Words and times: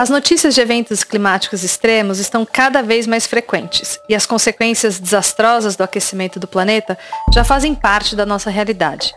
As 0.00 0.08
notícias 0.08 0.54
de 0.54 0.62
eventos 0.62 1.04
climáticos 1.04 1.62
extremos 1.62 2.18
estão 2.18 2.46
cada 2.50 2.82
vez 2.82 3.06
mais 3.06 3.26
frequentes 3.26 4.00
e 4.08 4.14
as 4.14 4.24
consequências 4.24 4.98
desastrosas 4.98 5.76
do 5.76 5.84
aquecimento 5.84 6.40
do 6.40 6.48
planeta 6.48 6.96
já 7.30 7.44
fazem 7.44 7.74
parte 7.74 8.16
da 8.16 8.24
nossa 8.24 8.48
realidade. 8.48 9.12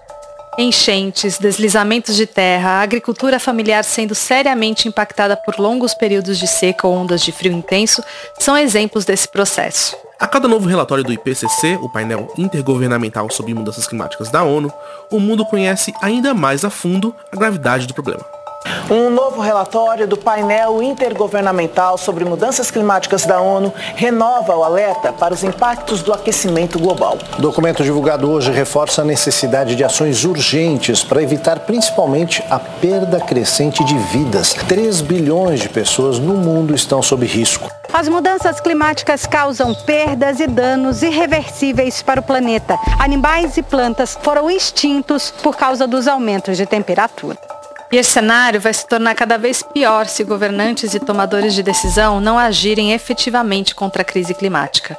Enchentes, 0.59 1.37
deslizamentos 1.37 2.17
de 2.17 2.27
terra, 2.27 2.71
a 2.71 2.81
agricultura 2.81 3.39
familiar 3.39 3.85
sendo 3.85 4.13
seriamente 4.13 4.89
impactada 4.89 5.37
por 5.37 5.57
longos 5.57 5.93
períodos 5.93 6.37
de 6.37 6.47
seca 6.47 6.85
ou 6.85 6.93
ondas 6.93 7.21
de 7.21 7.31
frio 7.31 7.53
intenso 7.53 8.03
são 8.37 8.57
exemplos 8.57 9.05
desse 9.05 9.29
processo. 9.29 9.95
A 10.19 10.27
cada 10.27 10.49
novo 10.49 10.67
relatório 10.67 11.05
do 11.05 11.13
IPCC, 11.13 11.79
o 11.81 11.87
painel 11.87 12.27
intergovernamental 12.37 13.31
sobre 13.31 13.53
mudanças 13.53 13.87
climáticas 13.87 14.29
da 14.29 14.43
ONU, 14.43 14.69
o 15.09 15.17
mundo 15.17 15.45
conhece 15.45 15.93
ainda 16.01 16.33
mais 16.33 16.65
a 16.65 16.69
fundo 16.69 17.15
a 17.31 17.37
gravidade 17.37 17.87
do 17.87 17.93
problema. 17.93 18.42
Um 18.89 19.09
novo 19.09 19.41
relatório 19.41 20.07
do 20.07 20.17
painel 20.17 20.83
intergovernamental 20.83 21.97
sobre 21.97 22.25
mudanças 22.25 22.69
climáticas 22.69 23.25
da 23.25 23.39
ONU 23.41 23.73
renova 23.95 24.55
o 24.55 24.63
alerta 24.63 25.11
para 25.11 25.33
os 25.33 25.43
impactos 25.43 26.01
do 26.01 26.13
aquecimento 26.13 26.77
global. 26.77 27.17
O 27.37 27.41
documento 27.41 27.83
divulgado 27.83 28.29
hoje 28.29 28.51
reforça 28.51 29.01
a 29.01 29.05
necessidade 29.05 29.75
de 29.75 29.83
ações 29.83 30.25
urgentes 30.25 31.03
para 31.03 31.23
evitar 31.23 31.61
principalmente 31.61 32.43
a 32.49 32.59
perda 32.59 33.19
crescente 33.19 33.83
de 33.83 33.97
vidas. 33.97 34.53
3 34.53 35.01
bilhões 35.01 35.59
de 35.59 35.69
pessoas 35.69 36.19
no 36.19 36.33
mundo 36.33 36.75
estão 36.75 37.01
sob 37.01 37.25
risco. 37.25 37.71
As 37.93 38.07
mudanças 38.07 38.59
climáticas 38.59 39.25
causam 39.25 39.73
perdas 39.73 40.39
e 40.39 40.47
danos 40.47 41.03
irreversíveis 41.03 42.01
para 42.01 42.19
o 42.19 42.23
planeta. 42.23 42.77
Animais 42.99 43.55
e 43.55 43.61
plantas 43.61 44.17
foram 44.21 44.49
extintos 44.49 45.31
por 45.31 45.55
causa 45.55 45.85
dos 45.85 46.07
aumentos 46.07 46.57
de 46.57 46.65
temperatura. 46.65 47.52
E 47.93 47.95
esse 47.95 48.09
cenário 48.09 48.59
vai 48.59 48.73
se 48.73 48.87
tornar 48.87 49.13
cada 49.13 49.37
vez 49.37 49.61
pior 49.61 50.07
se 50.07 50.23
governantes 50.23 50.95
e 50.95 50.99
tomadores 50.99 51.53
de 51.53 51.61
decisão 51.61 52.19
não 52.19 52.39
agirem 52.39 52.91
efetivamente 52.91 53.75
contra 53.75 54.01
a 54.01 54.05
crise 54.05 54.33
climática 54.33 54.97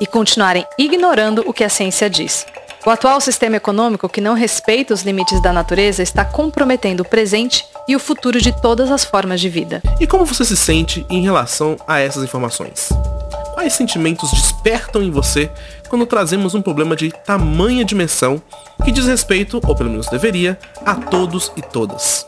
e 0.00 0.06
continuarem 0.06 0.64
ignorando 0.78 1.42
o 1.44 1.52
que 1.52 1.64
a 1.64 1.68
ciência 1.68 2.08
diz. 2.08 2.46
O 2.86 2.90
atual 2.90 3.20
sistema 3.20 3.56
econômico 3.56 4.08
que 4.08 4.20
não 4.20 4.34
respeita 4.34 4.94
os 4.94 5.02
limites 5.02 5.42
da 5.42 5.52
natureza 5.52 6.04
está 6.04 6.24
comprometendo 6.24 7.00
o 7.00 7.04
presente 7.04 7.66
e 7.88 7.96
o 7.96 7.98
futuro 7.98 8.40
de 8.40 8.52
todas 8.60 8.92
as 8.92 9.04
formas 9.04 9.40
de 9.40 9.48
vida. 9.48 9.82
E 9.98 10.06
como 10.06 10.24
você 10.24 10.44
se 10.44 10.56
sente 10.56 11.04
em 11.10 11.22
relação 11.22 11.76
a 11.84 11.98
essas 11.98 12.22
informações? 12.22 12.90
Quais 13.54 13.72
sentimentos 13.72 14.30
despertam 14.30 15.02
em 15.02 15.10
você 15.10 15.50
quando 15.88 16.06
trazemos 16.06 16.54
um 16.54 16.62
problema 16.62 16.94
de 16.94 17.10
tamanha 17.10 17.84
dimensão 17.84 18.40
que 18.84 18.92
diz 18.92 19.04
respeito, 19.06 19.60
ou 19.66 19.74
pelo 19.74 19.90
menos 19.90 20.06
deveria, 20.06 20.56
a 20.84 20.94
todos 20.94 21.50
e 21.56 21.62
todas? 21.62 22.24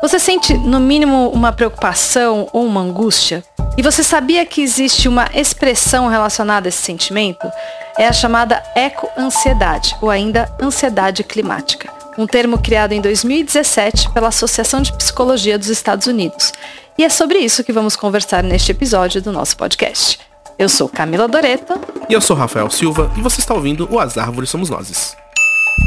Você 0.00 0.20
sente, 0.20 0.54
no 0.54 0.78
mínimo, 0.78 1.28
uma 1.30 1.50
preocupação 1.50 2.48
ou 2.52 2.64
uma 2.64 2.80
angústia? 2.80 3.42
E 3.76 3.82
você 3.82 4.04
sabia 4.04 4.46
que 4.46 4.62
existe 4.62 5.08
uma 5.08 5.28
expressão 5.34 6.06
relacionada 6.06 6.68
a 6.68 6.70
esse 6.70 6.78
sentimento? 6.78 7.50
É 7.98 8.06
a 8.06 8.12
chamada 8.12 8.62
ecoansiedade, 8.76 9.96
ou 10.00 10.08
ainda 10.08 10.54
ansiedade 10.62 11.24
climática. 11.24 11.92
Um 12.16 12.28
termo 12.28 12.58
criado 12.58 12.92
em 12.92 13.00
2017 13.00 14.10
pela 14.10 14.28
Associação 14.28 14.80
de 14.80 14.92
Psicologia 14.92 15.58
dos 15.58 15.68
Estados 15.68 16.06
Unidos. 16.06 16.52
E 16.96 17.04
é 17.04 17.08
sobre 17.08 17.38
isso 17.38 17.64
que 17.64 17.72
vamos 17.72 17.96
conversar 17.96 18.44
neste 18.44 18.70
episódio 18.70 19.20
do 19.20 19.32
nosso 19.32 19.56
podcast. 19.56 20.20
Eu 20.56 20.68
sou 20.68 20.88
Camila 20.88 21.26
Doreta. 21.26 21.76
E 22.08 22.12
eu 22.12 22.20
sou 22.20 22.36
Rafael 22.36 22.70
Silva, 22.70 23.10
e 23.16 23.20
você 23.20 23.40
está 23.40 23.52
ouvindo 23.52 23.88
o 23.90 23.98
As 23.98 24.16
Árvores 24.16 24.48
Somos 24.48 24.70
Nós. 24.70 25.16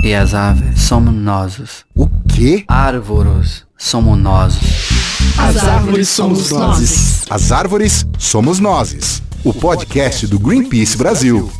E 0.03 0.13
as 0.15 0.33
aves 0.33 0.81
somos 0.81 1.13
nós. 1.13 1.85
O 1.95 2.09
quê? 2.27 2.65
Árvores 2.67 3.65
somos 3.77 4.17
nós. 4.17 4.55
As 5.37 5.57
árvores 5.57 6.09
somos 6.09 6.49
nós. 6.49 7.25
As 7.29 7.51
árvores 7.51 8.05
somos 8.17 8.59
nós. 8.59 9.21
O 9.43 9.53
podcast 9.53 10.25
do 10.25 10.39
Greenpeace 10.39 10.97
Brasil. 10.97 11.51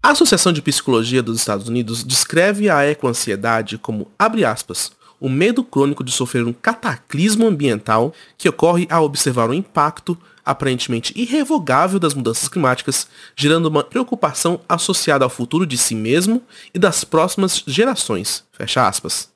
A 0.00 0.10
Associação 0.10 0.52
de 0.52 0.62
Psicologia 0.62 1.20
dos 1.20 1.38
Estados 1.38 1.68
Unidos 1.68 2.04
descreve 2.04 2.70
a 2.70 2.86
ecoansiedade 2.88 3.76
como, 3.76 4.06
abre 4.16 4.44
aspas, 4.44 4.92
o 5.20 5.28
medo 5.28 5.64
crônico 5.64 6.04
de 6.04 6.12
sofrer 6.12 6.44
um 6.44 6.52
cataclismo 6.52 7.46
ambiental 7.46 8.12
que 8.38 8.48
ocorre 8.48 8.86
ao 8.88 9.04
observar 9.04 9.50
o 9.50 9.54
impacto 9.54 10.16
aparentemente 10.46 11.12
irrevogável 11.16 11.98
das 11.98 12.14
mudanças 12.14 12.48
climáticas, 12.48 13.08
gerando 13.34 13.66
uma 13.66 13.82
preocupação 13.82 14.60
associada 14.68 15.24
ao 15.24 15.30
futuro 15.30 15.66
de 15.66 15.76
si 15.76 15.94
mesmo 15.94 16.40
e 16.72 16.78
das 16.78 17.02
próximas 17.02 17.64
gerações. 17.66 18.44
Fecha 18.52 18.86
aspas. 18.86 19.28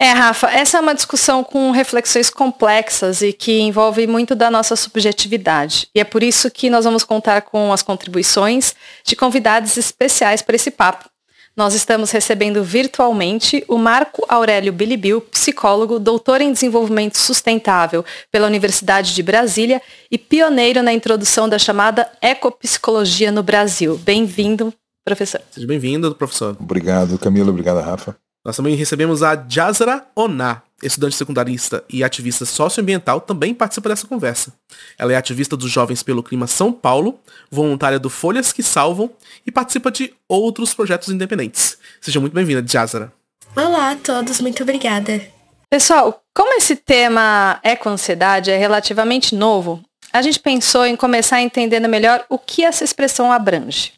É, 0.00 0.10
Rafa, 0.10 0.50
essa 0.50 0.78
é 0.78 0.80
uma 0.80 0.96
discussão 0.96 1.44
com 1.44 1.70
reflexões 1.70 2.28
complexas 2.28 3.22
e 3.22 3.32
que 3.32 3.60
envolve 3.60 4.04
muito 4.06 4.34
da 4.34 4.50
nossa 4.50 4.74
subjetividade. 4.74 5.86
E 5.94 6.00
é 6.00 6.04
por 6.04 6.24
isso 6.24 6.50
que 6.50 6.68
nós 6.68 6.84
vamos 6.84 7.04
contar 7.04 7.42
com 7.42 7.72
as 7.72 7.82
contribuições 7.82 8.74
de 9.04 9.14
convidados 9.14 9.76
especiais 9.76 10.42
para 10.42 10.56
esse 10.56 10.72
papo. 10.72 11.11
Nós 11.54 11.74
estamos 11.74 12.10
recebendo 12.10 12.64
virtualmente 12.64 13.62
o 13.68 13.76
Marco 13.76 14.24
Aurélio 14.26 14.72
Bilibil, 14.72 15.20
psicólogo, 15.20 15.98
doutor 15.98 16.40
em 16.40 16.50
desenvolvimento 16.50 17.18
sustentável 17.18 18.02
pela 18.30 18.46
Universidade 18.46 19.14
de 19.14 19.22
Brasília 19.22 19.82
e 20.10 20.16
pioneiro 20.16 20.82
na 20.82 20.94
introdução 20.94 21.46
da 21.46 21.58
chamada 21.58 22.10
ecopsicologia 22.22 23.30
no 23.30 23.42
Brasil. 23.42 23.98
Bem-vindo, 23.98 24.72
professor. 25.04 25.42
Seja 25.50 25.66
bem-vindo, 25.66 26.14
professor. 26.14 26.56
Obrigado, 26.58 27.18
Camila. 27.18 27.50
Obrigado, 27.50 27.80
Rafa. 27.80 28.16
Nós 28.42 28.56
também 28.56 28.74
recebemos 28.74 29.22
a 29.22 29.36
Jazara 29.46 30.06
Oná, 30.16 30.62
estudante 30.82 31.16
secundarista 31.16 31.84
e 31.88 32.02
ativista 32.02 32.44
socioambiental, 32.44 33.20
também 33.20 33.54
participa 33.54 33.88
dessa 33.88 34.06
conversa. 34.06 34.52
Ela 34.98 35.12
é 35.12 35.16
ativista 35.16 35.56
dos 35.56 35.70
Jovens 35.70 36.02
pelo 36.02 36.22
Clima 36.22 36.46
São 36.46 36.72
Paulo, 36.72 37.20
voluntária 37.50 37.98
do 37.98 38.10
Folhas 38.10 38.52
que 38.52 38.62
Salvam 38.62 39.10
e 39.46 39.52
participa 39.52 39.90
de 39.90 40.12
outros 40.28 40.74
projetos 40.74 41.08
independentes. 41.08 41.78
Seja 42.00 42.20
muito 42.20 42.34
bem-vinda, 42.34 42.64
Jazara. 42.66 43.12
Olá 43.54 43.92
a 43.92 43.96
todos, 43.96 44.40
muito 44.40 44.62
obrigada. 44.62 45.20
Pessoal, 45.68 46.22
como 46.34 46.54
esse 46.54 46.76
tema 46.76 47.58
eco-ansiedade 47.62 48.50
é 48.50 48.56
relativamente 48.56 49.34
novo, 49.34 49.82
a 50.12 50.20
gente 50.20 50.38
pensou 50.38 50.84
em 50.84 50.96
começar 50.96 51.40
entendendo 51.40 51.88
melhor 51.88 52.24
o 52.28 52.38
que 52.38 52.64
essa 52.64 52.84
expressão 52.84 53.32
abrange. 53.32 53.92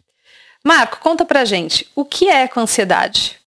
Marco, 0.65 0.99
conta 1.01 1.25
pra 1.25 1.45
gente, 1.45 1.87
o 1.95 2.05
que 2.05 2.29
é 2.29 2.43
eco-ansiedade? 2.43 3.44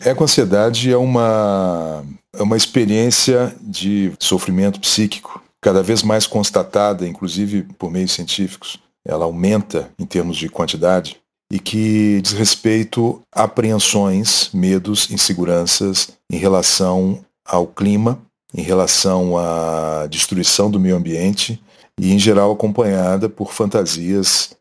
Eco-ansiedade 0.00 0.92
é 0.92 0.96
uma, 0.96 2.04
é 2.32 2.42
uma 2.42 2.56
experiência 2.56 3.54
de 3.60 4.12
sofrimento 4.20 4.78
psíquico 4.80 5.42
cada 5.60 5.82
vez 5.82 6.04
mais 6.04 6.26
constatada, 6.26 7.06
inclusive 7.06 7.64
por 7.76 7.90
meios 7.90 8.12
científicos. 8.12 8.78
Ela 9.04 9.24
aumenta 9.24 9.90
em 9.98 10.06
termos 10.06 10.36
de 10.36 10.48
quantidade 10.48 11.16
e 11.52 11.58
que 11.58 12.20
diz 12.22 12.32
respeito 12.32 13.20
a 13.34 13.44
apreensões, 13.44 14.50
medos, 14.52 15.10
inseguranças 15.10 16.10
em 16.30 16.36
relação 16.36 17.24
ao 17.44 17.66
clima, 17.66 18.20
em 18.54 18.62
relação 18.62 19.36
à 19.36 20.06
destruição 20.08 20.70
do 20.70 20.78
meio 20.78 20.96
ambiente 20.96 21.60
e, 21.98 22.12
em 22.12 22.18
geral, 22.18 22.52
acompanhada 22.52 23.28
por 23.28 23.52
fantasias 23.52 24.56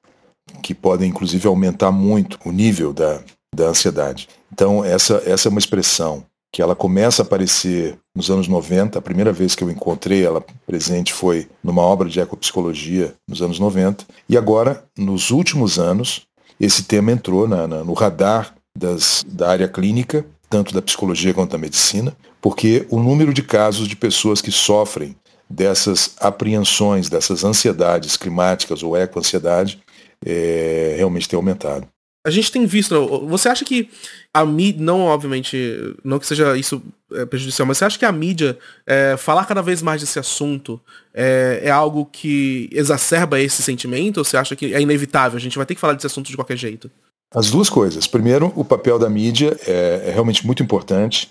que 0.63 0.73
podem, 0.73 1.09
inclusive, 1.09 1.47
aumentar 1.47 1.91
muito 1.91 2.39
o 2.43 2.51
nível 2.51 2.91
da, 2.91 3.21
da 3.57 3.69
ansiedade. 3.69 4.29
Então, 4.53 4.85
essa, 4.85 5.21
essa 5.25 5.47
é 5.47 5.51
uma 5.51 5.59
expressão 5.59 6.23
que 6.53 6.61
ela 6.61 6.75
começa 6.75 7.21
a 7.21 7.25
aparecer 7.25 7.97
nos 8.15 8.29
anos 8.29 8.47
90. 8.47 8.97
A 8.97 9.01
primeira 9.01 9.33
vez 9.33 9.55
que 9.55 9.63
eu 9.63 9.69
encontrei 9.69 10.23
ela 10.23 10.45
presente 10.65 11.11
foi 11.11 11.47
numa 11.63 11.81
obra 11.81 12.07
de 12.07 12.19
ecopsicologia 12.19 13.13
nos 13.27 13.41
anos 13.41 13.59
90. 13.59 14.05
E 14.29 14.37
agora, 14.37 14.83
nos 14.97 15.31
últimos 15.31 15.77
anos, 15.79 16.21
esse 16.59 16.83
tema 16.83 17.11
entrou 17.11 17.47
na, 17.47 17.67
na, 17.67 17.83
no 17.83 17.93
radar 17.93 18.53
das, 18.77 19.25
da 19.27 19.49
área 19.49 19.67
clínica, 19.67 20.25
tanto 20.49 20.73
da 20.73 20.81
psicologia 20.81 21.33
quanto 21.33 21.51
da 21.51 21.57
medicina, 21.57 22.15
porque 22.39 22.85
o 22.89 22.99
número 22.99 23.33
de 23.33 23.41
casos 23.41 23.87
de 23.87 23.95
pessoas 23.95 24.39
que 24.39 24.51
sofrem 24.51 25.15
dessas 25.49 26.15
apreensões, 26.19 27.09
dessas 27.09 27.43
ansiedades 27.43 28.15
climáticas 28.15 28.83
ou 28.83 28.95
ecoansiedade, 28.95 29.81
é, 30.25 30.95
realmente 30.97 31.27
tem 31.27 31.37
aumentado 31.37 31.87
a 32.27 32.29
gente 32.29 32.51
tem 32.51 32.65
visto. 32.65 33.25
Você 33.27 33.47
acha 33.47 33.63
que 33.63 33.89
a 34.33 34.45
mídia, 34.45 34.83
não 34.83 35.03
obviamente, 35.03 35.95
não 36.03 36.19
que 36.19 36.27
seja 36.27 36.57
isso 36.57 36.83
é, 37.13 37.25
prejudicial, 37.25 37.65
mas 37.65 37.77
você 37.77 37.85
acha 37.85 37.97
que 37.97 38.03
a 38.03 38.11
mídia 38.11 38.59
é, 38.85 39.15
falar 39.15 39.45
cada 39.45 39.61
vez 39.61 39.81
mais 39.81 40.01
desse 40.01 40.19
assunto 40.19 40.79
é, 41.13 41.61
é, 41.63 41.71
algo 41.71 42.05
que 42.05 42.67
exacerba 42.73 43.39
esse 43.39 43.63
sentimento? 43.63 44.17
Ou 44.17 44.25
você 44.25 44.35
acha 44.35 44.57
que 44.57 44.73
é 44.73 44.81
inevitável? 44.81 45.37
A 45.37 45.39
gente 45.39 45.55
vai 45.55 45.65
ter 45.65 45.73
que 45.73 45.79
falar 45.79 45.93
desse 45.93 46.05
assunto 46.05 46.29
de 46.29 46.35
qualquer 46.35 46.57
jeito? 46.57 46.91
As 47.33 47.49
duas 47.49 47.69
coisas. 47.69 48.05
Primeiro, 48.07 48.51
o 48.57 48.65
papel 48.65 48.99
da 48.99 49.09
mídia 49.09 49.57
é, 49.65 50.07
é 50.07 50.11
realmente 50.11 50.45
muito 50.45 50.61
importante 50.61 51.29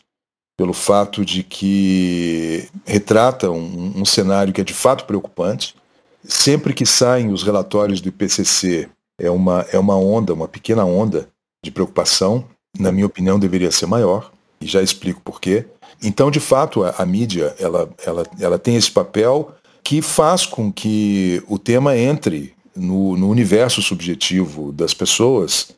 pelo 0.57 0.73
fato 0.73 1.27
de 1.27 1.43
que 1.43 2.71
retrata 2.87 3.51
um, 3.51 4.01
um 4.01 4.05
cenário 4.07 4.51
que 4.51 4.63
é 4.63 4.65
de 4.65 4.73
fato 4.73 5.05
preocupante. 5.05 5.75
Sempre 6.25 6.73
que 6.73 6.87
saem 6.87 7.31
os 7.31 7.43
relatórios 7.43 8.01
do 8.01 8.09
IPCC 8.09 8.89
é 9.19 9.31
uma, 9.31 9.67
é 9.73 9.79
uma 9.79 9.97
onda, 9.97 10.35
uma 10.35 10.49
pequena 10.49 10.85
onda 10.85 11.29
de 11.65 11.71
preocupação. 11.71 12.45
Na 12.79 12.93
minha 12.93 13.07
opinião, 13.07 13.39
deveria 13.39 13.71
ser 13.71 13.87
maior, 13.87 14.31
e 14.61 14.67
já 14.67 14.83
explico 14.83 15.21
por 15.23 15.41
quê. 15.41 15.67
Então, 16.03 16.31
de 16.31 16.41
fato, 16.41 16.85
a, 16.85 16.91
a 16.99 17.07
mídia 17.07 17.55
ela, 17.59 17.89
ela, 18.05 18.27
ela 18.39 18.59
tem 18.59 18.77
esse 18.77 18.91
papel 18.91 19.55
que 19.83 20.03
faz 20.03 20.45
com 20.45 20.73
que 20.73 21.43
o 21.47 21.59
tema 21.59 21.97
entre 21.97 22.55
no, 22.75 23.17
no 23.17 23.31
universo 23.31 23.81
subjetivo 23.81 24.73
das 24.73 24.93
pessoas 24.93 25.69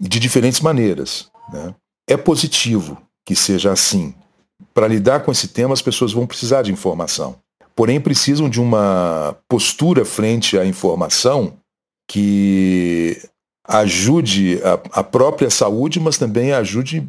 de 0.00 0.18
diferentes 0.18 0.60
maneiras. 0.60 1.28
Né? 1.52 1.74
É 2.08 2.16
positivo 2.16 2.96
que 3.24 3.34
seja 3.34 3.72
assim. 3.72 4.14
Para 4.72 4.88
lidar 4.88 5.20
com 5.20 5.32
esse 5.32 5.48
tema, 5.48 5.74
as 5.74 5.82
pessoas 5.82 6.12
vão 6.12 6.26
precisar 6.26 6.62
de 6.62 6.72
informação. 6.72 7.36
Porém, 7.74 8.00
precisam 8.00 8.48
de 8.48 8.60
uma 8.60 9.36
postura 9.48 10.04
frente 10.04 10.58
à 10.58 10.64
informação 10.64 11.54
que 12.06 13.20
ajude 13.66 14.60
a, 14.62 15.00
a 15.00 15.04
própria 15.04 15.50
saúde, 15.50 15.98
mas 15.98 16.18
também 16.18 16.52
ajude 16.52 17.08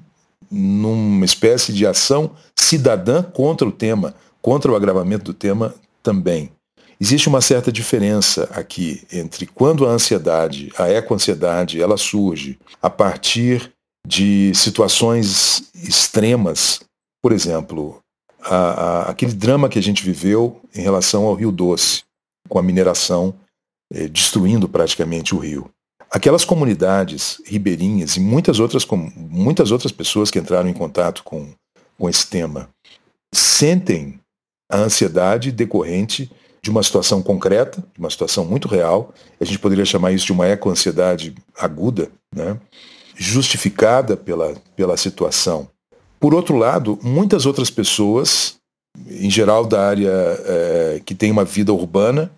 numa 0.49 1.25
espécie 1.25 1.73
de 1.73 1.85
ação 1.85 2.31
cidadã 2.55 3.21
contra 3.21 3.67
o 3.67 3.71
tema, 3.71 4.15
contra 4.41 4.71
o 4.71 4.75
agravamento 4.75 5.25
do 5.25 5.33
tema 5.33 5.75
também. 6.01 6.51
Existe 6.99 7.27
uma 7.27 7.41
certa 7.41 7.71
diferença 7.71 8.49
aqui 8.51 9.03
entre 9.11 9.45
quando 9.45 9.85
a 9.85 9.91
ansiedade, 9.91 10.71
a 10.77 10.89
ecoansiedade, 10.89 11.79
ela 11.79 11.95
surge 11.95 12.57
a 12.81 12.89
partir 12.89 13.71
de 14.07 14.51
situações 14.55 15.69
extremas, 15.75 16.79
por 17.21 17.31
exemplo, 17.31 18.01
a, 18.41 18.55
a, 18.55 19.01
aquele 19.11 19.33
drama 19.33 19.69
que 19.69 19.77
a 19.77 19.83
gente 19.83 20.03
viveu 20.03 20.59
em 20.73 20.81
relação 20.81 21.25
ao 21.25 21.35
Rio 21.35 21.51
Doce, 21.51 22.03
com 22.49 22.57
a 22.57 22.63
mineração 22.63 23.35
eh, 23.94 24.07
destruindo 24.07 24.68
praticamente 24.68 25.36
o 25.36 25.39
rio. 25.39 25.69
Aquelas 26.10 26.45
comunidades 26.45 27.42
ribeirinhas 27.45 28.16
e 28.16 28.19
muitas 28.19 28.60
outras, 28.60 28.86
com, 28.86 28.98
muitas 29.16 29.72
outras 29.72 29.92
pessoas 29.92 30.31
que 30.31 30.39
entraram 30.39 30.69
em 30.69 30.74
contato 30.74 31.24
com, 31.24 31.50
com 31.98 32.10
esse 32.10 32.28
tema 32.28 32.69
sentem 33.34 34.19
a 34.72 34.78
ansiedade 34.78 35.51
decorrente 35.51 36.31
de 36.62 36.69
uma 36.69 36.84
situação 36.84 37.22
concreta, 37.22 37.84
de 37.94 38.00
uma 38.00 38.10
situação 38.10 38.45
muito 38.45 38.68
real. 38.68 39.13
A 39.39 39.45
gente 39.45 39.60
poderia 39.60 39.86
chamar 39.86 40.12
isso 40.12 40.25
de 40.25 40.31
uma 40.31 40.48
ecoansiedade 40.48 41.36
aguda, 41.57 42.10
né? 42.33 42.60
justificada 43.16 44.16
pela, 44.16 44.56
pela 44.75 44.95
situação. 44.98 45.69
Por 46.19 46.33
outro 46.33 46.56
lado, 46.56 46.98
muitas 47.01 47.45
outras 47.45 47.69
pessoas, 47.69 48.56
em 49.10 49.30
geral 49.30 49.66
da 49.66 49.88
área 49.88 50.12
é, 50.12 51.01
que 51.06 51.16
tem 51.16 51.31
uma 51.31 51.45
vida 51.45 51.74
urbana, 51.74 52.31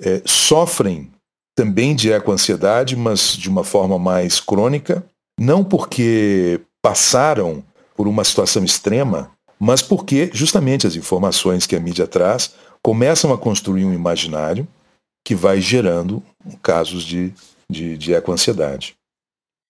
é, 0.00 0.22
sofrem 0.24 1.10
também 1.56 1.94
de 1.94 2.12
ecoansiedade, 2.12 2.96
mas 2.96 3.36
de 3.36 3.48
uma 3.48 3.64
forma 3.64 3.98
mais 3.98 4.40
crônica, 4.40 5.04
não 5.38 5.64
porque 5.64 6.60
passaram 6.80 7.64
por 7.96 8.06
uma 8.06 8.22
situação 8.22 8.64
extrema, 8.64 9.32
mas 9.58 9.82
porque 9.82 10.30
justamente 10.32 10.86
as 10.86 10.94
informações 10.94 11.66
que 11.66 11.74
a 11.74 11.80
mídia 11.80 12.06
traz 12.06 12.54
começam 12.80 13.32
a 13.32 13.38
construir 13.38 13.84
um 13.84 13.92
imaginário 13.92 14.66
que 15.24 15.34
vai 15.34 15.60
gerando 15.60 16.22
casos 16.62 17.02
de, 17.02 17.34
de, 17.68 17.98
de 17.98 18.12
ecoansiedade. 18.12 18.94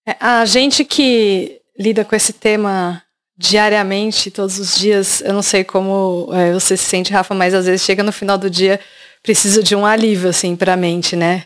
É, 0.07 0.17
a 0.21 0.45
gente 0.45 0.85
que 0.85 1.61
lida 1.79 2.05
com 2.05 2.15
esse 2.15 2.33
tema 2.33 3.03
diariamente, 3.37 4.31
todos 4.31 4.59
os 4.59 4.77
dias, 4.77 5.21
eu 5.21 5.33
não 5.33 5.43
sei 5.43 5.65
como 5.65 6.29
é, 6.33 6.53
você 6.53 6.77
se 6.77 6.85
sente, 6.85 7.13
Rafa, 7.13 7.35
mas 7.35 7.55
às 7.55 7.67
vezes 7.67 7.83
chega 7.83 8.03
no 8.03 8.13
final 8.13 8.37
do 8.37 8.51
dia, 8.51 8.81
precisa 9.29 9.63
de 9.63 9.77
um 9.77 9.85
alívio, 9.85 10.31
assim, 10.31 10.57
para 10.57 10.73
a 10.73 10.77
mente, 10.77 11.15
né? 11.15 11.45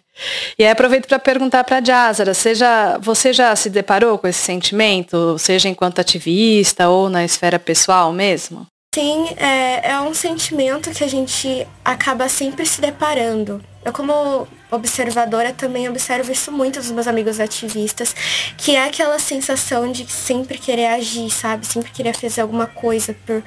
E 0.56 0.64
aí 0.64 0.70
aproveito 0.70 1.08
para 1.08 1.18
perguntar 1.18 1.64
para 1.64 1.78
a 1.78 1.84
Jazara, 1.84 2.32
já, 2.54 2.96
você 2.98 3.32
já 3.32 3.56
se 3.56 3.68
deparou 3.68 4.16
com 4.18 4.28
esse 4.28 4.38
sentimento, 4.38 5.36
seja 5.36 5.68
enquanto 5.68 6.00
ativista 6.00 6.88
ou 6.88 7.10
na 7.10 7.24
esfera 7.24 7.58
pessoal 7.58 8.12
mesmo? 8.12 8.68
Sim, 8.94 9.26
é, 9.36 9.90
é 9.90 10.00
um 10.00 10.14
sentimento 10.14 10.92
que 10.92 11.02
a 11.02 11.08
gente 11.08 11.66
acaba 11.84 12.28
sempre 12.28 12.64
se 12.64 12.80
deparando. 12.80 13.60
Eu, 13.84 13.92
como 13.92 14.46
observadora, 14.70 15.52
também 15.52 15.88
observo 15.88 16.30
isso 16.30 16.52
muito 16.52 16.78
dos 16.78 16.92
meus 16.92 17.08
amigos 17.08 17.40
ativistas, 17.40 18.14
que 18.56 18.76
é 18.76 18.84
aquela 18.84 19.18
sensação 19.18 19.90
de 19.90 20.08
sempre 20.08 20.56
querer 20.56 20.86
agir, 20.86 21.28
sabe? 21.30 21.66
Sempre 21.66 21.90
querer 21.90 22.14
fazer 22.14 22.42
alguma 22.42 22.68
coisa 22.68 23.12
por. 23.26 23.42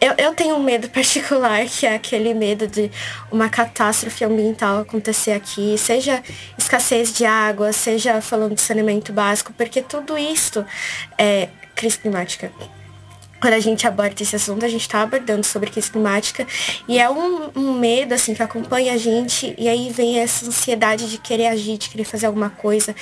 Eu, 0.00 0.14
eu 0.16 0.34
tenho 0.34 0.56
um 0.56 0.62
medo 0.62 0.88
particular, 0.90 1.66
que 1.66 1.86
é 1.86 1.94
aquele 1.94 2.32
medo 2.32 2.66
de 2.66 2.90
uma 3.30 3.48
catástrofe 3.48 4.24
ambiental 4.24 4.80
acontecer 4.80 5.32
aqui, 5.32 5.76
seja 5.76 6.22
escassez 6.56 7.12
de 7.12 7.24
água, 7.24 7.72
seja 7.72 8.20
falando 8.20 8.54
de 8.54 8.60
saneamento 8.60 9.12
básico, 9.12 9.52
porque 9.52 9.82
tudo 9.82 10.16
isso 10.16 10.64
é 11.18 11.48
crise 11.74 11.98
climática 11.98 12.50
quando 13.40 13.54
a 13.54 13.60
gente 13.60 13.86
aborda 13.86 14.22
esse 14.22 14.36
assunto, 14.36 14.64
a 14.64 14.68
gente 14.68 14.82
está 14.82 15.00
abordando 15.00 15.44
sobre 15.44 15.70
crise 15.70 15.90
climática 15.90 16.46
e 16.86 16.98
é 16.98 17.08
um, 17.08 17.50
um, 17.56 17.72
medo 17.72 18.12
assim 18.12 18.34
que 18.34 18.42
acompanha 18.42 18.92
a 18.92 18.96
gente 18.98 19.54
e 19.56 19.66
aí 19.66 19.90
vem 19.90 20.20
essa 20.20 20.46
ansiedade 20.46 21.08
de 21.10 21.16
querer 21.16 21.46
agir, 21.46 21.78
de 21.78 21.88
querer 21.88 22.04
fazer 22.04 22.26
alguma 22.26 22.50
coisa. 22.50 22.94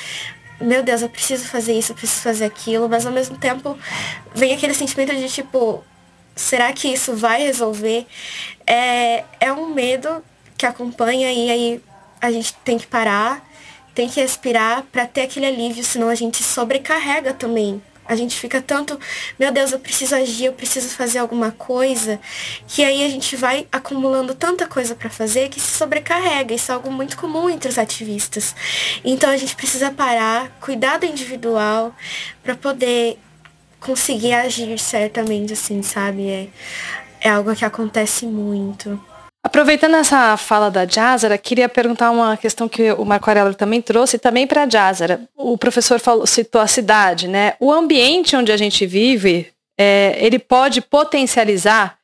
Meu 0.60 0.82
Deus, 0.82 1.02
eu 1.02 1.08
preciso 1.08 1.44
fazer 1.46 1.72
isso, 1.72 1.92
eu 1.92 1.96
preciso 1.96 2.22
fazer 2.22 2.44
aquilo, 2.44 2.88
mas 2.88 3.04
ao 3.04 3.12
mesmo 3.12 3.36
tempo 3.36 3.76
vem 4.34 4.54
aquele 4.54 4.74
sentimento 4.74 5.14
de 5.14 5.28
tipo, 5.28 5.84
será 6.38 6.72
que 6.72 6.88
isso 6.88 7.14
vai 7.14 7.42
resolver? 7.42 8.06
É, 8.66 9.24
é 9.40 9.52
um 9.52 9.74
medo 9.74 10.22
que 10.56 10.66
acompanha 10.66 11.32
e 11.32 11.50
aí 11.50 11.82
a 12.20 12.30
gente 12.30 12.54
tem 12.64 12.78
que 12.78 12.86
parar, 12.86 13.44
tem 13.94 14.08
que 14.08 14.20
respirar 14.20 14.84
para 14.90 15.06
ter 15.06 15.22
aquele 15.22 15.46
alívio, 15.46 15.84
senão 15.84 16.08
a 16.08 16.14
gente 16.14 16.42
sobrecarrega 16.42 17.32
também 17.32 17.82
a 18.08 18.16
gente 18.16 18.34
fica 18.38 18.62
tanto, 18.62 18.98
meu 19.38 19.52
Deus, 19.52 19.70
eu 19.70 19.78
preciso 19.78 20.14
agir, 20.14 20.46
eu 20.46 20.52
preciso 20.54 20.88
fazer 20.88 21.18
alguma 21.18 21.52
coisa, 21.52 22.18
que 22.66 22.82
aí 22.82 23.04
a 23.04 23.08
gente 23.10 23.36
vai 23.36 23.68
acumulando 23.70 24.34
tanta 24.34 24.66
coisa 24.66 24.94
para 24.94 25.10
fazer 25.10 25.50
que 25.50 25.60
se 25.60 25.76
sobrecarrega. 25.76 26.54
Isso 26.54 26.72
é 26.72 26.74
algo 26.74 26.90
muito 26.90 27.18
comum 27.18 27.50
entre 27.50 27.68
os 27.68 27.76
ativistas. 27.76 28.56
Então 29.04 29.28
a 29.28 29.36
gente 29.36 29.54
precisa 29.54 29.90
parar, 29.90 30.48
cuidar 30.58 30.96
do 30.96 31.04
individual 31.04 31.94
para 32.42 32.54
poder 32.54 33.18
conseguir 33.80 34.34
agir 34.34 34.78
certamente, 34.78 35.52
assim, 35.52 35.82
sabe? 35.82 36.28
É, 36.28 36.48
é 37.20 37.30
algo 37.30 37.54
que 37.54 37.64
acontece 37.64 38.26
muito. 38.26 39.00
Aproveitando 39.42 39.94
essa 39.94 40.36
fala 40.36 40.70
da 40.70 40.84
Jazara, 40.84 41.38
queria 41.38 41.68
perguntar 41.68 42.10
uma 42.10 42.36
questão 42.36 42.68
que 42.68 42.92
o 42.92 43.04
Marco 43.04 43.30
Aurélio 43.30 43.54
também 43.54 43.80
trouxe, 43.80 44.18
também 44.18 44.46
para 44.46 44.64
a 44.64 44.68
Jazara. 44.68 45.22
O 45.36 45.56
professor 45.56 45.98
falou, 46.00 46.26
citou 46.26 46.60
a 46.60 46.66
cidade, 46.66 47.28
né? 47.28 47.54
O 47.60 47.72
ambiente 47.72 48.36
onde 48.36 48.52
a 48.52 48.56
gente 48.56 48.84
vive, 48.84 49.48
é, 49.78 50.16
ele 50.20 50.38
pode 50.38 50.80
potencializar 50.80 51.96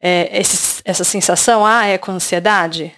é, 0.00 0.40
esse, 0.40 0.80
essa 0.84 1.04
sensação, 1.04 1.66
ah, 1.66 1.84
é 1.84 1.98
com 1.98 2.12
ansiedade? 2.12 2.94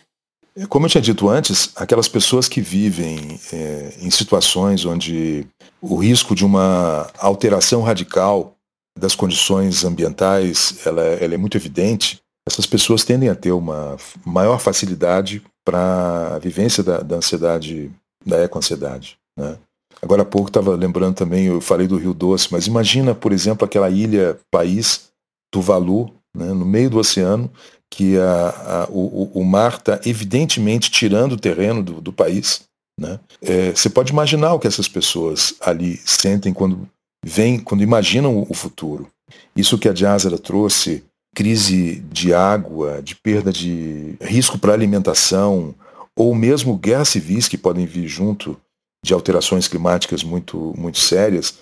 Como 0.68 0.86
eu 0.86 0.90
tinha 0.90 1.00
dito 1.00 1.28
antes, 1.28 1.72
aquelas 1.76 2.08
pessoas 2.08 2.48
que 2.48 2.60
vivem 2.60 3.40
é, 3.52 3.94
em 4.00 4.10
situações 4.10 4.84
onde 4.84 5.46
o 5.80 5.96
risco 5.96 6.34
de 6.34 6.44
uma 6.44 7.10
alteração 7.18 7.82
radical 7.82 8.54
das 8.98 9.14
condições 9.14 9.84
ambientais 9.84 10.84
ela, 10.84 11.02
ela 11.02 11.34
é 11.34 11.38
muito 11.38 11.56
evidente, 11.56 12.20
essas 12.46 12.66
pessoas 12.66 13.04
tendem 13.04 13.28
a 13.28 13.34
ter 13.34 13.52
uma 13.52 13.96
maior 14.24 14.58
facilidade 14.58 15.42
para 15.64 16.34
a 16.34 16.38
vivência 16.38 16.82
da, 16.82 17.00
da, 17.00 17.16
ansiedade, 17.16 17.90
da 18.24 18.42
ecoansiedade. 18.42 19.18
Né? 19.38 19.56
Agora 20.02 20.22
há 20.22 20.24
pouco 20.24 20.48
estava 20.48 20.74
lembrando 20.74 21.14
também, 21.14 21.46
eu 21.46 21.60
falei 21.60 21.86
do 21.86 21.96
Rio 21.96 22.14
Doce, 22.14 22.48
mas 22.50 22.66
imagina, 22.66 23.14
por 23.14 23.32
exemplo, 23.32 23.64
aquela 23.64 23.90
ilha, 23.90 24.38
país, 24.50 25.10
Tuvalu, 25.52 26.12
né, 26.34 26.46
no 26.46 26.64
meio 26.64 26.90
do 26.90 26.98
oceano, 26.98 27.50
que 27.92 28.16
a, 28.18 28.48
a, 28.48 28.88
o, 28.88 29.30
o, 29.34 29.44
mar 29.44 29.74
está 29.74 30.00
evidentemente 30.04 30.90
tirando 30.90 31.32
o 31.32 31.40
terreno 31.40 31.82
do, 31.82 32.00
do 32.00 32.12
país. 32.12 32.62
Né? 32.98 33.18
É, 33.42 33.70
você 33.70 33.90
pode 33.90 34.12
imaginar 34.12 34.54
o 34.54 34.60
que 34.60 34.68
essas 34.68 34.86
pessoas 34.86 35.54
ali 35.60 35.96
sentem 36.04 36.52
quando 36.52 36.88
vêm, 37.24 37.58
quando 37.58 37.82
imaginam 37.82 38.36
o, 38.38 38.46
o 38.48 38.54
futuro. 38.54 39.10
Isso 39.56 39.78
que 39.78 39.88
a 39.88 39.94
Jazara 39.94 40.38
trouxe 40.38 41.02
crise 41.34 42.02
de 42.10 42.32
água, 42.34 43.00
de 43.02 43.14
perda 43.14 43.52
de 43.52 44.16
risco 44.20 44.58
para 44.58 44.72
alimentação, 44.72 45.74
ou 46.16 46.34
mesmo 46.34 46.76
guerras 46.76 47.08
civis 47.08 47.48
que 47.48 47.58
podem 47.58 47.86
vir 47.86 48.06
junto 48.06 48.56
de 49.04 49.14
alterações 49.14 49.66
climáticas 49.66 50.22
muito, 50.22 50.74
muito 50.76 50.98
sérias, 50.98 51.58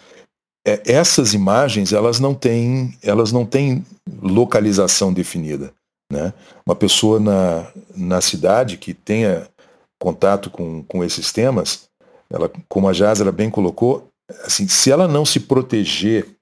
é, 0.66 0.82
essas 0.85 1.35
imagens 1.35 1.92
elas 1.92 2.18
não 2.18 2.35
têm, 2.35 2.97
elas 3.02 3.30
não 3.30 3.47
têm 3.47 3.85
localização 4.20 5.12
definida. 5.12 5.73
Né? 6.12 6.32
Uma 6.66 6.74
pessoa 6.74 7.20
na, 7.20 7.70
na 7.94 8.20
cidade 8.20 8.76
que 8.76 8.94
tenha 8.94 9.46
contato 10.00 10.50
com, 10.50 10.82
com 10.84 11.04
esses 11.04 11.32
temas, 11.32 11.88
ela, 12.30 12.50
como 12.68 12.88
a 12.88 12.92
Jazara 12.92 13.32
bem 13.32 13.50
colocou, 13.50 14.08
assim, 14.44 14.68
se 14.68 14.90
ela 14.90 15.08
não 15.08 15.24
se 15.24 15.40
proteger 15.40 16.38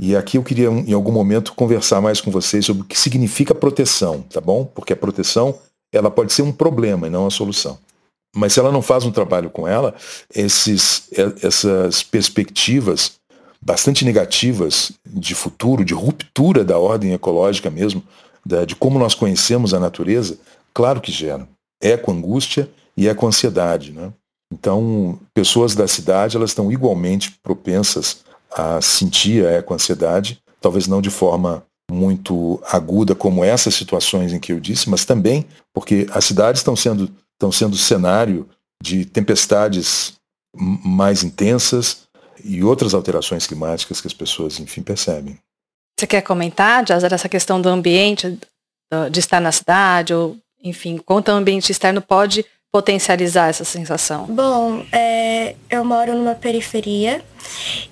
e 0.00 0.14
aqui 0.14 0.38
eu 0.38 0.44
queria, 0.44 0.68
em 0.68 0.92
algum 0.92 1.10
momento, 1.10 1.54
conversar 1.54 2.00
mais 2.00 2.20
com 2.20 2.30
vocês 2.30 2.64
sobre 2.64 2.82
o 2.82 2.84
que 2.84 2.98
significa 2.98 3.52
proteção, 3.52 4.22
tá 4.22 4.40
bom? 4.40 4.64
Porque 4.64 4.92
a 4.92 4.96
proteção, 4.96 5.58
ela 5.92 6.08
pode 6.08 6.32
ser 6.32 6.42
um 6.42 6.52
problema 6.52 7.08
e 7.08 7.10
não 7.10 7.26
a 7.26 7.30
solução. 7.30 7.76
Mas 8.36 8.52
se 8.52 8.60
ela 8.60 8.70
não 8.70 8.80
faz 8.80 9.04
um 9.04 9.10
trabalho 9.10 9.50
com 9.50 9.66
ela, 9.66 9.96
esses, 10.32 11.10
essas 11.42 12.04
perspectivas 12.04 13.18
bastante 13.60 14.04
negativas 14.04 14.92
de 15.04 15.34
futuro, 15.34 15.84
de 15.84 15.94
ruptura 15.94 16.64
da 16.64 16.78
ordem 16.78 17.12
ecológica 17.12 17.68
mesmo, 17.68 18.00
da, 18.48 18.64
de 18.64 18.74
como 18.74 18.98
nós 18.98 19.14
conhecemos 19.14 19.74
a 19.74 19.80
natureza, 19.80 20.38
Claro 20.78 21.00
que 21.00 21.10
gera. 21.10 21.48
É 21.82 21.96
com 21.96 22.12
angústia 22.12 22.70
e 22.96 23.08
é 23.08 23.14
com 23.14 23.26
ansiedade. 23.26 23.90
Né? 23.90 24.12
Então, 24.52 25.18
pessoas 25.34 25.74
da 25.74 25.88
cidade 25.88 26.36
elas 26.36 26.50
estão 26.50 26.70
igualmente 26.70 27.32
propensas 27.42 28.24
a 28.50 28.80
sentir 28.80 29.44
a 29.44 29.58
ecoansiedade, 29.58 30.40
talvez 30.60 30.86
não 30.86 31.02
de 31.02 31.10
forma 31.10 31.64
muito 31.90 32.62
aguda 32.70 33.12
como 33.12 33.42
essas 33.42 33.74
situações 33.74 34.32
em 34.32 34.38
que 34.38 34.52
eu 34.52 34.60
disse, 34.60 34.88
mas 34.88 35.04
também 35.04 35.44
porque 35.74 36.06
as 36.12 36.24
cidades 36.24 36.60
estão 36.60 36.76
sendo, 36.76 37.10
estão 37.32 37.50
sendo 37.50 37.76
cenário 37.76 38.48
de 38.80 39.04
tempestades 39.04 40.14
mais 40.56 41.24
intensas 41.24 42.04
e 42.44 42.62
outras 42.62 42.94
alterações 42.94 43.48
climáticas 43.48 44.00
que 44.00 44.06
as 44.06 44.14
pessoas, 44.14 44.60
enfim, 44.60 44.82
percebem. 44.82 45.36
Você 45.98 46.06
quer 46.06 46.20
comentar, 46.22 46.86
Jazer, 46.86 47.12
essa 47.12 47.28
questão 47.28 47.60
do 47.60 47.68
ambiente, 47.68 48.38
de 49.10 49.18
estar 49.18 49.40
na 49.40 49.50
cidade, 49.50 50.14
ou, 50.14 50.36
enfim, 50.62 50.96
quanto 50.96 51.26
o 51.26 51.34
ambiente 51.34 51.72
externo 51.72 52.00
pode 52.00 52.46
potencializar 52.70 53.48
essa 53.48 53.64
sensação? 53.64 54.26
Bom, 54.26 54.86
é, 54.92 55.56
eu 55.68 55.84
moro 55.84 56.14
numa 56.14 56.36
periferia 56.36 57.20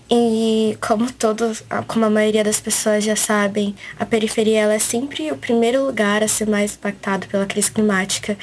e 0.09 0.79
como 0.81 1.11
todos, 1.11 1.65
como 1.89 2.05
a 2.05 2.11
maioria 2.11 2.45
das 2.45 2.61
pessoas 2.61 3.03
já 3.03 3.17
sabem, 3.17 3.75
a 3.99 4.07
periferia 4.07 4.61
ela 4.61 4.75
é 4.75 4.79
sempre 4.79 5.33
o 5.33 5.37
primeiro 5.37 5.85
lugar 5.85 6.23
a 6.23 6.29
ser 6.29 6.47
mais 6.47 6.77
impactado 6.77 7.27
pela 7.27 7.45
crise 7.45 7.73
climática. 7.73 8.39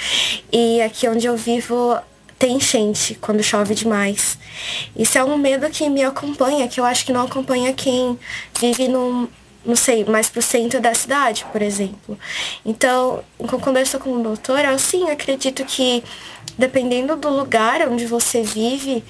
E 0.51 0.81
aqui 0.81 1.07
onde 1.07 1.25
eu 1.25 1.37
vivo 1.37 1.97
tem 2.37 2.57
enchente 2.57 3.15
quando 3.21 3.41
chove 3.41 3.73
demais. 3.73 4.37
Isso 4.93 5.17
é 5.17 5.23
um 5.23 5.37
medo 5.37 5.69
que 5.69 5.87
me 5.87 6.03
acompanha, 6.03 6.67
que 6.67 6.81
eu 6.81 6.83
acho 6.83 7.05
que 7.05 7.13
não 7.13 7.21
acompanha 7.21 7.71
quem 7.71 8.19
vive 8.59 8.89
num, 8.89 9.29
não 9.65 9.75
sei, 9.75 10.03
mais 10.05 10.29
pro 10.29 10.41
centro 10.41 10.81
da 10.81 10.93
cidade, 10.93 11.45
por 11.51 11.61
exemplo. 11.61 12.17
Então, 12.65 13.23
em 13.39 13.47
conversa 13.47 13.97
com 13.97 14.13
o 14.13 14.23
doutor, 14.23 14.59
eu 14.59 14.77
sim 14.77 15.09
acredito 15.09 15.63
que 15.65 16.03
dependendo 16.57 17.15
do 17.15 17.29
lugar 17.29 17.87
onde 17.87 18.05
você 18.05 18.43
vive, 18.43 19.03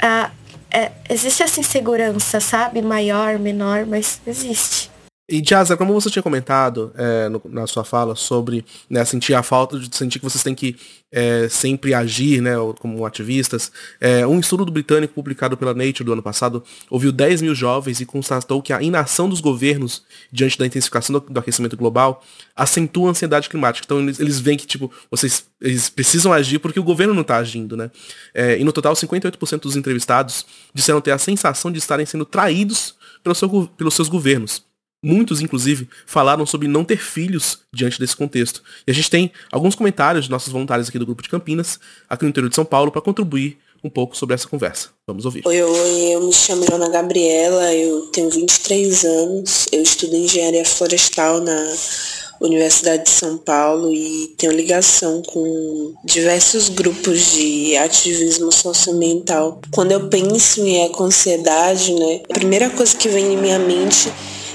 ah, 0.00 0.30
é, 0.70 0.90
existe 1.08 1.42
essa 1.42 1.60
insegurança, 1.60 2.40
sabe? 2.40 2.82
Maior, 2.82 3.38
menor, 3.38 3.86
mas 3.86 4.20
existe. 4.26 4.90
E 5.26 5.42
Jaza, 5.42 5.74
como 5.74 5.94
você 5.94 6.10
tinha 6.10 6.22
comentado 6.22 6.92
é, 6.94 7.30
no, 7.30 7.40
na 7.46 7.66
sua 7.66 7.82
fala 7.82 8.14
sobre 8.14 8.62
né, 8.90 9.02
sentir 9.06 9.32
a 9.32 9.42
falta 9.42 9.78
de 9.78 9.96
sentir 9.96 10.18
que 10.18 10.24
vocês 10.24 10.44
têm 10.44 10.54
que 10.54 10.76
é, 11.10 11.48
sempre 11.48 11.94
agir 11.94 12.42
né, 12.42 12.52
como 12.78 13.06
ativistas, 13.06 13.72
é, 13.98 14.26
um 14.26 14.38
estudo 14.38 14.66
do 14.66 14.72
britânico 14.72 15.14
publicado 15.14 15.56
pela 15.56 15.72
Nature 15.72 16.04
do 16.04 16.12
ano 16.12 16.22
passado 16.22 16.62
ouviu 16.90 17.10
10 17.10 17.40
mil 17.40 17.54
jovens 17.54 18.02
e 18.02 18.04
constatou 18.06 18.60
que 18.60 18.70
a 18.70 18.82
inação 18.82 19.26
dos 19.26 19.40
governos 19.40 20.04
diante 20.30 20.58
da 20.58 20.66
intensificação 20.66 21.18
do, 21.18 21.20
do 21.20 21.40
aquecimento 21.40 21.74
global 21.74 22.22
acentua 22.54 23.08
a 23.08 23.10
ansiedade 23.12 23.48
climática. 23.48 23.86
Então 23.86 24.00
eles, 24.00 24.20
eles 24.20 24.38
veem 24.38 24.58
que 24.58 24.66
tipo 24.66 24.92
vocês 25.10 25.46
eles 25.58 25.88
precisam 25.88 26.34
agir 26.34 26.58
porque 26.58 26.78
o 26.78 26.84
governo 26.84 27.14
não 27.14 27.22
está 27.22 27.38
agindo, 27.38 27.78
né? 27.78 27.90
É, 28.34 28.58
e 28.58 28.64
no 28.64 28.72
total 28.72 28.92
58% 28.92 29.60
dos 29.60 29.74
entrevistados 29.74 30.44
disseram 30.74 31.00
ter 31.00 31.12
a 31.12 31.18
sensação 31.18 31.72
de 31.72 31.78
estarem 31.78 32.04
sendo 32.04 32.26
traídos 32.26 32.94
pelo 33.22 33.34
seu, 33.34 33.66
pelos 33.68 33.94
seus 33.94 34.10
governos. 34.10 34.73
Muitos, 35.04 35.42
inclusive, 35.42 35.86
falaram 36.06 36.46
sobre 36.46 36.66
não 36.66 36.82
ter 36.82 36.96
filhos 36.96 37.58
diante 37.70 38.00
desse 38.00 38.16
contexto. 38.16 38.62
E 38.86 38.90
a 38.90 38.94
gente 38.94 39.10
tem 39.10 39.30
alguns 39.52 39.74
comentários 39.74 40.24
de 40.24 40.30
nossos 40.30 40.50
voluntários 40.50 40.88
aqui 40.88 40.98
do 40.98 41.04
grupo 41.04 41.22
de 41.22 41.28
Campinas, 41.28 41.78
aqui 42.08 42.24
no 42.24 42.30
interior 42.30 42.48
de 42.48 42.54
São 42.54 42.64
Paulo, 42.64 42.90
para 42.90 43.02
contribuir 43.02 43.58
um 43.84 43.90
pouco 43.90 44.16
sobre 44.16 44.34
essa 44.34 44.48
conversa. 44.48 44.88
Vamos 45.06 45.26
ouvir. 45.26 45.42
Oi, 45.44 45.62
oi, 45.62 46.14
eu 46.14 46.26
me 46.26 46.32
chamo 46.32 46.64
Joana 46.66 46.88
Gabriela, 46.88 47.70
eu 47.74 48.06
tenho 48.06 48.30
23 48.30 49.04
anos, 49.04 49.66
eu 49.70 49.82
estudo 49.82 50.16
engenharia 50.16 50.64
florestal 50.64 51.38
na 51.40 51.74
Universidade 52.40 53.04
de 53.04 53.10
São 53.10 53.36
Paulo 53.36 53.92
e 53.92 54.34
tenho 54.38 54.54
ligação 54.54 55.20
com 55.22 55.94
diversos 56.02 56.70
grupos 56.70 57.32
de 57.32 57.76
ativismo 57.76 58.50
socioambiental. 58.50 59.60
Quando 59.70 59.92
eu 59.92 60.08
penso 60.08 60.62
em 60.62 60.82
eco-ansiedade, 60.86 61.92
né, 61.92 62.22
a 62.30 62.32
primeira 62.32 62.70
coisa 62.70 62.96
que 62.96 63.10
vem 63.10 63.34
em 63.34 63.36
minha 63.36 63.58
mente 63.58 64.10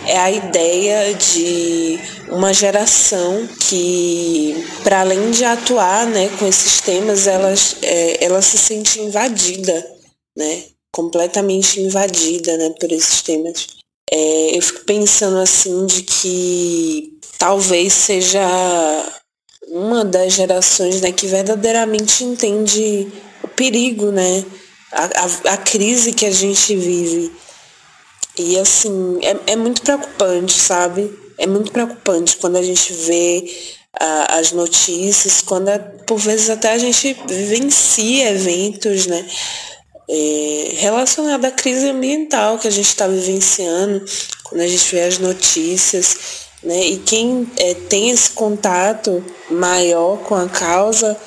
é 0.05 0.17
a 0.17 0.31
ideia 0.31 1.13
de 1.13 1.99
uma 2.29 2.53
geração 2.53 3.47
que, 3.67 4.55
para 4.83 5.01
além 5.01 5.31
de 5.31 5.43
atuar 5.43 6.05
né, 6.07 6.29
com 6.37 6.47
esses 6.47 6.81
temas, 6.81 7.27
elas, 7.27 7.77
é, 7.81 8.23
ela 8.23 8.41
se 8.41 8.57
sente 8.57 8.99
invadida, 8.99 9.85
né, 10.35 10.63
completamente 10.91 11.79
invadida 11.79 12.57
né, 12.57 12.73
por 12.79 12.91
esses 12.91 13.21
temas. 13.21 13.67
É, 14.11 14.57
eu 14.57 14.61
fico 14.61 14.85
pensando 14.85 15.37
assim 15.37 15.85
de 15.85 16.03
que 16.03 17.19
talvez 17.37 17.93
seja 17.93 18.41
uma 19.67 20.03
das 20.03 20.33
gerações 20.33 21.01
né, 21.01 21.11
que 21.11 21.27
verdadeiramente 21.27 22.23
entende 22.23 23.07
o 23.43 23.47
perigo, 23.47 24.11
né, 24.11 24.43
a, 24.91 25.03
a, 25.03 25.53
a 25.53 25.57
crise 25.57 26.13
que 26.13 26.25
a 26.25 26.31
gente 26.31 26.75
vive 26.75 27.31
e 28.39 28.57
assim, 28.57 29.19
é, 29.21 29.51
é 29.51 29.55
muito 29.55 29.81
preocupante, 29.81 30.53
sabe? 30.53 31.13
É 31.37 31.45
muito 31.45 31.71
preocupante 31.71 32.37
quando 32.37 32.55
a 32.55 32.63
gente 32.63 32.93
vê 32.93 33.45
as 33.99 34.51
notícias, 34.51 35.41
quando 35.41 35.67
é, 35.67 35.77
por 35.77 36.17
vezes 36.17 36.49
até 36.49 36.71
a 36.71 36.77
gente 36.77 37.17
vivencia 37.27 38.31
eventos, 38.31 39.07
né? 39.07 39.25
É, 40.09 40.71
relacionado 40.75 41.45
à 41.45 41.51
crise 41.51 41.89
ambiental 41.89 42.57
que 42.57 42.67
a 42.67 42.71
gente 42.71 42.87
está 42.87 43.07
vivenciando, 43.07 44.03
quando 44.43 44.61
a 44.61 44.67
gente 44.67 44.95
vê 44.95 45.01
as 45.01 45.19
notícias, 45.19 46.17
né? 46.63 46.79
E 46.85 46.97
quem 46.99 47.45
é, 47.57 47.73
tem 47.73 48.09
esse 48.09 48.31
contato 48.31 49.23
maior 49.49 50.17
com 50.19 50.35
a 50.35 50.47
causa 50.47 51.17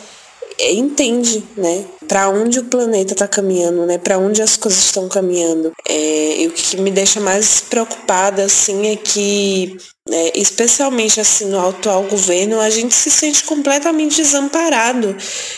é, 0.58 0.72
entende, 0.72 1.42
né, 1.56 1.84
para 2.12 2.28
onde 2.28 2.58
o 2.58 2.64
planeta 2.64 3.14
está 3.14 3.26
caminhando, 3.26 3.86
né, 3.86 3.96
para 3.96 4.18
onde 4.18 4.42
as 4.42 4.54
coisas 4.54 4.84
estão 4.84 5.08
caminhando. 5.08 5.72
É, 5.88 6.42
e 6.42 6.46
o 6.46 6.50
que 6.50 6.76
me 6.76 6.90
deixa 6.90 7.18
mais 7.20 7.62
preocupada, 7.62 8.44
assim, 8.44 8.88
é 8.88 8.96
que, 8.96 9.78
né, 10.06 10.30
especialmente 10.34 11.18
assim 11.18 11.46
no 11.46 11.66
atual 11.66 12.02
governo, 12.02 12.60
a 12.60 12.68
gente 12.68 12.94
se 12.94 13.10
sente 13.10 13.44
completamente 13.44 14.16
desamparado 14.16 15.16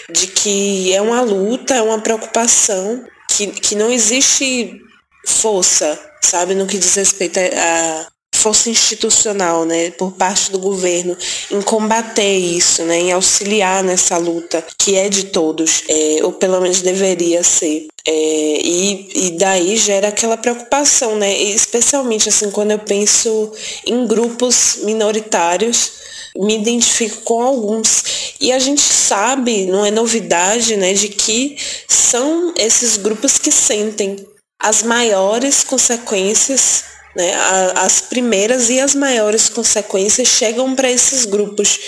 de 0.08 0.28
que 0.28 0.94
é 0.94 1.02
uma 1.02 1.22
luta, 1.22 1.74
é 1.74 1.82
uma 1.82 1.98
preocupação, 1.98 3.04
que, 3.32 3.48
que 3.48 3.74
não 3.74 3.90
existe 3.90 4.80
força, 5.26 5.98
sabe, 6.22 6.54
no 6.54 6.68
que 6.68 6.78
diz 6.78 6.94
respeito 6.94 7.40
a, 7.40 8.06
força 8.44 8.68
institucional, 8.68 9.64
né, 9.64 9.90
por 9.92 10.12
parte 10.12 10.52
do 10.52 10.58
governo 10.58 11.16
em 11.50 11.62
combater 11.62 12.36
isso, 12.36 12.82
né, 12.82 12.98
em 12.98 13.10
auxiliar 13.10 13.82
nessa 13.82 14.18
luta 14.18 14.62
que 14.76 14.96
é 14.96 15.08
de 15.08 15.24
todos, 15.24 15.82
é, 15.88 16.18
ou 16.22 16.30
pelo 16.30 16.60
menos 16.60 16.82
deveria 16.82 17.42
ser. 17.42 17.86
É, 18.06 18.12
e, 18.12 19.08
e 19.14 19.30
daí 19.38 19.78
gera 19.78 20.08
aquela 20.08 20.36
preocupação, 20.36 21.16
né, 21.16 21.32
especialmente 21.32 22.28
assim 22.28 22.50
quando 22.50 22.72
eu 22.72 22.78
penso 22.78 23.50
em 23.86 24.06
grupos 24.06 24.80
minoritários 24.82 26.04
me 26.36 26.56
identifico 26.56 27.22
com 27.22 27.40
alguns. 27.40 28.36
E 28.40 28.52
a 28.52 28.58
gente 28.58 28.82
sabe, 28.82 29.66
não 29.66 29.86
é 29.86 29.90
novidade, 29.90 30.76
né, 30.76 30.92
de 30.92 31.08
que 31.08 31.56
são 31.88 32.52
esses 32.58 32.98
grupos 32.98 33.38
que 33.38 33.50
sentem 33.50 34.16
as 34.60 34.82
maiores 34.82 35.62
consequências 35.62 36.84
né? 37.16 37.34
As 37.76 38.00
primeiras 38.00 38.70
e 38.70 38.80
as 38.80 38.94
maiores 38.94 39.48
consequências 39.48 40.28
chegam 40.28 40.74
para 40.74 40.90
esses 40.90 41.24
grupos. 41.24 41.78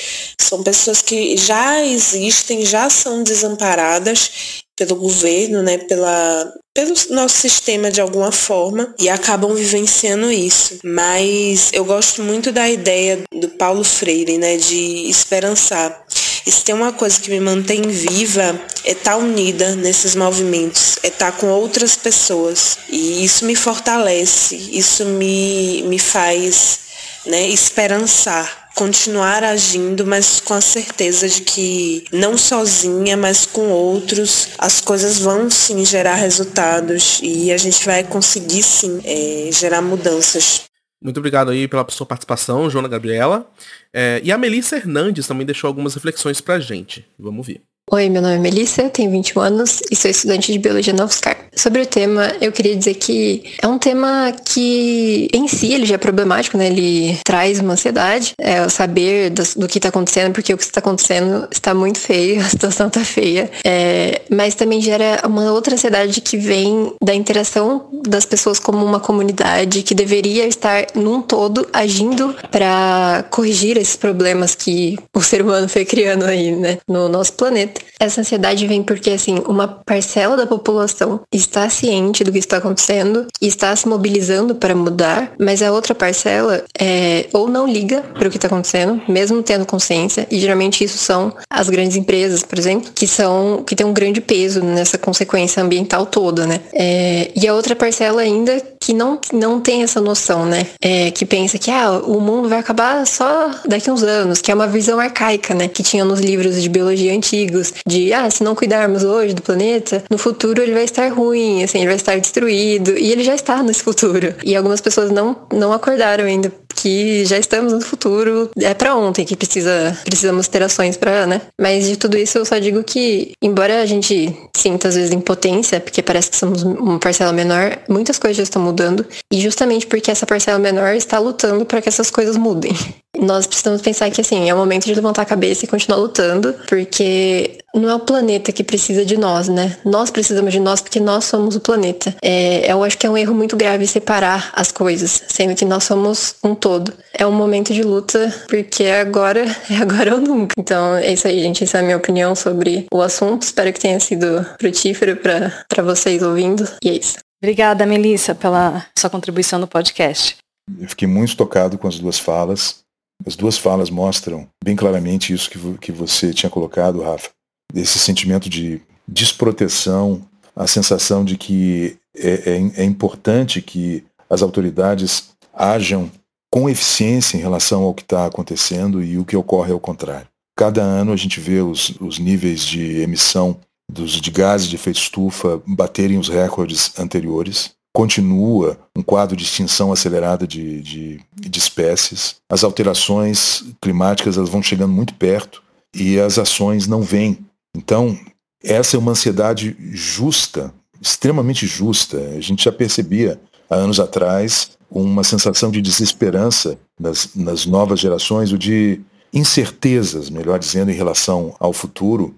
São 0.40 0.62
pessoas 0.62 1.02
que 1.02 1.36
já 1.36 1.84
existem, 1.84 2.64
já 2.64 2.88
são 2.88 3.22
desamparadas 3.22 4.64
pelo 4.76 4.94
governo, 4.94 5.62
né, 5.62 5.78
pela, 5.78 6.52
pelo 6.74 6.92
nosso 7.10 7.36
sistema 7.38 7.90
de 7.90 8.00
alguma 8.00 8.30
forma 8.30 8.94
e 8.98 9.08
acabam 9.08 9.54
vivenciando 9.54 10.30
isso. 10.30 10.78
Mas 10.84 11.70
eu 11.72 11.84
gosto 11.84 12.22
muito 12.22 12.52
da 12.52 12.68
ideia 12.68 13.22
do 13.32 13.48
Paulo 13.48 13.82
Freire, 13.82 14.36
né, 14.36 14.58
de 14.58 15.08
esperançar. 15.08 16.04
E 16.46 16.52
se 16.52 16.62
tem 16.62 16.74
uma 16.74 16.92
coisa 16.92 17.20
que 17.20 17.28
me 17.28 17.40
mantém 17.40 17.82
viva 17.82 18.58
é 18.84 18.92
estar 18.92 19.12
tá 19.12 19.16
unida 19.16 19.74
nesses 19.74 20.14
movimentos, 20.14 20.96
é 21.02 21.08
estar 21.08 21.32
tá 21.32 21.38
com 21.38 21.48
outras 21.48 21.96
pessoas. 21.96 22.78
E 22.88 23.24
isso 23.24 23.44
me 23.44 23.56
fortalece, 23.56 24.54
isso 24.72 25.04
me, 25.04 25.82
me 25.88 25.98
faz 25.98 26.78
né, 27.26 27.48
esperançar, 27.48 28.68
continuar 28.76 29.42
agindo, 29.42 30.06
mas 30.06 30.38
com 30.38 30.54
a 30.54 30.60
certeza 30.60 31.28
de 31.28 31.40
que 31.40 32.04
não 32.12 32.38
sozinha, 32.38 33.16
mas 33.16 33.44
com 33.44 33.70
outros, 33.70 34.50
as 34.56 34.80
coisas 34.80 35.18
vão 35.18 35.50
sim 35.50 35.84
gerar 35.84 36.14
resultados 36.14 37.18
e 37.22 37.50
a 37.50 37.56
gente 37.56 37.84
vai 37.84 38.04
conseguir 38.04 38.62
sim 38.62 39.00
é, 39.04 39.48
gerar 39.50 39.82
mudanças. 39.82 40.62
Muito 41.00 41.18
obrigado 41.18 41.50
aí 41.50 41.68
pela 41.68 41.86
sua 41.90 42.06
participação, 42.06 42.70
Joana 42.70 42.88
Gabriela. 42.88 43.50
É, 43.92 44.20
e 44.24 44.32
a 44.32 44.38
Melissa 44.38 44.76
Hernandes 44.76 45.26
também 45.26 45.46
deixou 45.46 45.68
algumas 45.68 45.94
reflexões 45.94 46.40
pra 46.40 46.58
gente. 46.58 47.06
Vamos 47.18 47.46
ver. 47.46 47.62
Oi, 47.92 48.08
meu 48.08 48.20
nome 48.20 48.34
é 48.34 48.38
Melissa, 48.38 48.90
tenho 48.90 49.12
21 49.12 49.40
anos 49.40 49.80
e 49.88 49.94
sou 49.94 50.10
estudante 50.10 50.52
de 50.52 50.58
Biologia 50.58 50.92
na 50.92 51.04
UFSCar. 51.04 51.36
Sobre 51.54 51.80
o 51.80 51.86
tema, 51.86 52.32
eu 52.40 52.50
queria 52.50 52.74
dizer 52.74 52.94
que 52.94 53.44
é 53.62 53.66
um 53.68 53.78
tema 53.78 54.34
que, 54.44 55.28
em 55.32 55.46
si, 55.46 55.72
ele 55.72 55.86
já 55.86 55.94
é 55.94 55.98
problemático, 55.98 56.58
né? 56.58 56.66
Ele 56.66 57.16
traz 57.24 57.60
uma 57.60 57.74
ansiedade, 57.74 58.34
é 58.38 58.60
o 58.60 58.68
saber 58.68 59.30
do, 59.30 59.42
do 59.56 59.68
que 59.68 59.78
está 59.78 59.88
acontecendo, 59.88 60.32
porque 60.32 60.52
o 60.52 60.58
que 60.58 60.64
está 60.64 60.80
acontecendo 60.80 61.46
está 61.50 61.72
muito 61.72 62.00
feio, 62.00 62.40
a 62.44 62.48
situação 62.48 62.88
está 62.88 63.04
feia. 63.04 63.48
É, 63.64 64.20
mas 64.28 64.56
também 64.56 64.80
gera 64.80 65.22
uma 65.24 65.52
outra 65.52 65.74
ansiedade 65.74 66.20
que 66.20 66.36
vem 66.36 66.92
da 67.00 67.14
interação 67.14 67.88
das 68.06 68.26
pessoas 68.26 68.58
como 68.58 68.84
uma 68.84 69.00
comunidade 69.00 69.82
que 69.82 69.94
deveria 69.94 70.46
estar 70.46 70.88
num 70.94 71.22
todo 71.22 71.66
agindo 71.72 72.34
para 72.50 73.24
corrigir 73.30 73.78
esses 73.78 73.96
problemas 73.96 74.56
que 74.56 74.98
o 75.14 75.22
ser 75.22 75.40
humano 75.40 75.68
foi 75.68 75.84
criando 75.84 76.24
aí, 76.24 76.50
né, 76.50 76.78
no 76.86 77.08
nosso 77.08 77.32
planeta. 77.34 77.75
Essa 77.98 78.20
ansiedade 78.20 78.66
vem 78.66 78.82
porque, 78.82 79.10
assim, 79.10 79.42
uma 79.46 79.66
parcela 79.66 80.36
da 80.36 80.46
população 80.46 81.20
está 81.32 81.68
ciente 81.70 82.22
do 82.22 82.32
que 82.32 82.38
está 82.38 82.58
acontecendo 82.58 83.26
e 83.40 83.46
está 83.46 83.74
se 83.74 83.88
mobilizando 83.88 84.54
para 84.54 84.74
mudar, 84.74 85.32
mas 85.40 85.62
a 85.62 85.72
outra 85.72 85.94
parcela 85.94 86.64
é, 86.78 87.26
ou 87.32 87.48
não 87.48 87.66
liga 87.66 88.02
para 88.14 88.28
o 88.28 88.30
que 88.30 88.36
está 88.36 88.48
acontecendo, 88.48 89.00
mesmo 89.08 89.42
tendo 89.42 89.64
consciência, 89.64 90.26
e 90.30 90.38
geralmente 90.38 90.84
isso 90.84 90.98
são 90.98 91.32
as 91.48 91.68
grandes 91.68 91.96
empresas, 91.96 92.42
por 92.42 92.58
exemplo, 92.58 92.90
que 92.94 93.06
são 93.06 93.62
que 93.66 93.74
têm 93.74 93.86
um 93.86 93.92
grande 93.92 94.20
peso 94.20 94.62
nessa 94.62 94.98
consequência 94.98 95.62
ambiental 95.62 96.06
toda, 96.06 96.46
né? 96.46 96.60
É, 96.74 97.30
e 97.34 97.48
a 97.48 97.54
outra 97.54 97.74
parcela 97.74 98.20
ainda 98.20 98.62
que 98.86 98.94
não, 98.94 99.18
não 99.32 99.60
tem 99.60 99.82
essa 99.82 100.00
noção, 100.00 100.46
né? 100.46 100.64
É, 100.80 101.10
que 101.10 101.26
pensa 101.26 101.58
que 101.58 101.72
ah, 101.72 101.98
o 102.04 102.20
mundo 102.20 102.48
vai 102.48 102.60
acabar 102.60 103.04
só 103.04 103.50
daqui 103.66 103.90
uns 103.90 104.04
anos, 104.04 104.40
que 104.40 104.52
é 104.52 104.54
uma 104.54 104.68
visão 104.68 105.00
arcaica, 105.00 105.52
né? 105.54 105.66
Que 105.66 105.82
tinha 105.82 106.04
nos 106.04 106.20
livros 106.20 106.62
de 106.62 106.68
biologia 106.68 107.12
antigos 107.12 107.74
de, 107.84 108.12
ah, 108.12 108.30
se 108.30 108.44
não 108.44 108.54
cuidarmos 108.54 109.02
hoje 109.02 109.34
do 109.34 109.42
planeta, 109.42 110.04
no 110.08 110.16
futuro 110.16 110.62
ele 110.62 110.72
vai 110.72 110.84
estar 110.84 111.12
ruim, 111.12 111.64
assim, 111.64 111.78
ele 111.78 111.88
vai 111.88 111.96
estar 111.96 112.16
destruído, 112.20 112.96
e 112.96 113.10
ele 113.10 113.24
já 113.24 113.34
está 113.34 113.60
nesse 113.60 113.82
futuro. 113.82 114.32
E 114.44 114.54
algumas 114.54 114.80
pessoas 114.80 115.10
não, 115.10 115.36
não 115.52 115.72
acordaram 115.72 116.24
ainda 116.24 116.52
que 116.86 117.24
já 117.24 117.36
estamos 117.36 117.72
no 117.72 117.80
futuro, 117.80 118.48
é 118.56 118.72
para 118.72 118.94
ontem 118.94 119.24
que 119.24 119.34
precisa 119.34 119.98
precisamos 120.04 120.46
ter 120.46 120.62
ações 120.62 120.96
para, 120.96 121.26
né? 121.26 121.40
Mas 121.60 121.84
de 121.84 121.96
tudo 121.96 122.16
isso 122.16 122.38
eu 122.38 122.44
só 122.44 122.58
digo 122.58 122.84
que, 122.84 123.32
embora 123.42 123.82
a 123.82 123.86
gente 123.86 124.32
sinta 124.56 124.86
às 124.86 124.94
vezes 124.94 125.10
impotência, 125.10 125.80
porque 125.80 126.00
parece 126.00 126.30
que 126.30 126.36
somos 126.36 126.62
uma 126.62 127.00
parcela 127.00 127.32
menor, 127.32 127.76
muitas 127.88 128.20
coisas 128.20 128.36
já 128.36 128.44
estão 128.44 128.62
mudando 128.62 129.04
e 129.32 129.40
justamente 129.40 129.84
porque 129.84 130.12
essa 130.12 130.24
parcela 130.24 130.60
menor 130.60 130.94
está 130.94 131.18
lutando 131.18 131.66
para 131.66 131.82
que 131.82 131.88
essas 131.88 132.08
coisas 132.08 132.36
mudem. 132.36 132.72
Nós 133.18 133.46
precisamos 133.46 133.82
pensar 133.82 134.10
que 134.10 134.20
assim, 134.20 134.48
é 134.48 134.54
o 134.54 134.56
momento 134.56 134.84
de 134.84 134.94
levantar 134.94 135.22
a 135.22 135.26
cabeça 135.26 135.64
e 135.64 135.68
continuar 135.68 135.98
lutando, 135.98 136.54
porque 136.68 137.58
não 137.74 137.90
é 137.90 137.94
o 137.94 138.00
planeta 138.00 138.52
que 138.52 138.64
precisa 138.64 139.04
de 139.04 139.16
nós, 139.16 139.48
né? 139.48 139.76
Nós 139.84 140.10
precisamos 140.10 140.52
de 140.52 140.60
nós 140.60 140.80
porque 140.80 140.98
nós 140.98 141.24
somos 141.24 141.56
o 141.56 141.60
planeta. 141.60 142.14
É, 142.22 142.70
eu 142.70 142.82
acho 142.82 142.96
que 142.96 143.06
é 143.06 143.10
um 143.10 143.16
erro 143.16 143.34
muito 143.34 143.56
grave 143.56 143.86
separar 143.86 144.50
as 144.54 144.72
coisas, 144.72 145.22
sendo 145.28 145.54
que 145.54 145.64
nós 145.64 145.84
somos 145.84 146.36
um 146.42 146.54
todo. 146.54 146.92
É 147.12 147.26
um 147.26 147.32
momento 147.32 147.72
de 147.72 147.82
luta 147.82 148.34
porque 148.48 148.84
agora 148.84 149.44
é 149.70 149.76
agora 149.76 150.14
ou 150.14 150.20
nunca. 150.20 150.54
Então 150.58 150.96
é 150.96 151.12
isso 151.12 151.28
aí, 151.28 151.40
gente. 151.42 151.64
Essa 151.64 151.78
é 151.78 151.80
a 151.80 151.84
minha 151.84 151.96
opinião 151.96 152.34
sobre 152.34 152.86
o 152.92 153.02
assunto. 153.02 153.42
Espero 153.42 153.72
que 153.72 153.80
tenha 153.80 154.00
sido 154.00 154.44
frutífero 154.58 155.16
para 155.16 155.82
vocês 155.82 156.22
ouvindo. 156.22 156.66
E 156.82 156.88
é 156.88 156.92
isso. 156.94 157.16
Obrigada, 157.42 157.84
Melissa, 157.84 158.34
pela 158.34 158.86
sua 158.98 159.10
contribuição 159.10 159.58
no 159.58 159.66
podcast. 159.66 160.36
Eu 160.80 160.88
fiquei 160.88 161.06
muito 161.06 161.36
tocado 161.36 161.78
com 161.78 161.86
as 161.86 161.98
duas 161.98 162.18
falas. 162.18 162.85
As 163.24 163.36
duas 163.36 163.56
falas 163.56 163.90
mostram 163.90 164.48
bem 164.62 164.76
claramente 164.76 165.32
isso 165.32 165.50
que, 165.50 165.78
que 165.78 165.92
você 165.92 166.32
tinha 166.32 166.50
colocado, 166.50 167.02
Rafa 167.02 167.30
esse 167.74 167.98
sentimento 167.98 168.48
de 168.48 168.80
desproteção, 169.06 170.22
a 170.54 170.66
sensação 170.66 171.24
de 171.24 171.36
que 171.36 171.96
é, 172.16 172.50
é, 172.50 172.82
é 172.82 172.84
importante 172.84 173.60
que 173.60 174.04
as 174.28 174.42
autoridades 174.42 175.30
hajam 175.52 176.10
com 176.50 176.68
eficiência 176.68 177.36
em 177.36 177.40
relação 177.40 177.82
ao 177.82 177.94
que 177.94 178.02
está 178.02 178.26
acontecendo 178.26 179.02
e 179.02 179.18
o 179.18 179.24
que 179.24 179.36
ocorre 179.36 179.72
ao 179.72 179.80
contrário. 179.80 180.28
Cada 180.56 180.82
ano 180.82 181.12
a 181.12 181.16
gente 181.16 181.38
vê 181.38 181.60
os, 181.60 181.90
os 182.00 182.18
níveis 182.18 182.62
de 182.62 183.00
emissão 183.00 183.58
dos, 183.90 184.12
de 184.12 184.30
gases 184.30 184.68
de 184.68 184.76
efeito 184.76 184.98
estufa 184.98 185.60
baterem 185.66 186.18
os 186.18 186.28
recordes 186.28 186.98
anteriores. 186.98 187.75
Continua 187.96 188.78
um 188.94 189.02
quadro 189.02 189.34
de 189.34 189.44
extinção 189.44 189.90
acelerada 189.90 190.46
de, 190.46 190.82
de, 190.82 191.20
de 191.34 191.58
espécies. 191.58 192.36
As 192.48 192.62
alterações 192.62 193.64
climáticas 193.80 194.36
elas 194.36 194.50
vão 194.50 194.62
chegando 194.62 194.92
muito 194.92 195.14
perto 195.14 195.62
e 195.94 196.20
as 196.20 196.38
ações 196.38 196.86
não 196.86 197.00
vêm 197.00 197.38
então, 197.76 198.18
essa 198.64 198.96
é 198.96 198.98
uma 198.98 199.12
ansiedade 199.12 199.76
justa, 199.78 200.72
extremamente 201.00 201.66
justa. 201.66 202.16
A 202.36 202.40
gente 202.40 202.64
já 202.64 202.72
percebia 202.72 203.38
há 203.68 203.74
anos 203.74 204.00
atrás 204.00 204.70
uma 204.90 205.22
sensação 205.22 205.70
de 205.70 205.82
desesperança 205.82 206.78
nas, 206.98 207.34
nas 207.34 207.66
novas 207.66 208.00
gerações, 208.00 208.50
ou 208.50 208.56
de 208.56 209.00
incertezas, 209.32 210.30
melhor 210.30 210.58
dizendo, 210.58 210.90
em 210.90 210.94
relação 210.94 211.54
ao 211.60 211.72
futuro. 211.72 212.34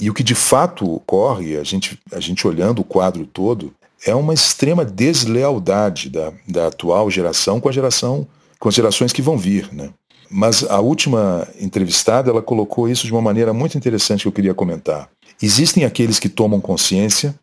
E 0.00 0.08
o 0.08 0.14
que 0.14 0.22
de 0.22 0.34
fato 0.34 0.94
ocorre, 0.94 1.56
a 1.56 1.64
gente, 1.64 1.98
a 2.12 2.20
gente 2.20 2.46
olhando 2.46 2.80
o 2.80 2.84
quadro 2.84 3.26
todo, 3.26 3.74
é 4.04 4.14
uma 4.14 4.34
extrema 4.34 4.84
deslealdade 4.84 6.10
da, 6.10 6.32
da 6.46 6.66
atual 6.66 7.10
geração 7.10 7.60
com 7.60 7.68
a 7.68 7.72
geração, 7.72 8.26
com 8.58 8.68
as 8.68 8.74
gerações 8.74 9.12
que 9.12 9.22
vão 9.22 9.38
vir, 9.38 9.72
né? 9.72 9.90
Mas 10.28 10.64
a 10.64 10.80
última 10.80 11.46
entrevistada, 11.60 12.30
ela 12.30 12.42
colocou 12.42 12.88
isso 12.88 13.06
de 13.06 13.12
uma 13.12 13.22
maneira 13.22 13.52
muito 13.52 13.78
interessante 13.78 14.22
que 14.22 14.28
eu 14.28 14.32
queria 14.32 14.54
comentar. 14.54 15.08
Existem 15.40 15.84
aqueles 15.84 16.18
que 16.18 16.28
tomam 16.28 16.60
consciência, 16.60 17.38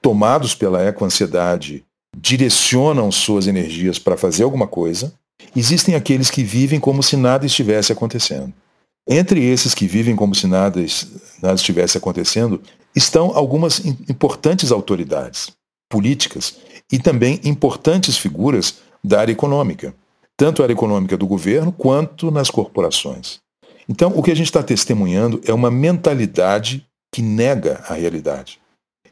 tomados 0.00 0.54
pela 0.54 0.82
ecoansiedade, 0.82 1.84
direcionam 2.16 3.10
suas 3.12 3.46
energias 3.46 3.98
para 3.98 4.16
fazer 4.16 4.42
alguma 4.42 4.66
coisa. 4.66 5.14
Existem 5.54 5.94
aqueles 5.94 6.28
que 6.28 6.42
vivem 6.42 6.80
como 6.80 7.02
se 7.02 7.16
nada 7.16 7.46
estivesse 7.46 7.92
acontecendo. 7.92 8.52
Entre 9.08 9.44
esses 9.44 9.74
que 9.74 9.86
vivem 9.86 10.16
como 10.16 10.34
se 10.34 10.46
nada, 10.46 10.80
nada 11.40 11.54
estivesse 11.54 11.98
acontecendo, 11.98 12.60
estão 12.94 13.36
algumas 13.36 13.84
importantes 13.84 14.72
autoridades 14.72 15.52
políticas 15.92 16.56
e 16.90 16.98
também 16.98 17.38
importantes 17.44 18.16
figuras 18.16 18.78
da 19.04 19.20
área 19.20 19.32
econômica 19.32 19.94
tanto 20.42 20.60
a 20.60 20.64
área 20.64 20.72
econômica 20.72 21.16
do 21.16 21.24
governo 21.24 21.70
quanto 21.70 22.30
nas 22.30 22.50
corporações. 22.50 23.38
Então, 23.88 24.12
o 24.16 24.22
que 24.24 24.30
a 24.32 24.34
gente 24.34 24.46
está 24.46 24.60
testemunhando 24.60 25.40
é 25.44 25.52
uma 25.52 25.70
mentalidade 25.70 26.84
que 27.14 27.22
nega 27.22 27.80
a 27.88 27.94
realidade. 27.94 28.60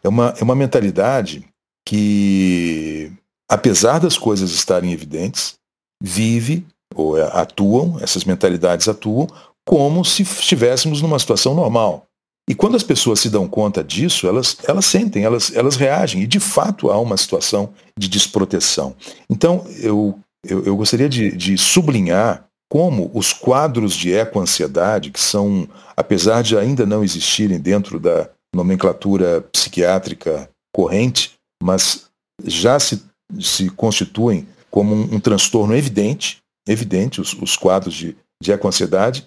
É 0.03 0.09
uma, 0.09 0.35
é 0.37 0.43
uma 0.43 0.57
mentalidade 0.57 1.47
que, 1.87 3.13
apesar 3.49 3.99
das 4.01 4.19
coisas 4.19 4.51
estarem 4.51 4.93
evidentes, 4.93 5.55
vive 6.03 6.67
ou 6.97 7.17
é, 7.17 7.23
atuam, 7.33 7.99
essas 8.01 8.25
mentalidades 8.25 8.89
atuam, 8.89 9.29
como 9.65 10.05
se 10.05 10.23
estivéssemos 10.23 11.01
numa 11.01 11.19
situação 11.21 11.55
normal. 11.55 12.07
E 12.51 12.55
quando 12.55 12.75
as 12.75 12.83
pessoas 12.83 13.21
se 13.21 13.31
dão 13.31 13.49
conta 13.49 13.83
disso, 13.83 14.27
elas, 14.27 14.57
elas 14.67 14.85
sentem, 14.85 15.25
elas, 15.25 15.55
elas 15.55 15.77
reagem, 15.77 16.23
e 16.23 16.27
de 16.27 16.41
fato 16.41 16.91
há 16.91 17.01
uma 17.01 17.17
situação 17.17 17.73
de 17.97 18.09
desproteção. 18.09 18.95
Então, 19.31 19.65
eu 19.79 20.19
eu, 20.45 20.65
eu 20.65 20.77
gostaria 20.77 21.09
de, 21.09 21.37
de 21.37 21.57
sublinhar 21.59 22.47
como 22.71 23.11
os 23.13 23.33
quadros 23.33 23.95
de 23.95 24.13
ecoansiedade, 24.13 25.11
que 25.11 25.21
são, 25.21 25.69
apesar 25.97 26.43
de 26.43 26.57
ainda 26.57 26.87
não 26.87 27.03
existirem 27.03 27.59
dentro 27.59 27.99
da 27.99 28.31
nomenclatura 28.55 29.41
psiquiátrica 29.53 30.49
corrente, 30.73 31.33
mas 31.63 32.07
já 32.45 32.79
se, 32.79 33.03
se 33.41 33.69
constituem 33.71 34.47
como 34.71 34.95
um, 34.95 35.17
um 35.17 35.21
transtorno 35.21 35.75
evidente, 35.75 36.39
evidente, 36.67 37.21
os, 37.21 37.33
os 37.35 37.57
quadros 37.57 37.95
de, 37.95 38.17
de 38.43 38.53
ecoansiedade, 38.53 39.27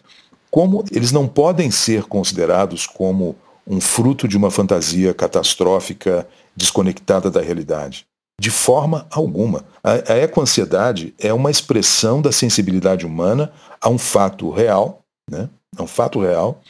como 0.54 0.86
eles 0.92 1.12
não 1.12 1.28
podem 1.28 1.72
ser 1.72 2.04
considerados 2.04 2.86
como 2.86 3.36
um 3.66 3.82
fruto 3.82 4.28
de 4.28 4.38
uma 4.38 4.52
fantasia 4.52 5.12
catastrófica 5.12 6.28
desconectada 6.56 7.32
da 7.32 7.42
realidade. 7.42 8.06
De 8.40 8.52
forma 8.52 9.08
alguma. 9.10 9.66
A, 9.84 10.14
a 10.14 10.18
ecoansiedade 10.20 11.12
é 11.18 11.34
uma 11.34 11.50
expressão 11.50 12.22
da 12.22 12.32
sensibilidade 12.32 13.04
humana 13.04 13.52
a 13.82 13.90
um 13.90 13.98
fato 13.98 14.52
real, 14.52 15.02
né? 15.28 15.50
a 15.76 15.82
um 15.82 15.88
fato 15.88 16.22
real, 16.22 16.62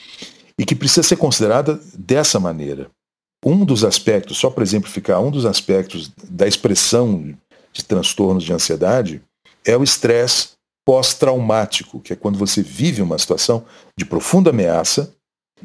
e 0.57 0.63
que 0.63 0.75
precisa 0.75 1.03
ser 1.03 1.17
considerada 1.17 1.77
dessa 1.93 2.39
maneira. 2.39 2.89
Um 3.45 3.65
dos 3.65 3.83
aspectos, 3.83 4.37
só 4.37 4.49
para 4.49 4.63
exemplificar, 4.63 5.19
um 5.19 5.29
dos 5.29 5.45
aspectos 5.45 6.09
da 6.23 6.47
expressão 6.47 7.35
de 7.73 7.83
transtornos 7.83 8.45
de 8.45 8.53
ansiedade 8.53 9.21
é 9.65 9.75
o 9.75 9.83
estresse 9.83 10.53
pós-traumático, 10.85 11.99
que 11.99 12.13
é 12.13 12.15
quando 12.15 12.37
você 12.37 12.61
vive 12.61 13.01
uma 13.01 13.17
situação 13.17 13.65
de 13.97 14.05
profunda 14.05 14.49
ameaça 14.49 15.13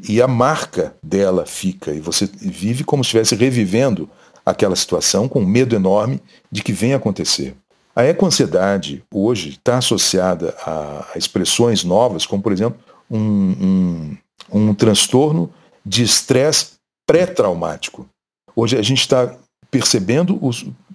e 0.09 0.23
a 0.23 0.29
marca 0.29 0.95
dela 1.03 1.45
fica, 1.45 1.93
e 1.93 2.01
você 2.01 2.27
vive 2.27 2.85
como 2.85 3.03
se 3.03 3.09
estivesse 3.09 3.35
revivendo 3.35 4.09
aquela 4.47 4.77
situação 4.77 5.29
com 5.29 5.45
medo 5.45 5.75
enorme 5.75 6.23
de 6.51 6.63
que 6.63 6.73
venha 6.73 6.97
acontecer. 6.97 7.57
A 7.95 8.05
ecoansiedade 8.05 9.03
hoje 9.13 9.51
está 9.51 9.79
associada 9.79 10.55
a, 10.65 11.05
expressões 11.17 11.83
novas, 11.83 12.25
como 12.25 12.43
por 12.43 12.53
exemplo 12.53 12.79
um, 13.11 13.19
um, 13.21 14.17
um 14.53 14.75
transtorno 14.75 15.53
de 15.85 16.05
estresse 16.05 16.75
pré-traumático. 17.07 18.07
Hoje 18.55 18.77
a 18.77 18.83
gente 18.83 19.01
está 19.01 19.35
percebendo, 19.71 20.39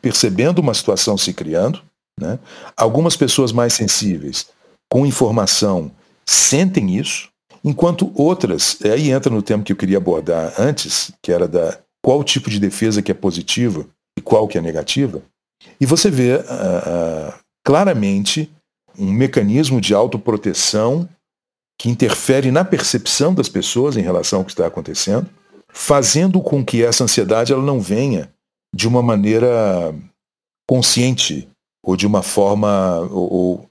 percebendo 0.02 0.60
uma 0.60 0.74
situação 0.74 1.18
se 1.18 1.34
criando, 1.34 1.82
né? 2.20 2.40
algumas 2.78 3.16
pessoas 3.16 3.52
mais 3.52 3.74
sensíveis 3.74 4.48
com 4.92 5.06
informação 5.06 5.92
sentem 6.26 6.98
isso, 6.98 7.30
enquanto 7.64 8.12
outras, 8.16 8.78
aí 8.84 9.12
entra 9.12 9.34
no 9.34 9.42
tema 9.42 9.64
que 9.64 9.72
eu 9.72 9.78
queria 9.78 9.98
abordar 9.98 10.54
antes, 10.60 11.12
que 11.22 11.32
era 11.32 11.48
da 11.48 11.80
qual 12.04 12.24
tipo 12.24 12.50
de 12.50 12.60
defesa 12.60 13.02
que 13.02 13.12
é 13.12 13.16
positiva 13.16 13.86
e 14.18 14.22
qual 14.22 14.48
que 14.48 14.58
é 14.58 14.62
negativa, 14.62 15.22
e 15.80 15.86
você 15.86 16.10
vê 16.10 16.36
uh, 16.36 16.40
uh, 16.40 17.34
claramente 17.66 18.52
um 18.98 19.12
mecanismo 19.12 19.82
de 19.82 19.94
autoproteção 19.94 21.08
que 21.80 21.90
interfere 21.90 22.52
na 22.52 22.64
percepção 22.64 23.34
das 23.34 23.50
pessoas 23.50 23.98
em 23.98 24.02
relação 24.02 24.40
ao 24.40 24.46
que 24.46 24.52
está 24.52 24.68
acontecendo, 24.68 25.28
fazendo 25.70 26.40
com 26.42 26.64
que 26.64 26.84
essa 26.84 27.04
ansiedade 27.04 27.52
ela 27.52 27.64
não 27.64 27.82
venha 27.82 28.32
de 28.76 28.88
uma 28.88 29.02
maneira 29.02 29.94
consciente 30.70 31.48
ou 31.84 31.98
de 31.98 32.08
uma 32.08 32.24
forma 32.24 33.00
ou, 33.12 33.70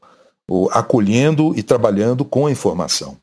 ou, 0.48 0.70
acolhendo 0.70 1.53
e 1.57 1.62
trabalhando 1.62 2.25
com 2.25 2.46
a 2.46 2.53
informação. 2.53 3.16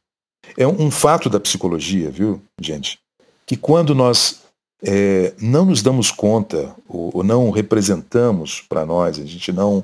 É 0.57 0.65
um, 0.65 0.87
um 0.87 0.91
fato 0.91 1.29
da 1.29 1.39
psicologia, 1.39 2.09
viu, 2.09 2.41
gente, 2.59 2.99
que 3.45 3.55
quando 3.55 3.93
nós 3.93 4.41
é, 4.83 5.33
não 5.39 5.65
nos 5.65 5.81
damos 5.81 6.11
conta 6.11 6.75
ou, 6.87 7.11
ou 7.13 7.23
não 7.23 7.51
representamos 7.51 8.61
para 8.67 8.85
nós, 8.85 9.19
a 9.19 9.25
gente 9.25 9.51
não 9.51 9.83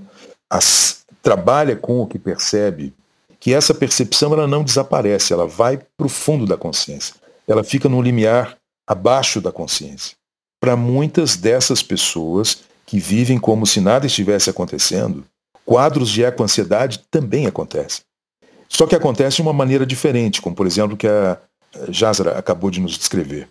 as, 0.49 1.05
trabalha 1.21 1.75
com 1.75 2.01
o 2.01 2.07
que 2.07 2.17
percebe, 2.17 2.93
que 3.39 3.53
essa 3.53 3.73
percepção 3.73 4.33
ela 4.33 4.47
não 4.47 4.63
desaparece, 4.63 5.33
ela 5.33 5.45
vai 5.45 5.77
para 5.77 6.07
o 6.07 6.09
fundo 6.09 6.45
da 6.45 6.57
consciência. 6.57 7.15
Ela 7.47 7.63
fica 7.63 7.87
no 7.87 8.01
limiar 8.01 8.57
abaixo 8.87 9.39
da 9.39 9.51
consciência. 9.51 10.15
Para 10.59 10.75
muitas 10.75 11.35
dessas 11.35 11.83
pessoas 11.83 12.63
que 12.85 12.99
vivem 12.99 13.37
como 13.37 13.65
se 13.65 13.81
nada 13.81 14.05
estivesse 14.05 14.49
acontecendo, 14.49 15.25
quadros 15.65 16.09
de 16.09 16.23
eco-ansiedade 16.23 16.99
também 17.09 17.47
acontecem. 17.47 18.03
Só 18.69 18.85
que 18.85 18.95
acontece 18.95 19.37
de 19.37 19.41
uma 19.41 19.53
maneira 19.53 19.85
diferente, 19.85 20.41
como 20.41 20.55
por 20.55 20.67
exemplo 20.67 20.97
que 20.97 21.07
a 21.07 21.37
Jazra 21.89 22.37
acabou 22.37 22.69
de 22.69 22.79
nos 22.79 22.97
descrever. 22.97 23.47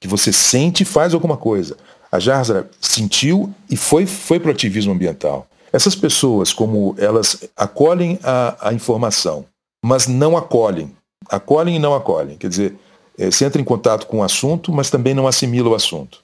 Que 0.00 0.08
você 0.08 0.32
sente 0.32 0.82
e 0.82 0.86
faz 0.86 1.14
alguma 1.14 1.36
coisa. 1.36 1.76
A 2.10 2.18
Jazra 2.18 2.68
sentiu 2.80 3.52
e 3.70 3.76
foi, 3.76 4.06
foi 4.06 4.40
para 4.40 4.48
o 4.48 4.52
ativismo 4.52 4.92
ambiental. 4.92 5.46
Essas 5.72 5.94
pessoas, 5.94 6.52
como 6.52 6.94
elas 6.98 7.44
acolhem 7.56 8.18
a, 8.22 8.68
a 8.68 8.74
informação, 8.74 9.46
mas 9.84 10.06
não 10.06 10.36
acolhem, 10.36 10.94
acolhem 11.28 11.76
e 11.76 11.78
não 11.78 11.94
acolhem, 11.94 12.36
quer 12.36 12.48
dizer, 12.48 12.76
é, 13.18 13.30
você 13.30 13.46
entra 13.46 13.60
em 13.60 13.64
contato 13.64 14.06
com 14.06 14.18
o 14.18 14.22
assunto, 14.22 14.70
mas 14.72 14.90
também 14.90 15.14
não 15.14 15.26
assimila 15.26 15.70
o 15.70 15.74
assunto. 15.74 16.18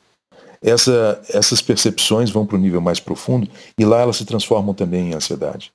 Essa, 0.62 1.20
essas 1.28 1.62
percepções 1.62 2.30
vão 2.30 2.44
para 2.44 2.56
o 2.56 2.60
nível 2.60 2.80
mais 2.80 2.98
profundo 2.98 3.48
e 3.78 3.84
lá 3.84 4.00
elas 4.00 4.16
se 4.16 4.24
transformam 4.24 4.74
também 4.74 5.10
em 5.10 5.14
ansiedade. 5.14 5.72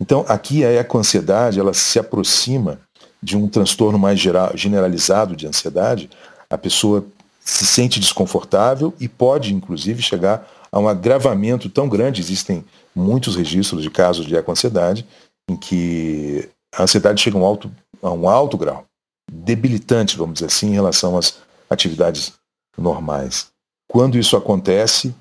Então, 0.00 0.24
aqui 0.28 0.64
a 0.64 0.72
ecoansiedade, 0.72 1.60
ela 1.60 1.74
se 1.74 1.98
aproxima 1.98 2.80
de 3.22 3.36
um 3.36 3.48
transtorno 3.48 3.98
mais 3.98 4.18
geral, 4.18 4.50
generalizado 4.54 5.36
de 5.36 5.46
ansiedade. 5.46 6.10
A 6.50 6.58
pessoa 6.58 7.06
se 7.44 7.64
sente 7.64 8.00
desconfortável 8.00 8.92
e 8.98 9.08
pode, 9.08 9.54
inclusive, 9.54 10.02
chegar 10.02 10.48
a 10.70 10.78
um 10.78 10.88
agravamento 10.88 11.68
tão 11.68 11.88
grande. 11.88 12.20
Existem 12.20 12.64
muitos 12.94 13.36
registros 13.36 13.82
de 13.82 13.90
casos 13.90 14.26
de 14.26 14.34
ecoansiedade 14.34 15.06
em 15.48 15.56
que 15.56 16.48
a 16.74 16.82
ansiedade 16.82 17.20
chega 17.20 17.36
a 17.36 17.40
um 17.40 17.44
alto, 17.44 17.70
a 18.02 18.10
um 18.10 18.28
alto 18.28 18.56
grau, 18.56 18.84
debilitante, 19.30 20.16
vamos 20.16 20.34
dizer 20.34 20.46
assim, 20.46 20.70
em 20.70 20.74
relação 20.74 21.16
às 21.16 21.38
atividades 21.68 22.32
normais. 22.76 23.51
Quando 23.92 24.16
isso 24.16 24.38
acontece, 24.38 25.14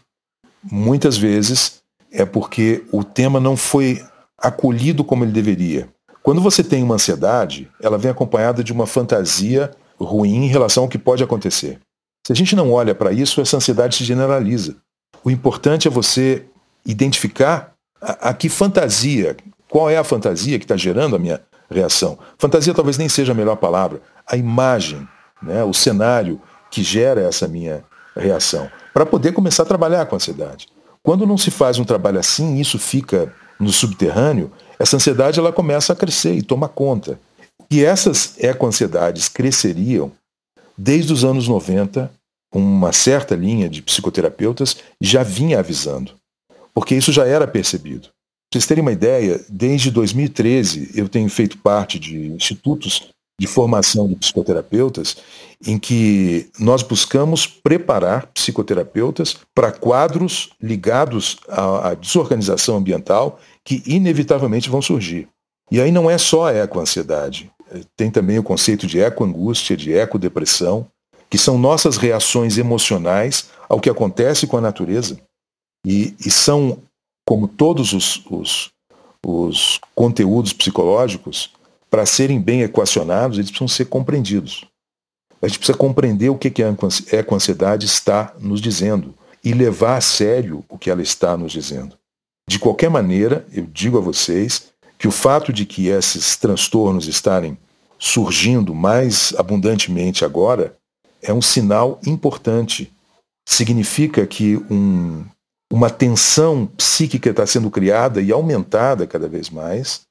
muitas 0.64 1.18
vezes 1.18 1.82
é 2.10 2.24
porque 2.24 2.86
o 2.90 3.04
tema 3.04 3.38
não 3.38 3.58
foi 3.58 4.02
acolhido 4.38 5.04
como 5.04 5.26
ele 5.26 5.34
deveria. 5.34 5.90
Quando 6.24 6.40
você 6.40 6.64
tem 6.64 6.82
uma 6.82 6.96
ansiedade, 6.96 7.70
ela 7.82 7.98
vem 7.98 8.10
acompanhada 8.10 8.64
de 8.64 8.72
uma 8.72 8.88
fantasia 8.88 9.72
ruim 10.00 10.46
em 10.46 10.48
relação 10.48 10.84
ao 10.84 10.90
que 10.90 10.98
pode 10.98 11.22
acontecer. 11.22 11.82
Se 12.26 12.32
a 12.32 12.36
gente 12.36 12.56
não 12.56 12.72
olha 12.72 12.96
para 12.96 13.12
isso, 13.12 13.42
essa 13.42 13.58
ansiedade 13.58 13.98
se 13.98 14.06
generaliza. 14.06 14.78
O 15.22 15.30
importante 15.30 15.90
é 15.90 15.92
você 15.92 16.46
identificar 16.86 17.74
a, 18.02 18.30
a 18.30 18.34
que 18.34 18.48
fantasia, 18.48 19.36
qual 19.68 19.90
é 19.90 19.98
a 19.98 20.04
fantasia 20.06 20.58
que 20.58 20.64
está 20.64 20.78
gerando 20.78 21.18
a 21.18 21.20
minha 21.20 21.42
reação. 21.70 22.18
Fantasia 22.38 22.74
talvez 22.74 22.98
nem 22.98 23.10
seja 23.10 23.34
a 23.34 23.36
melhor 23.36 23.58
palavra. 23.58 24.02
A 24.26 24.38
imagem, 24.38 25.06
né, 25.44 25.62
o 25.62 25.74
cenário 25.74 26.40
que 26.70 26.82
gera 26.82 27.20
essa 27.20 27.50
minha 27.50 27.84
reação. 28.16 28.70
Para 28.94 29.06
poder 29.06 29.32
começar 29.32 29.64
a 29.64 29.66
trabalhar 29.66 30.06
com 30.06 30.16
a 30.16 30.18
ansiedade. 30.18 30.68
Quando 31.04 31.26
não 31.26 31.38
se 31.38 31.50
faz 31.50 31.80
um 31.80 31.86
trabalho 31.86 32.20
assim, 32.20 32.60
isso 32.60 32.78
fica 32.78 33.34
no 33.60 33.72
subterrâneo, 33.72 34.52
essa 34.78 34.96
ansiedade 34.96 35.40
ela 35.40 35.52
começa 35.52 35.94
a 35.94 35.96
crescer 35.96 36.34
e 36.34 36.42
toma 36.42 36.68
conta. 36.68 37.20
E 37.70 37.84
essas 37.84 38.36
ecoansiedades 38.40 39.28
cresceriam 39.28 40.12
desde 40.78 41.14
os 41.14 41.24
anos 41.24 41.48
90, 41.48 42.12
uma 42.54 42.92
certa 42.92 43.36
linha 43.36 43.70
de 43.70 43.82
psicoterapeutas 43.82 44.78
já 45.00 45.24
vinha 45.24 45.60
avisando 45.60 46.14
porque 46.74 46.96
isso 46.96 47.12
já 47.12 47.26
era 47.26 47.48
percebido. 47.48 48.10
Para 48.50 48.60
vocês 48.60 48.66
terem 48.66 48.82
uma 48.82 48.92
ideia, 48.92 49.44
desde 49.48 49.92
2013 49.92 50.92
eu 50.96 51.08
tenho 51.08 51.30
feito 51.30 51.58
parte 51.58 51.98
de 51.98 52.28
institutos 52.28 53.10
de 53.42 53.48
formação 53.48 54.08
de 54.08 54.16
psicoterapeutas 54.16 55.18
em 55.66 55.80
que 55.80 56.48
nós 56.60 56.84
buscamos 56.84 57.48
preparar 57.48 58.28
psicoterapeutas 58.28 59.36
para 59.56 59.72
quadros 59.72 60.52
ligados 60.62 61.38
à, 61.50 61.90
à 61.90 61.94
desorganização 61.96 62.78
ambiental 62.78 63.40
que 63.66 63.82
inevitavelmente 63.88 64.70
vão 64.70 64.80
surgir. 64.80 65.28
E 65.72 65.82
aí 65.82 65.92
não 65.92 66.08
é 66.08 66.20
só 66.20 66.50
a 66.50 66.54
ecoansiedade, 66.54 67.52
tem 67.98 68.12
também 68.12 68.38
o 68.38 68.44
conceito 68.44 68.86
de 68.86 69.00
ecoangústia, 69.00 69.76
de 69.76 69.92
ecodepressão, 69.92 70.86
que 71.28 71.38
são 71.40 71.58
nossas 71.58 71.98
reações 71.98 72.60
emocionais 72.60 73.50
ao 73.68 73.80
que 73.80 73.90
acontece 73.90 74.46
com 74.46 74.58
a 74.58 74.62
natureza. 74.62 75.20
E, 75.84 76.14
e 76.24 76.30
são, 76.30 76.78
como 77.26 77.48
todos 77.48 77.92
os, 77.92 78.24
os, 78.30 78.70
os 79.26 79.80
conteúdos 79.96 80.54
psicológicos, 80.54 81.50
para 81.92 82.06
serem 82.06 82.40
bem 82.40 82.62
equacionados, 82.62 83.38
eles 83.38 83.52
precisam 83.52 83.68
ser 83.68 83.86
compreendidos. 83.86 84.66
A 85.42 85.48
gente 85.48 85.60
precisa 85.60 85.78
compreender 85.78 86.30
o 86.30 86.38
que, 86.38 86.50
que 86.50 86.64
a 86.64 86.74
ecoansiedade 87.12 87.86
está 87.86 88.34
nos 88.40 88.62
dizendo 88.62 89.14
e 89.44 89.54
levar 89.54 89.98
a 89.98 90.02
sério 90.02 90.64
o 90.70 90.78
que 90.78 90.90
ela 90.90 91.02
está 91.02 91.36
nos 91.36 91.52
dizendo. 91.52 91.98
De 92.48 92.58
qualquer 92.58 92.90
maneira, 92.90 93.46
eu 93.52 93.66
digo 93.66 93.98
a 93.98 94.02
vocês 94.02 94.72
que 94.98 95.08
o 95.08 95.12
fato 95.12 95.52
de 95.52 95.66
que 95.66 95.88
esses 95.88 96.38
transtornos 96.38 97.08
estarem 97.08 97.58
surgindo 98.00 98.74
mais 98.74 99.34
abundantemente 99.38 100.24
agora 100.24 100.78
é 101.22 101.34
um 101.34 101.42
sinal 101.42 102.00
importante. 102.06 102.92
Significa 103.46 104.26
que 104.26 104.58
um 104.70 105.26
uma 105.74 105.90
tensão 105.90 106.66
psíquica 106.66 107.30
está 107.30 107.48
sendo 107.48 107.72
criada 107.72 108.22
e 108.22 108.30
aumentada 108.30 109.08
cada 109.08 109.30
vez 109.30 109.50
mais 109.50 110.02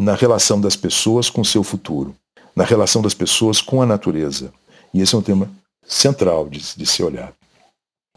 na 0.00 0.14
relação 0.14 0.58
das 0.58 0.76
pessoas 0.76 1.28
com 1.28 1.42
o 1.42 1.44
seu 1.44 1.62
futuro, 1.62 2.16
na 2.56 2.64
relação 2.64 3.02
das 3.02 3.12
pessoas 3.12 3.60
com 3.60 3.82
a 3.82 3.86
natureza. 3.86 4.50
E 4.94 5.02
esse 5.02 5.14
é 5.14 5.18
um 5.18 5.22
tema 5.22 5.50
central 5.86 6.48
de, 6.48 6.58
de 6.74 6.86
ser 6.86 7.02
olhado. 7.02 7.34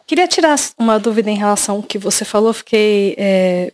Queria 0.07 0.25
tirar 0.25 0.55
uma 0.77 0.97
dúvida 0.97 1.29
em 1.29 1.37
relação 1.37 1.75
ao 1.75 1.83
que 1.83 1.97
você 1.97 2.23
falou. 2.23 2.53
Fiquei. 2.53 3.15
É, 3.17 3.73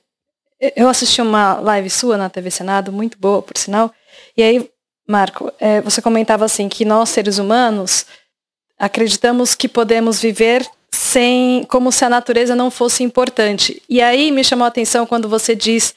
eu 0.76 0.90
assisti 0.90 1.22
uma 1.22 1.60
live 1.60 1.88
sua 1.88 2.18
na 2.18 2.32
TV 2.32 2.50
Senado, 2.50 2.92
muito 2.92 3.16
boa, 3.20 3.44
por 3.44 3.56
sinal. 3.56 3.94
E 4.36 4.42
aí, 4.42 4.68
Marco, 5.08 5.52
é, 5.60 5.80
você 5.82 6.02
comentava 6.02 6.46
assim 6.46 6.68
que 6.68 6.84
nós, 6.84 7.10
seres 7.10 7.38
humanos, 7.38 8.08
acreditamos 8.78 9.54
que 9.54 9.70
podemos 9.70 10.20
viver 10.20 10.68
sem 11.10 11.66
como 11.66 11.92
se 11.92 12.06
a 12.06 12.10
natureza 12.10 12.56
não 12.56 12.70
fosse 12.70 13.04
importante. 13.04 13.82
E 13.90 14.00
aí 14.00 14.32
me 14.32 14.44
chamou 14.44 14.66
a 14.66 14.68
atenção 14.68 15.08
quando 15.08 15.28
você 15.28 15.56
diz 15.56 15.96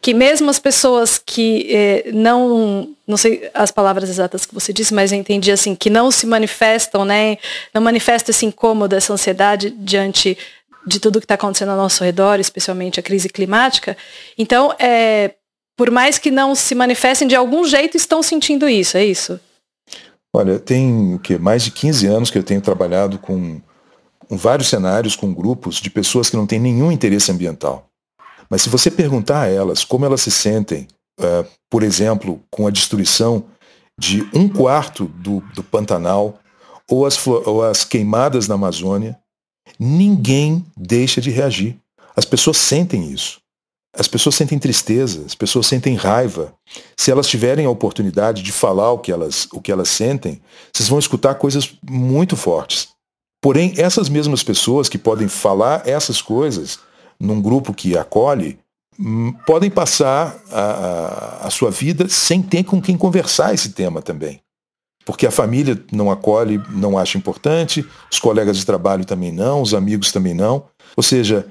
que 0.00 0.14
mesmo 0.14 0.48
as 0.48 0.58
pessoas 0.58 1.18
que 1.18 1.66
eh, 1.70 2.10
não, 2.14 2.88
não 3.06 3.18
sei 3.18 3.50
as 3.52 3.70
palavras 3.70 4.08
exatas 4.08 4.46
que 4.46 4.54
você 4.54 4.72
disse, 4.72 4.94
mas 4.94 5.12
eu 5.12 5.18
entendi 5.18 5.52
assim, 5.52 5.74
que 5.74 5.90
não 5.90 6.10
se 6.10 6.26
manifestam, 6.26 7.04
né, 7.04 7.36
não 7.74 7.82
manifestam 7.82 8.30
esse 8.30 8.46
incômodo, 8.46 8.96
essa 8.96 9.12
ansiedade 9.12 9.68
diante 9.70 10.38
de 10.86 11.00
tudo 11.00 11.20
que 11.20 11.26
está 11.26 11.34
acontecendo 11.34 11.72
ao 11.72 11.76
nosso 11.76 12.02
redor, 12.02 12.40
especialmente 12.40 12.98
a 12.98 13.02
crise 13.02 13.28
climática. 13.28 13.94
Então, 14.38 14.72
é, 14.78 15.32
por 15.76 15.90
mais 15.90 16.18
que 16.18 16.30
não 16.30 16.54
se 16.54 16.74
manifestem, 16.74 17.28
de 17.28 17.36
algum 17.36 17.64
jeito 17.64 17.96
estão 17.96 18.22
sentindo 18.22 18.66
isso, 18.66 18.96
é 18.96 19.04
isso? 19.04 19.38
Olha, 20.32 20.58
tem 20.58 21.14
o 21.14 21.18
que 21.18 21.38
mais 21.38 21.62
de 21.62 21.70
15 21.72 22.06
anos 22.06 22.30
que 22.30 22.38
eu 22.38 22.42
tenho 22.42 22.60
trabalhado 22.62 23.18
com 23.18 23.60
vários 24.30 24.68
cenários 24.68 25.14
com 25.14 25.32
grupos 25.32 25.76
de 25.76 25.90
pessoas 25.90 26.28
que 26.28 26.36
não 26.36 26.46
têm 26.46 26.58
nenhum 26.58 26.90
interesse 26.90 27.30
ambiental. 27.30 27.86
Mas 28.48 28.62
se 28.62 28.68
você 28.68 28.90
perguntar 28.90 29.42
a 29.42 29.48
elas 29.48 29.84
como 29.84 30.04
elas 30.04 30.20
se 30.20 30.30
sentem, 30.30 30.86
uh, 31.20 31.46
por 31.70 31.82
exemplo, 31.82 32.40
com 32.50 32.66
a 32.66 32.70
destruição 32.70 33.44
de 33.98 34.28
um 34.34 34.48
quarto 34.48 35.06
do, 35.06 35.40
do 35.54 35.62
Pantanal, 35.62 36.38
ou 36.88 37.04
as, 37.04 37.26
ou 37.26 37.64
as 37.64 37.84
queimadas 37.84 38.46
na 38.46 38.54
Amazônia, 38.54 39.18
ninguém 39.78 40.64
deixa 40.76 41.20
de 41.20 41.30
reagir. 41.30 41.76
As 42.14 42.24
pessoas 42.24 42.56
sentem 42.56 43.10
isso. 43.10 43.40
As 43.98 44.06
pessoas 44.06 44.34
sentem 44.34 44.58
tristeza, 44.58 45.24
as 45.24 45.34
pessoas 45.34 45.66
sentem 45.66 45.94
raiva. 45.94 46.52
Se 46.96 47.10
elas 47.10 47.26
tiverem 47.26 47.64
a 47.64 47.70
oportunidade 47.70 48.42
de 48.42 48.52
falar 48.52 48.92
o 48.92 48.98
que 48.98 49.10
elas, 49.10 49.48
o 49.52 49.60
que 49.60 49.72
elas 49.72 49.88
sentem, 49.88 50.40
vocês 50.72 50.88
vão 50.88 50.98
escutar 50.98 51.34
coisas 51.36 51.74
muito 51.82 52.36
fortes. 52.36 52.88
Porém, 53.46 53.74
essas 53.76 54.08
mesmas 54.08 54.42
pessoas 54.42 54.88
que 54.88 54.98
podem 54.98 55.28
falar 55.28 55.86
essas 55.86 56.20
coisas 56.20 56.80
num 57.16 57.40
grupo 57.40 57.72
que 57.72 57.96
acolhe, 57.96 58.58
hum, 58.98 59.32
podem 59.46 59.70
passar 59.70 60.36
a, 60.50 60.60
a, 60.60 61.46
a 61.46 61.50
sua 61.50 61.70
vida 61.70 62.08
sem 62.08 62.42
ter 62.42 62.64
com 62.64 62.82
quem 62.82 62.96
conversar 62.96 63.54
esse 63.54 63.68
tema 63.68 64.02
também. 64.02 64.40
Porque 65.04 65.28
a 65.28 65.30
família 65.30 65.80
não 65.92 66.10
acolhe, 66.10 66.60
não 66.70 66.98
acha 66.98 67.16
importante, 67.16 67.86
os 68.10 68.18
colegas 68.18 68.56
de 68.56 68.66
trabalho 68.66 69.04
também 69.04 69.30
não, 69.30 69.62
os 69.62 69.74
amigos 69.74 70.10
também 70.10 70.34
não. 70.34 70.64
Ou 70.96 71.02
seja, 71.04 71.46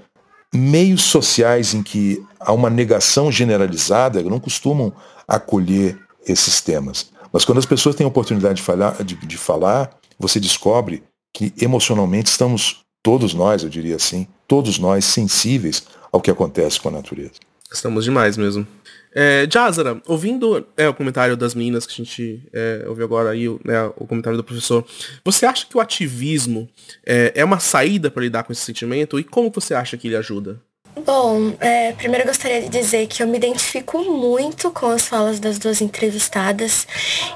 meios 0.54 1.02
sociais 1.02 1.74
em 1.74 1.82
que 1.82 2.22
há 2.38 2.52
uma 2.52 2.70
negação 2.70 3.32
generalizada 3.32 4.22
não 4.22 4.42
costumam 4.42 4.92
acolher 5.26 5.98
esses 6.28 6.60
temas. 6.60 7.10
Mas 7.32 7.46
quando 7.46 7.60
as 7.60 7.66
pessoas 7.66 7.96
têm 7.96 8.04
a 8.04 8.10
oportunidade 8.10 8.56
de 8.56 8.64
falar, 8.64 9.02
de, 9.02 9.16
de 9.16 9.38
falar, 9.38 9.92
você 10.20 10.42
descobre 10.42 11.02
que 11.36 11.54
emocionalmente 11.62 12.30
estamos, 12.30 12.80
todos 13.04 13.34
nós, 13.34 13.62
eu 13.62 13.70
diria 13.70 13.98
assim, 13.98 14.26
todos 14.48 14.80
nós 14.80 15.04
sensíveis 15.04 15.86
ao 16.10 16.22
que 16.22 16.32
acontece 16.32 16.80
com 16.80 16.88
a 16.88 16.92
natureza. 16.94 17.34
Estamos 17.70 18.06
demais 18.06 18.38
mesmo. 18.38 18.66
É, 19.14 19.46
Jazara, 19.52 20.02
ouvindo 20.08 20.66
é, 20.78 20.88
o 20.88 20.94
comentário 20.94 21.36
das 21.36 21.54
meninas 21.54 21.86
que 21.86 21.92
a 21.92 22.06
gente 22.06 22.48
é, 22.54 22.86
ouviu 22.88 23.04
agora 23.04 23.32
aí, 23.32 23.50
né, 23.66 23.86
o 23.98 24.08
comentário 24.08 24.38
do 24.38 24.44
professor, 24.44 24.86
você 25.26 25.46
acha 25.46 25.66
que 25.66 25.76
o 25.76 25.82
ativismo 25.82 26.70
é, 27.06 27.34
é 27.36 27.44
uma 27.44 27.60
saída 27.60 28.10
para 28.10 28.24
lidar 28.24 28.44
com 28.44 28.54
esse 28.54 28.62
sentimento 28.62 29.20
e 29.20 29.24
como 29.24 29.52
você 29.52 29.74
acha 29.74 29.98
que 29.98 30.08
ele 30.08 30.16
ajuda? 30.16 30.62
Bom, 31.04 31.54
é, 31.60 31.92
primeiro 31.92 32.24
eu 32.24 32.28
gostaria 32.28 32.62
de 32.62 32.70
dizer 32.70 33.08
que 33.08 33.22
eu 33.22 33.28
me 33.28 33.36
identifico 33.36 34.00
muito 34.06 34.72
com 34.72 34.88
as 34.88 35.06
falas 35.06 35.42
das 35.42 35.60
duas 35.60 35.82
entrevistadas 35.82 36.88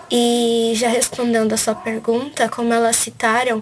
e 0.09 0.71
já 0.75 0.87
respondendo 0.87 1.51
a 1.51 1.57
sua 1.57 1.75
pergunta, 1.75 2.47
como 2.47 2.73
elas 2.73 2.95
citaram, 2.95 3.61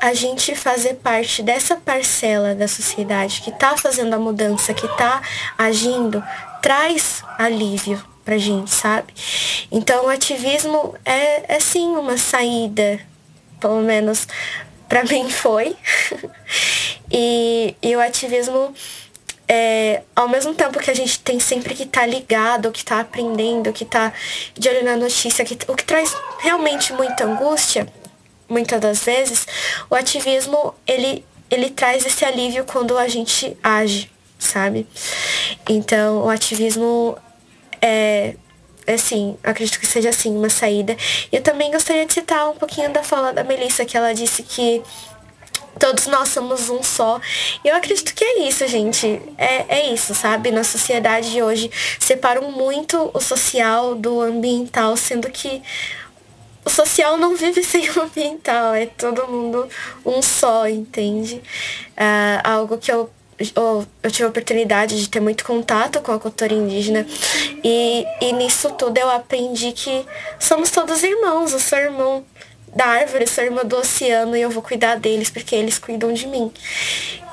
a 0.00 0.14
gente 0.14 0.54
fazer 0.54 0.94
parte 0.94 1.42
dessa 1.42 1.76
parcela 1.76 2.54
da 2.54 2.66
sociedade 2.66 3.42
que 3.42 3.50
está 3.50 3.76
fazendo 3.76 4.14
a 4.14 4.18
mudança, 4.18 4.72
que 4.72 4.86
está 4.86 5.20
agindo, 5.58 6.24
traz 6.62 7.22
alívio 7.36 8.02
pra 8.24 8.38
gente, 8.38 8.70
sabe? 8.70 9.12
Então 9.70 10.06
o 10.06 10.08
ativismo 10.08 10.94
é, 11.04 11.56
é 11.56 11.60
sim 11.60 11.96
uma 11.96 12.16
saída, 12.16 12.98
pelo 13.60 13.82
menos 13.82 14.26
para 14.88 15.04
mim 15.04 15.28
foi. 15.28 15.76
e, 17.12 17.76
e 17.82 17.94
o 17.94 18.00
ativismo 18.00 18.74
é, 19.46 20.02
ao 20.16 20.28
mesmo 20.28 20.54
tempo 20.54 20.78
que 20.78 20.90
a 20.90 20.94
gente 20.94 21.20
tem 21.20 21.38
sempre 21.38 21.74
que 21.74 21.82
estar 21.82 22.00
tá 22.00 22.06
ligado, 22.06 22.72
que 22.72 22.78
está 22.78 23.00
aprendendo, 23.00 23.72
que 23.72 23.84
está 23.84 24.12
de 24.54 24.68
olho 24.68 24.84
na 24.84 24.96
notícia, 24.96 25.44
que, 25.44 25.58
o 25.68 25.74
que 25.74 25.84
traz 25.84 26.14
realmente 26.38 26.92
muita 26.92 27.24
angústia, 27.24 27.86
muitas 28.48 28.80
das 28.80 29.04
vezes, 29.04 29.46
o 29.90 29.94
ativismo 29.94 30.74
ele, 30.86 31.24
ele 31.50 31.70
traz 31.70 32.06
esse 32.06 32.24
alívio 32.24 32.64
quando 32.64 32.96
a 32.96 33.08
gente 33.08 33.56
age, 33.62 34.10
sabe? 34.38 34.86
Então 35.68 36.24
o 36.24 36.30
ativismo 36.30 37.16
é, 37.82 38.36
é 38.86 38.94
assim, 38.94 39.36
acredito 39.42 39.78
que 39.78 39.86
seja 39.86 40.08
assim, 40.08 40.34
uma 40.34 40.48
saída. 40.48 40.96
Eu 41.30 41.42
também 41.42 41.70
gostaria 41.70 42.06
de 42.06 42.14
citar 42.14 42.48
um 42.50 42.54
pouquinho 42.54 42.90
da 42.90 43.02
fala 43.02 43.32
da 43.32 43.44
Melissa, 43.44 43.84
que 43.84 43.96
ela 43.96 44.14
disse 44.14 44.42
que 44.42 44.82
todos 45.78 46.06
nós 46.06 46.28
somos 46.28 46.68
um 46.70 46.82
só. 46.82 47.20
E 47.64 47.68
eu 47.68 47.76
acredito 47.76 48.14
que 48.14 48.24
é 48.24 48.48
isso, 48.48 48.66
gente. 48.66 49.20
É, 49.36 49.78
é 49.80 49.92
isso, 49.92 50.14
sabe? 50.14 50.50
Na 50.50 50.64
sociedade 50.64 51.30
de 51.30 51.42
hoje 51.42 51.70
separam 51.98 52.50
muito 52.50 53.10
o 53.12 53.20
social 53.20 53.94
do 53.94 54.20
ambiental, 54.20 54.96
sendo 54.96 55.30
que 55.30 55.62
o 56.64 56.70
social 56.70 57.16
não 57.16 57.36
vive 57.36 57.62
sem 57.64 57.88
o 57.90 58.02
ambiental, 58.02 58.74
é 58.74 58.86
todo 58.86 59.28
mundo 59.28 59.68
um 60.04 60.22
só, 60.22 60.66
entende? 60.68 61.42
Uh, 61.92 62.40
algo 62.42 62.78
que 62.78 62.90
eu, 62.90 63.10
eu, 63.54 63.86
eu 64.02 64.10
tive 64.10 64.24
a 64.24 64.28
oportunidade 64.28 64.98
de 65.00 65.08
ter 65.08 65.20
muito 65.20 65.44
contato 65.44 66.00
com 66.00 66.12
a 66.12 66.18
cultura 66.18 66.54
indígena 66.54 67.06
e, 67.62 68.06
e 68.20 68.32
nisso 68.32 68.70
tudo 68.70 68.96
eu 68.96 69.10
aprendi 69.10 69.72
que 69.72 70.04
somos 70.40 70.70
todos 70.70 71.02
irmãos, 71.02 71.52
eu 71.52 71.60
sou 71.60 71.78
irmão 71.78 72.24
da 72.74 72.86
árvore, 72.86 73.26
sou 73.26 73.44
irmã 73.44 73.64
do 73.64 73.76
oceano 73.76 74.36
e 74.36 74.40
eu 74.40 74.50
vou 74.50 74.62
cuidar 74.62 74.96
deles 74.96 75.30
porque 75.30 75.54
eles 75.54 75.78
cuidam 75.78 76.12
de 76.12 76.26
mim. 76.26 76.52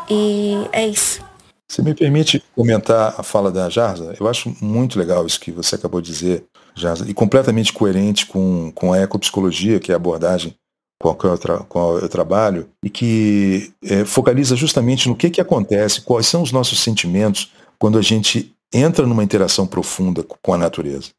E 0.10 0.68
é 0.72 0.88
isso. 0.88 1.24
Você 1.70 1.82
me 1.82 1.94
permite 1.94 2.44
comentar 2.54 3.16
a 3.18 3.24
fala 3.24 3.50
da 3.50 3.70
Jarza? 3.70 4.14
Eu 4.20 4.28
acho 4.28 4.54
muito 4.62 5.00
legal 5.00 5.26
isso 5.26 5.40
que 5.40 5.52
você 5.52 5.76
acabou 5.76 6.02
de 6.02 6.12
dizer, 6.12 6.44
Jarza, 6.76 7.10
e 7.10 7.14
completamente 7.14 7.72
coerente 7.72 8.26
com, 8.26 8.72
com 8.76 8.92
a 8.92 9.00
ecopsicologia, 9.00 9.80
que 9.80 9.92
é 9.92 9.94
a 9.94 9.98
abordagem 9.98 10.54
com 11.02 11.10
a 11.10 11.16
qual 11.16 11.34
eu, 11.34 11.38
tra 11.38 11.58
com 11.60 11.98
eu 11.98 12.10
trabalho, 12.10 12.70
e 12.84 12.90
que 12.90 13.74
é, 13.84 14.06
focaliza 14.06 14.56
justamente 14.56 15.10
no 15.10 15.16
que, 15.16 15.30
que 15.30 15.42
acontece, 15.42 16.02
quais 16.02 16.28
são 16.28 16.44
os 16.44 16.52
nossos 16.52 16.80
sentimentos 16.80 17.52
quando 17.80 17.98
a 17.98 18.02
gente 18.02 18.54
entra 18.72 19.08
numa 19.08 19.24
interação 19.24 19.66
profunda 19.66 20.24
com 20.24 20.54
a 20.54 20.58
natureza. 20.58 21.10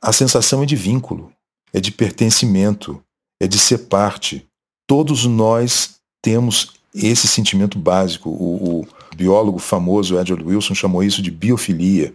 A 0.00 0.12
sensação 0.12 0.62
é 0.62 0.66
de 0.66 0.76
vínculo, 0.76 1.32
é 1.72 1.80
de 1.80 1.90
pertencimento, 1.90 3.02
é 3.40 3.46
de 3.46 3.58
ser 3.58 3.78
parte. 3.86 4.46
Todos 4.86 5.24
nós 5.24 5.96
temos 6.22 6.72
esse 6.94 7.28
sentimento 7.28 7.78
básico. 7.78 8.30
O, 8.30 8.80
o 8.80 8.88
biólogo 9.14 9.58
famoso 9.58 10.18
Edward 10.18 10.44
Wilson 10.44 10.74
chamou 10.74 11.02
isso 11.02 11.22
de 11.22 11.30
biofilia. 11.30 12.14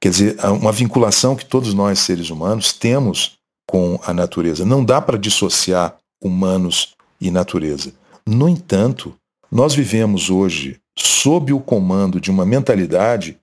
Quer 0.00 0.10
dizer, 0.10 0.36
uma 0.44 0.72
vinculação 0.72 1.36
que 1.36 1.44
todos 1.44 1.72
nós, 1.74 2.00
seres 2.00 2.30
humanos, 2.30 2.72
temos 2.72 3.38
com 3.68 3.98
a 4.04 4.12
natureza. 4.12 4.64
Não 4.64 4.84
dá 4.84 5.00
para 5.00 5.18
dissociar 5.18 5.96
humanos 6.20 6.94
e 7.20 7.30
natureza. 7.30 7.92
No 8.26 8.48
entanto, 8.48 9.14
nós 9.50 9.74
vivemos 9.74 10.30
hoje 10.30 10.80
sob 10.98 11.52
o 11.52 11.60
comando 11.60 12.20
de 12.20 12.30
uma 12.30 12.44
mentalidade 12.44 13.38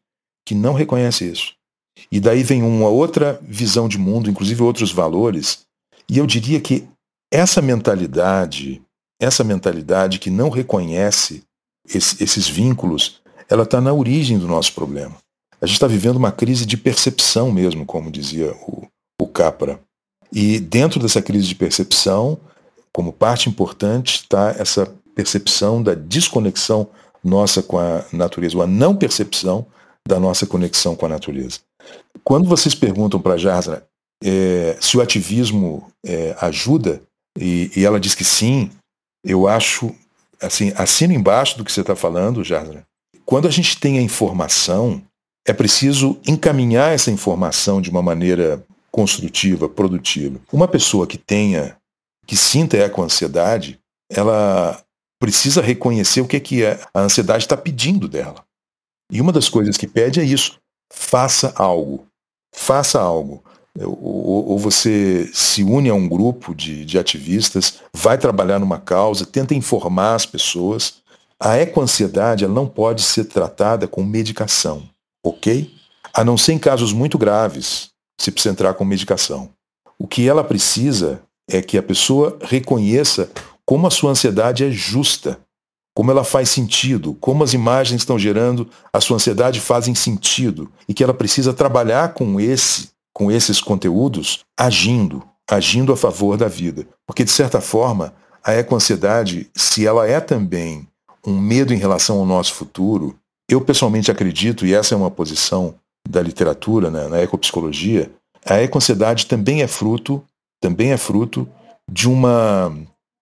que 0.45 0.53
não 0.53 0.73
reconhece 0.73 1.29
isso. 1.29 1.53
E 2.11 2.19
daí 2.19 2.43
vem 2.43 2.63
uma 2.63 2.87
outra 2.87 3.39
visão 3.41 3.87
de 3.87 3.97
mundo, 3.97 4.29
inclusive 4.29 4.63
outros 4.63 4.91
valores. 4.91 5.59
E 6.09 6.17
eu 6.17 6.25
diria 6.25 6.59
que 6.59 6.87
essa 7.31 7.61
mentalidade, 7.61 8.81
essa 9.19 9.43
mentalidade 9.43 10.19
que 10.19 10.29
não 10.29 10.49
reconhece 10.49 11.43
esse, 11.87 12.23
esses 12.23 12.47
vínculos, 12.47 13.21
ela 13.49 13.63
está 13.63 13.79
na 13.81 13.93
origem 13.93 14.37
do 14.37 14.47
nosso 14.47 14.73
problema. 14.73 15.15
A 15.61 15.65
gente 15.65 15.75
está 15.75 15.87
vivendo 15.87 16.17
uma 16.17 16.31
crise 16.31 16.65
de 16.65 16.77
percepção 16.77 17.51
mesmo, 17.51 17.85
como 17.85 18.11
dizia 18.11 18.53
o, 18.61 18.87
o 19.21 19.27
Capra. 19.27 19.79
E 20.31 20.59
dentro 20.59 20.99
dessa 20.99 21.21
crise 21.21 21.47
de 21.47 21.55
percepção, 21.55 22.39
como 22.93 23.11
parte 23.11 23.49
importante, 23.49 24.21
está 24.21 24.55
essa 24.57 24.91
percepção 25.15 25.83
da 25.83 25.93
desconexão 25.93 26.87
nossa 27.23 27.61
com 27.61 27.77
a 27.77 28.05
natureza, 28.13 28.55
ou 28.55 28.63
a 28.63 28.67
não 28.67 28.95
percepção 28.95 29.65
da 30.07 30.19
nossa 30.19 30.45
conexão 30.45 30.95
com 30.95 31.05
a 31.05 31.09
natureza. 31.09 31.59
Quando 32.23 32.47
vocês 32.47 32.73
perguntam 32.73 33.19
para 33.19 33.33
a 33.33 33.37
é, 34.23 34.77
se 34.79 34.97
o 34.97 35.01
ativismo 35.01 35.91
é, 36.05 36.35
ajuda, 36.39 37.01
e, 37.37 37.71
e 37.75 37.85
ela 37.85 37.99
diz 37.99 38.15
que 38.15 38.23
sim, 38.23 38.71
eu 39.23 39.47
acho, 39.47 39.93
assim, 40.41 40.71
assina 40.75 41.13
embaixo 41.13 41.57
do 41.57 41.63
que 41.63 41.71
você 41.71 41.81
está 41.81 41.95
falando, 41.95 42.43
Jardra. 42.43 42.85
Quando 43.25 43.47
a 43.47 43.51
gente 43.51 43.79
tem 43.79 43.97
a 43.99 44.01
informação, 44.01 45.01
é 45.45 45.53
preciso 45.53 46.19
encaminhar 46.27 46.93
essa 46.93 47.11
informação 47.11 47.81
de 47.81 47.89
uma 47.89 48.01
maneira 48.01 48.63
construtiva, 48.91 49.69
produtiva. 49.69 50.39
Uma 50.51 50.67
pessoa 50.67 51.05
que 51.05 51.17
tenha, 51.17 51.77
que 52.25 52.35
sinta 52.35 52.77
eco-ansiedade, 52.77 53.79
ela 54.11 54.83
precisa 55.21 55.61
reconhecer 55.61 56.21
o 56.21 56.27
que 56.27 56.37
é 56.37 56.39
que 56.39 56.65
a 56.65 57.01
ansiedade 57.01 57.43
está 57.43 57.55
pedindo 57.55 58.07
dela. 58.07 58.43
E 59.11 59.21
uma 59.21 59.31
das 59.31 59.49
coisas 59.49 59.77
que 59.77 59.87
pede 59.87 60.19
é 60.19 60.23
isso: 60.23 60.59
faça 60.91 61.53
algo. 61.55 62.05
Faça 62.53 62.99
algo 62.99 63.43
ou, 63.77 64.49
ou, 64.49 64.59
você 64.59 65.29
se 65.33 65.63
une 65.63 65.89
a 65.89 65.93
um 65.93 66.07
grupo 66.07 66.53
de, 66.53 66.83
de 66.85 66.97
ativistas, 66.97 67.75
vai 67.93 68.17
trabalhar 68.17 68.59
numa 68.59 68.79
causa, 68.79 69.25
tenta 69.25 69.53
informar 69.53 70.15
as 70.15 70.25
pessoas. 70.25 70.95
A 71.39 71.57
ecoansiedade 71.57 72.43
ela 72.43 72.53
não 72.53 72.67
pode 72.67 73.01
ser 73.01 73.25
tratada 73.25 73.87
com 73.87 74.03
medicação, 74.03 74.83
ok? 75.23 75.71
A 76.13 76.23
não 76.23 76.37
ser 76.37 76.53
em 76.53 76.59
casos 76.59 76.91
muito 76.91 77.17
graves, 77.17 77.89
se 78.19 78.31
precisa 78.31 78.51
entrar 78.51 78.73
com 78.73 78.83
medicação. 78.83 79.49
O 79.97 80.07
que 80.07 80.27
ela 80.27 80.43
precisa 80.43 81.21
é 81.49 81.61
que 81.61 81.77
a 81.77 81.83
pessoa 81.83 82.37
reconheça 82.41 83.31
como 83.65 83.87
a 83.87 83.91
sua 83.91 84.11
ansiedade 84.11 84.63
é 84.63 84.71
justa, 84.71 85.39
como 85.95 86.11
ela 86.11 86.23
faz 86.23 86.49
sentido, 86.49 87.13
como 87.15 87.43
as 87.43 87.53
imagens 87.53 88.01
estão 88.01 88.17
gerando 88.17 88.69
a 88.91 89.01
sua 89.01 89.15
ansiedade 89.15 89.59
fazem 89.59 89.93
sentido 89.93 90.71
e 90.87 90.93
que 90.93 91.03
ela 91.03 91.13
precisa 91.13 91.53
trabalhar 91.53 92.13
com 92.13 92.39
esse 92.39 92.89
com 93.19 93.29
esses 93.29 93.59
conteúdos 93.59 94.45
agindo, 94.57 95.21
agindo 95.45 95.91
a 95.91 95.97
favor 95.97 96.37
da 96.37 96.47
vida. 96.47 96.87
Porque, 97.05 97.25
de 97.25 97.31
certa 97.31 97.59
forma, 97.59 98.13
a 98.41 98.53
ecoansiedade, 98.53 99.51
se 99.53 99.85
ela 99.85 100.07
é 100.07 100.21
também 100.21 100.87
um 101.27 101.37
medo 101.37 101.73
em 101.73 101.77
relação 101.77 102.17
ao 102.17 102.25
nosso 102.25 102.53
futuro, 102.53 103.13
eu 103.49 103.59
pessoalmente 103.59 104.09
acredito, 104.09 104.65
e 104.65 104.73
essa 104.73 104.95
é 104.95 104.97
uma 104.97 105.11
posição 105.11 105.75
da 106.07 106.21
literatura, 106.21 106.89
né, 106.89 107.09
na 107.09 107.19
ecopsicologia, 107.21 108.09
a 108.45 108.61
ecoansiedade 108.61 109.25
também 109.25 109.61
é 109.61 109.67
fruto, 109.67 110.23
também 110.61 110.93
é 110.93 110.97
fruto 110.97 111.45
de 111.91 112.07
uma 112.07 112.73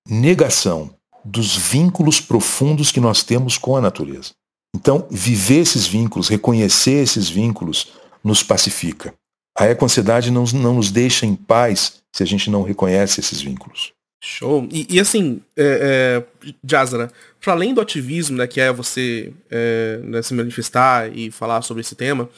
negação 0.07 0.91
dos 1.25 1.55
vínculos 1.55 2.21
profundos 2.21 2.91
que 2.91 2.99
nós 2.99 3.23
temos 3.23 3.57
com 3.57 3.75
a 3.75 3.81
natureza. 3.81 4.33
Então, 4.75 5.07
viver 5.09 5.61
esses 5.61 5.87
vínculos, 5.87 6.27
reconhecer 6.27 7.01
esses 7.01 7.27
vínculos, 7.27 7.93
nos 8.23 8.43
pacifica. 8.43 9.11
A 9.57 9.65
ecoansiedade 9.65 10.29
não, 10.29 10.43
não 10.53 10.75
nos 10.75 10.91
deixa 10.91 11.25
em 11.25 11.35
paz 11.35 12.01
se 12.11 12.21
a 12.21 12.25
gente 12.25 12.49
não 12.49 12.63
reconhece 12.63 13.19
esses 13.19 13.41
vínculos. 13.41 13.91
Show. 14.23 14.67
E, 14.71 14.87
e 14.89 14.99
assim, 14.99 15.41
é, 15.55 16.23
é, 16.43 16.51
Jazara, 16.63 17.11
para 17.41 17.53
além 17.53 17.73
do 17.73 17.81
ativismo, 17.81 18.37
né, 18.37 18.47
que 18.47 18.59
é 18.59 18.71
você 18.71 19.31
é, 19.49 19.99
né, 20.03 20.21
se 20.21 20.33
manifestar 20.33 21.15
e 21.15 21.31
falar 21.31 21.61
sobre 21.61 21.81
esse 21.81 21.95
tema, 21.95 22.29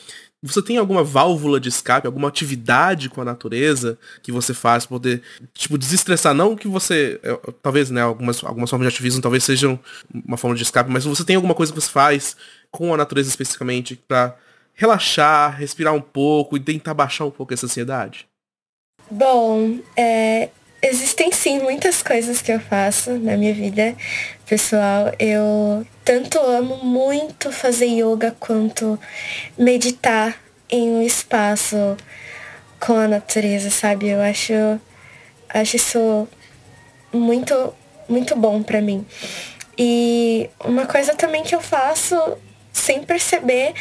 você 0.41 0.61
tem 0.61 0.77
alguma 0.77 1.03
válvula 1.03 1.59
de 1.59 1.67
escape, 1.67 2.07
alguma 2.07 2.29
atividade 2.29 3.09
com 3.09 3.21
a 3.21 3.25
natureza 3.25 3.97
que 4.23 4.31
você 4.31 4.53
faz 4.53 4.85
para 4.85 4.95
poder, 4.95 5.21
tipo, 5.53 5.77
desestressar? 5.77 6.33
Não 6.33 6.55
que 6.55 6.67
você, 6.67 7.19
é, 7.23 7.37
talvez, 7.61 7.89
né, 7.89 8.01
algumas, 8.01 8.41
algumas 8.43 8.69
formas 8.69 8.87
de 8.87 8.93
ativismo 8.93 9.21
talvez 9.21 9.43
sejam 9.43 9.77
uma 10.13 10.37
forma 10.37 10.55
de 10.55 10.63
escape, 10.63 10.89
mas 10.89 11.03
você 11.03 11.25
tem 11.25 11.35
alguma 11.35 11.53
coisa 11.53 11.73
que 11.73 11.79
você 11.79 11.89
faz 11.89 12.37
com 12.71 12.93
a 12.93 12.97
natureza 12.97 13.29
especificamente 13.29 13.99
para 14.07 14.37
relaxar, 14.79 15.57
respirar 15.57 15.93
um 15.93 16.01
pouco 16.01 16.55
e 16.55 16.59
tentar 16.59 16.93
baixar 16.93 17.25
um 17.25 17.31
pouco 17.31 17.53
essa 17.53 17.65
ansiedade? 17.65 18.25
Bom, 19.11 19.79
é, 19.97 20.49
existem 20.81 21.33
sim 21.33 21.59
muitas 21.59 22.01
coisas 22.01 22.41
que 22.41 22.49
eu 22.49 22.61
faço 22.61 23.11
na 23.11 23.35
minha 23.35 23.53
vida 23.53 23.93
pessoal. 24.45 25.11
Eu 25.19 25.85
tanto 26.05 26.39
amo 26.39 26.77
muito 26.77 27.51
fazer 27.51 27.87
yoga 27.87 28.33
quanto 28.39 28.97
meditar 29.57 30.37
em 30.69 30.89
um 30.89 31.01
espaço 31.01 31.97
com 32.79 32.93
a 32.93 33.07
natureza, 33.07 33.69
sabe? 33.69 34.07
Eu 34.07 34.21
acho, 34.21 34.53
acho 35.49 35.75
isso 35.75 36.27
muito, 37.11 37.73
muito 38.07 38.33
bom 38.33 38.63
para 38.63 38.79
mim. 38.79 39.05
E 39.77 40.49
uma 40.63 40.85
coisa 40.85 41.15
também 41.15 41.43
que 41.43 41.53
eu 41.53 41.59
faço 41.59 42.15
sem 42.79 43.03
perceber 43.03 43.73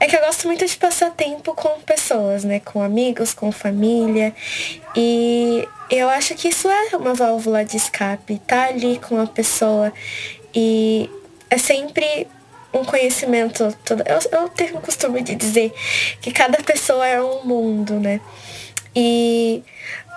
é 0.00 0.06
que 0.06 0.16
eu 0.16 0.20
gosto 0.20 0.46
muito 0.46 0.66
de 0.66 0.76
passar 0.76 1.10
tempo 1.10 1.54
com 1.54 1.80
pessoas, 1.80 2.44
né? 2.44 2.60
Com 2.60 2.82
amigos, 2.82 3.34
com 3.34 3.52
família. 3.52 4.34
E 4.96 5.66
eu 5.90 6.08
acho 6.08 6.34
que 6.34 6.48
isso 6.48 6.68
é 6.68 6.96
uma 6.96 7.14
válvula 7.14 7.64
de 7.64 7.76
escape, 7.76 8.40
tá 8.46 8.66
ali 8.66 8.98
com 8.98 9.20
a 9.20 9.26
pessoa. 9.26 9.92
E 10.54 11.08
é 11.50 11.58
sempre 11.58 12.26
um 12.72 12.84
conhecimento 12.84 13.76
todo. 13.84 14.02
Eu, 14.06 14.40
eu 14.40 14.48
tenho 14.48 14.76
o 14.76 14.80
costume 14.80 15.22
de 15.22 15.34
dizer 15.34 15.72
que 16.20 16.30
cada 16.32 16.58
pessoa 16.62 17.06
é 17.06 17.22
um 17.22 17.44
mundo, 17.44 17.94
né? 17.94 18.20
E, 18.94 19.62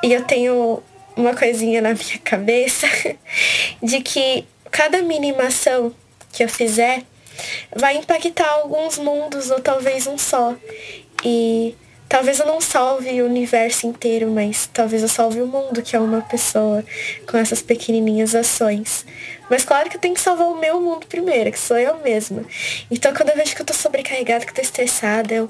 e 0.04 0.14
eu 0.14 0.24
tenho 0.24 0.82
uma 1.16 1.36
coisinha 1.36 1.82
na 1.82 1.94
minha 1.94 2.18
cabeça 2.24 2.88
de 3.82 4.02
que 4.02 4.46
cada 4.70 5.02
minimação 5.02 5.94
que 6.32 6.44
eu 6.44 6.50
fizer 6.50 7.04
vai 7.76 7.98
impactar 7.98 8.50
alguns 8.50 8.98
mundos 8.98 9.50
ou 9.50 9.60
talvez 9.60 10.08
um 10.08 10.18
só. 10.18 10.56
E 11.24 11.76
talvez 12.12 12.42
eu 12.42 12.46
não 12.46 12.60
salve 12.60 13.22
o 13.22 13.26
universo 13.26 13.88
inteiro, 13.88 14.30
mas 14.30 14.70
talvez 14.74 15.02
eu 15.02 15.08
salve 15.08 15.42
o 15.42 15.48
mundo, 15.48 15.82
que 15.82 15.96
é 15.96 16.00
uma 16.00 16.22
pessoa, 16.22 16.84
com 17.26 17.38
essas 17.38 17.62
pequenininhas 17.62 18.36
ações. 18.36 19.06
Mas 19.50 19.64
claro 19.64 19.90
que 19.90 19.96
eu 19.96 20.02
tenho 20.02 20.14
que 20.14 20.20
salvar 20.20 20.48
o 20.50 20.60
meu 20.60 20.82
mundo 20.82 21.08
primeiro, 21.08 21.50
que 21.50 21.58
sou 21.58 21.78
eu 21.78 22.00
mesma. 22.00 22.44
Então 22.92 23.14
quando 23.14 23.30
eu 23.30 23.38
vejo 23.38 23.56
que 23.56 23.62
eu 23.62 23.66
tô 23.66 23.74
sobrecarregada, 23.74 24.44
que 24.44 24.52
eu 24.52 24.56
tô 24.56 24.62
estressada, 24.62 25.34
eu. 25.34 25.50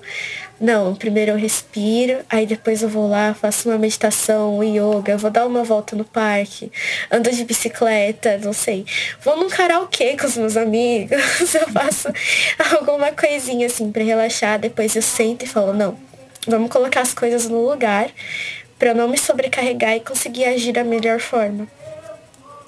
Não, 0.60 0.94
primeiro 0.94 1.32
eu 1.32 1.36
respiro, 1.36 2.20
aí 2.30 2.46
depois 2.46 2.84
eu 2.84 2.90
vou 2.90 3.10
lá, 3.10 3.34
faço 3.34 3.68
uma 3.68 3.80
meditação, 3.80 4.60
um 4.60 4.64
yoga, 4.64 5.18
vou 5.18 5.32
dar 5.32 5.48
uma 5.48 5.64
volta 5.64 5.96
no 5.96 6.06
parque, 6.06 6.72
ando 7.10 7.32
de 7.32 7.44
bicicleta, 7.44 8.38
não 8.38 8.54
sei. 8.54 8.86
Vou 9.24 9.36
num 9.36 9.50
karaokê 9.50 10.16
com 10.16 10.28
os 10.28 10.38
meus 10.38 10.56
amigos, 10.56 11.20
eu 11.56 11.68
faço 11.70 12.10
alguma 12.78 13.12
coisinha 13.12 13.66
assim 13.66 13.92
para 13.92 14.04
relaxar, 14.04 14.60
depois 14.60 14.96
eu 14.96 15.02
sento 15.02 15.46
e 15.46 15.48
falo, 15.48 15.74
não, 15.74 15.98
vamos 16.48 16.70
colocar 16.70 17.02
as 17.02 17.14
coisas 17.14 17.48
no 17.48 17.70
lugar 17.70 18.12
para 18.78 18.94
não 18.94 19.08
me 19.08 19.18
sobrecarregar 19.18 19.96
e 19.96 20.00
conseguir 20.00 20.46
agir 20.46 20.74
da 20.74 20.84
melhor 20.84 21.20
forma. 21.20 21.68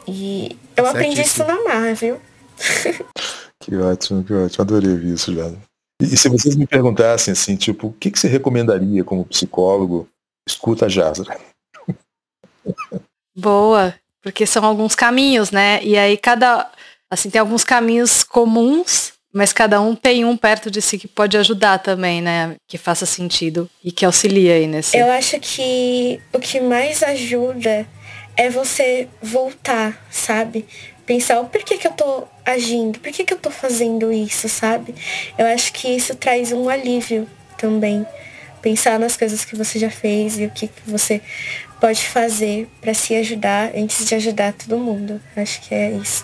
E 0.08 0.58
eu 0.76 0.86
aprendi 0.86 1.22
isso 1.22 1.44
na 1.46 1.64
mar, 1.64 1.96
viu? 1.96 2.20
que 3.60 3.76
ótimo, 3.76 4.24
que 4.24 4.34
ótimo. 4.34 4.62
Adorei 4.62 4.92
ouvir 4.92 5.14
isso, 5.14 5.34
já. 5.34 5.52
E, 6.02 6.18
se 6.18 6.28
vocês 6.28 6.56
me 6.56 6.68
perguntassem 6.68 7.32
assim, 7.32 7.56
tipo, 7.56 7.88
o 7.88 7.94
que, 7.94 8.12
que 8.12 8.20
você 8.20 8.28
recomendaria 8.28 9.04
como 9.04 9.26
psicólogo? 9.26 10.08
Escuta 10.48 10.86
a 10.86 10.90
Jazra. 10.90 11.40
Boa, 13.36 13.96
porque 14.22 14.46
são 14.46 14.64
alguns 14.66 14.96
caminhos, 14.96 15.52
né? 15.52 15.84
E 15.84 15.98
aí 15.98 16.18
cada, 16.18 16.70
assim, 17.10 17.30
tem 17.30 17.40
alguns 17.40 17.64
caminhos 17.64 18.24
comuns, 18.24 19.13
mas 19.34 19.52
cada 19.52 19.82
um 19.82 19.96
tem 19.96 20.24
um 20.24 20.38
perto 20.38 20.70
de 20.70 20.82
si 20.82 21.00
que 21.00 21.08
pode 21.08 21.36
ajudar 21.38 21.80
também, 21.80 22.22
né? 22.22 22.56
Que 22.68 22.78
faça 22.78 23.06
sentido 23.06 23.68
e 23.84 23.92
que 23.92 24.06
auxilia 24.06 24.54
aí 24.54 24.68
nesse. 24.68 24.96
Eu 24.96 25.12
acho 25.12 25.40
que 25.40 26.22
o 26.32 26.40
que 26.40 26.60
mais 26.60 27.02
ajuda 27.02 27.88
é 28.38 28.50
você 28.50 29.08
voltar, 29.22 30.06
sabe? 30.12 30.66
Pensar 31.06 31.40
o 31.40 31.46
porquê 31.46 31.78
que 31.78 31.88
eu 31.88 31.92
tô 31.92 32.24
agindo, 32.46 33.00
por 33.00 33.12
que, 33.12 33.26
que 33.26 33.34
eu 33.34 33.38
tô 33.38 33.50
fazendo 33.50 34.12
isso, 34.14 34.48
sabe? 34.48 34.94
Eu 35.38 35.48
acho 35.48 35.74
que 35.74 35.88
isso 35.88 36.16
traz 36.16 36.52
um 36.52 36.70
alívio 36.70 37.28
também. 37.58 38.06
Pensar 38.62 38.98
nas 38.98 39.18
coisas 39.18 39.44
que 39.44 39.56
você 39.56 39.78
já 39.78 39.90
fez 39.90 40.40
e 40.40 40.46
o 40.46 40.50
que, 40.50 40.68
que 40.68 40.90
você 40.90 41.22
pode 41.82 42.06
fazer 42.08 42.70
para 42.80 42.94
se 42.94 43.14
ajudar 43.16 43.72
antes 43.76 44.06
de 44.06 44.16
ajudar 44.16 44.54
todo 44.54 44.78
mundo. 44.78 45.20
Acho 45.36 45.60
que 45.62 45.76
é 45.76 45.92
isso. 45.92 46.24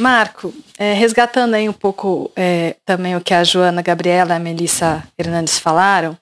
Marco, 0.00 0.52
é, 0.76 0.92
resgatando 0.92 1.54
aí 1.54 1.68
um 1.68 1.72
pouco 1.72 2.30
é, 2.34 2.74
também 2.84 3.14
o 3.14 3.20
que 3.20 3.32
a 3.32 3.44
Joana 3.44 3.80
Gabriela 3.80 4.32
e 4.32 4.36
a 4.36 4.40
Melissa 4.40 5.04
Hernandes 5.16 5.58
falaram, 5.58 6.18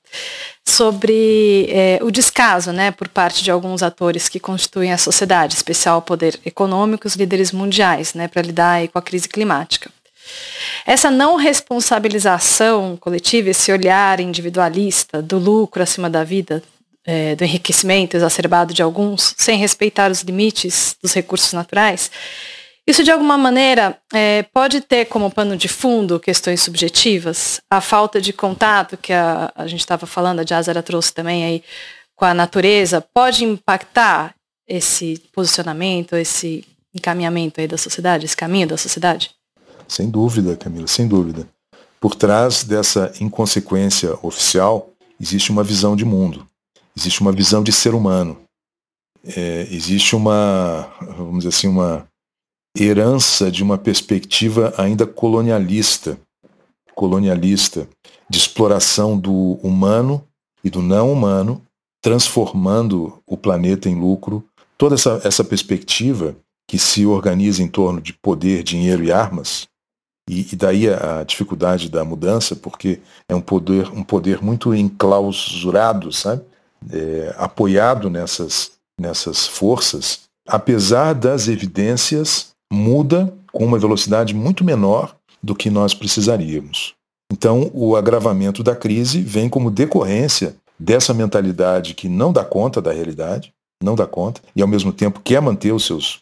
sobre 0.65 1.67
é, 1.71 1.99
o 2.03 2.11
descaso 2.11 2.71
né, 2.71 2.91
por 2.91 3.09
parte 3.09 3.43
de 3.43 3.51
alguns 3.51 3.83
atores 3.83 4.29
que 4.29 4.39
constituem 4.39 4.93
a 4.93 4.99
sociedade, 4.99 5.55
especial 5.55 5.99
o 5.99 6.03
poder 6.03 6.39
econômico 6.45 7.07
e 7.07 7.09
os 7.09 7.15
líderes 7.15 7.51
mundiais, 7.51 8.13
né, 8.13 8.29
para 8.29 8.43
lidar 8.43 8.87
com 8.89 8.99
a 8.99 9.03
crise 9.03 9.29
climática. 9.29 9.91
Essa 10.87 11.11
não 11.11 11.37
responsabilização 11.37 12.97
coletiva, 13.01 13.51
esse 13.51 13.73
olhar 13.73 14.21
individualista 14.21 15.23
do 15.23 15.39
lucro 15.39 15.83
acima 15.83 16.11
da 16.11 16.25
vida, 16.25 16.63
é, 17.05 17.35
do 17.35 17.45
enriquecimento 17.45 18.17
exacerbado 18.17 18.73
de 18.73 18.83
alguns, 18.83 19.35
sem 19.37 19.59
respeitar 19.59 20.11
os 20.11 20.21
limites 20.21 20.97
dos 21.03 21.13
recursos 21.13 21.53
naturais, 21.53 22.11
isso, 22.87 23.05
de 23.05 23.11
alguma 23.13 23.39
maneira, 23.39 23.97
é, 24.13 24.43
pode 24.43 24.81
ter 24.81 25.05
como 25.05 25.31
pano 25.31 25.57
de 25.57 25.69
fundo 25.69 26.19
questões 26.19 26.61
subjetivas, 26.61 27.61
a 27.71 27.81
falta 27.81 28.21
de 28.21 28.33
contato 28.33 28.97
que 28.97 29.13
a, 29.13 29.53
a 29.55 29.67
gente 29.69 29.81
estava 29.81 30.05
falando, 30.05 30.41
a 30.41 30.45
Jazara 30.45 30.83
trouxe 30.83 31.13
também 31.13 31.45
aí 31.45 31.63
com 32.17 32.25
a 32.25 32.35
natureza, 32.35 33.01
pode 33.01 33.45
impactar 33.45 34.35
esse 34.67 35.23
posicionamento, 35.33 36.17
esse 36.17 36.65
encaminhamento 36.95 37.61
aí 37.61 37.69
da 37.69 37.79
sociedade, 37.79 38.25
esse 38.25 38.37
caminho 38.37 38.67
da 38.67 38.77
sociedade? 38.77 39.31
Sem 39.87 40.11
dúvida, 40.11 40.57
Camila, 40.57 40.87
sem 40.87 41.07
dúvida. 41.07 41.47
Por 42.01 42.17
trás 42.17 42.65
dessa 42.65 43.13
inconsequência 43.21 44.19
oficial, 44.23 44.91
existe 45.21 45.53
uma 45.53 45.63
visão 45.63 45.95
de 45.95 46.05
mundo, 46.05 46.47
existe 46.97 47.21
uma 47.21 47.31
visão 47.31 47.63
de 47.63 47.73
ser 47.73 47.95
humano, 47.95 48.41
é, 49.25 49.69
existe 49.71 50.17
uma, 50.17 50.93
vamos 51.01 51.39
dizer 51.39 51.51
assim, 51.51 51.69
uma 51.69 52.09
herança 52.77 53.51
de 53.51 53.63
uma 53.63 53.77
perspectiva 53.77 54.73
ainda 54.77 55.07
colonialista, 55.07 56.19
colonialista, 56.95 57.89
de 58.29 58.39
exploração 58.39 59.19
do 59.19 59.59
humano 59.63 60.27
e 60.65 60.71
do 60.71 60.81
não 60.81 61.13
humano, 61.13 61.63
transformando 62.01 63.21
o 63.27 63.37
planeta 63.37 63.89
em 63.89 63.99
lucro. 63.99 64.45
Toda 64.79 64.95
essa, 64.95 65.21
essa 65.23 65.45
perspectiva 65.45 66.35
que 66.67 66.79
se 66.79 67.05
organiza 67.05 67.63
em 67.63 67.69
torno 67.69 68.01
de 68.01 68.13
poder, 68.15 68.63
dinheiro 68.63 69.05
e 69.05 69.13
armas, 69.13 69.69
e, 70.29 70.49
e 70.53 70.57
daí 70.57 70.89
a, 70.89 71.21
a 71.21 71.25
dificuldade 71.25 71.89
da 71.89 72.05
mudança, 72.05 72.57
porque 72.57 73.01
é 73.29 73.35
um 73.35 73.41
poder, 73.41 73.91
um 73.91 74.03
poder 74.03 74.43
muito 74.43 74.75
enclausurado, 74.75 76.13
sabe? 76.13 76.43
É, 76.91 77.35
apoiado 77.37 78.11
nessas, 78.11 78.73
nessas 78.99 79.47
forças, 79.47 80.23
apesar 80.49 81.13
das 81.15 81.47
evidências 81.47 82.52
muda 82.73 83.33
com 83.53 83.65
uma 83.65 83.79
velocidade 83.79 84.35
muito 84.35 84.65
menor 84.65 85.15
do 85.43 85.55
que 85.55 85.69
nós 85.69 85.93
precisaríamos. 85.93 86.95
Então, 87.31 87.71
o 87.75 87.97
agravamento 87.97 88.63
da 88.63 88.75
crise 88.75 89.21
vem 89.21 89.49
como 89.49 89.71
decorrência 89.71 90.57
dessa 90.79 91.13
mentalidade 91.13 91.95
que 91.95 92.09
não 92.09 92.33
dá 92.33 92.45
conta 92.45 92.81
da 92.81 92.93
realidade, 92.93 93.53
não 93.83 93.95
dá 93.95 94.07
conta, 94.07 94.41
e 94.57 94.63
ao 94.63 94.69
mesmo 94.69 94.93
tempo 94.93 95.21
quer 95.21 95.41
manter 95.41 95.73
os 95.73 95.85
seus 95.85 96.21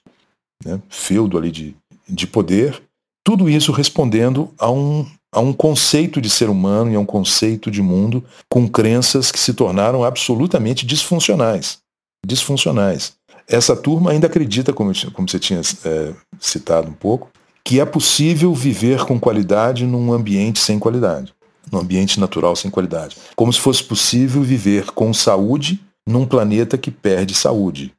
né, 0.64 0.80
feudo 0.88 1.38
ali 1.38 1.50
de, 1.50 1.76
de 2.08 2.26
poder, 2.26 2.82
tudo 3.24 3.48
isso 3.48 3.70
respondendo 3.70 4.52
a 4.58 4.70
um, 4.70 5.06
a 5.32 5.40
um 5.40 5.52
conceito 5.52 6.20
de 6.20 6.28
ser 6.30 6.48
humano 6.48 6.90
e 6.90 6.96
a 6.96 7.00
um 7.00 7.06
conceito 7.06 7.70
de 7.70 7.82
mundo 7.82 8.24
com 8.48 8.68
crenças 8.68 9.30
que 9.30 9.38
se 9.38 9.54
tornaram 9.54 10.02
absolutamente 10.02 10.84
disfuncionais. 10.84 11.78
Disfuncionais. 12.26 13.14
Essa 13.48 13.74
turma 13.74 14.12
ainda 14.12 14.26
acredita, 14.26 14.72
como, 14.72 14.92
como 15.12 15.28
você 15.28 15.38
tinha 15.38 15.60
é, 15.84 16.12
citado 16.38 16.88
um 16.88 16.92
pouco, 16.92 17.30
que 17.64 17.80
é 17.80 17.84
possível 17.84 18.54
viver 18.54 19.04
com 19.04 19.18
qualidade 19.18 19.86
num 19.86 20.12
ambiente 20.12 20.58
sem 20.58 20.78
qualidade, 20.78 21.34
num 21.70 21.80
ambiente 21.80 22.18
natural 22.20 22.54
sem 22.54 22.70
qualidade. 22.70 23.16
Como 23.34 23.52
se 23.52 23.60
fosse 23.60 23.82
possível 23.82 24.42
viver 24.42 24.92
com 24.92 25.12
saúde 25.12 25.80
num 26.08 26.26
planeta 26.26 26.78
que 26.78 26.90
perde 26.90 27.34
saúde. 27.34 27.92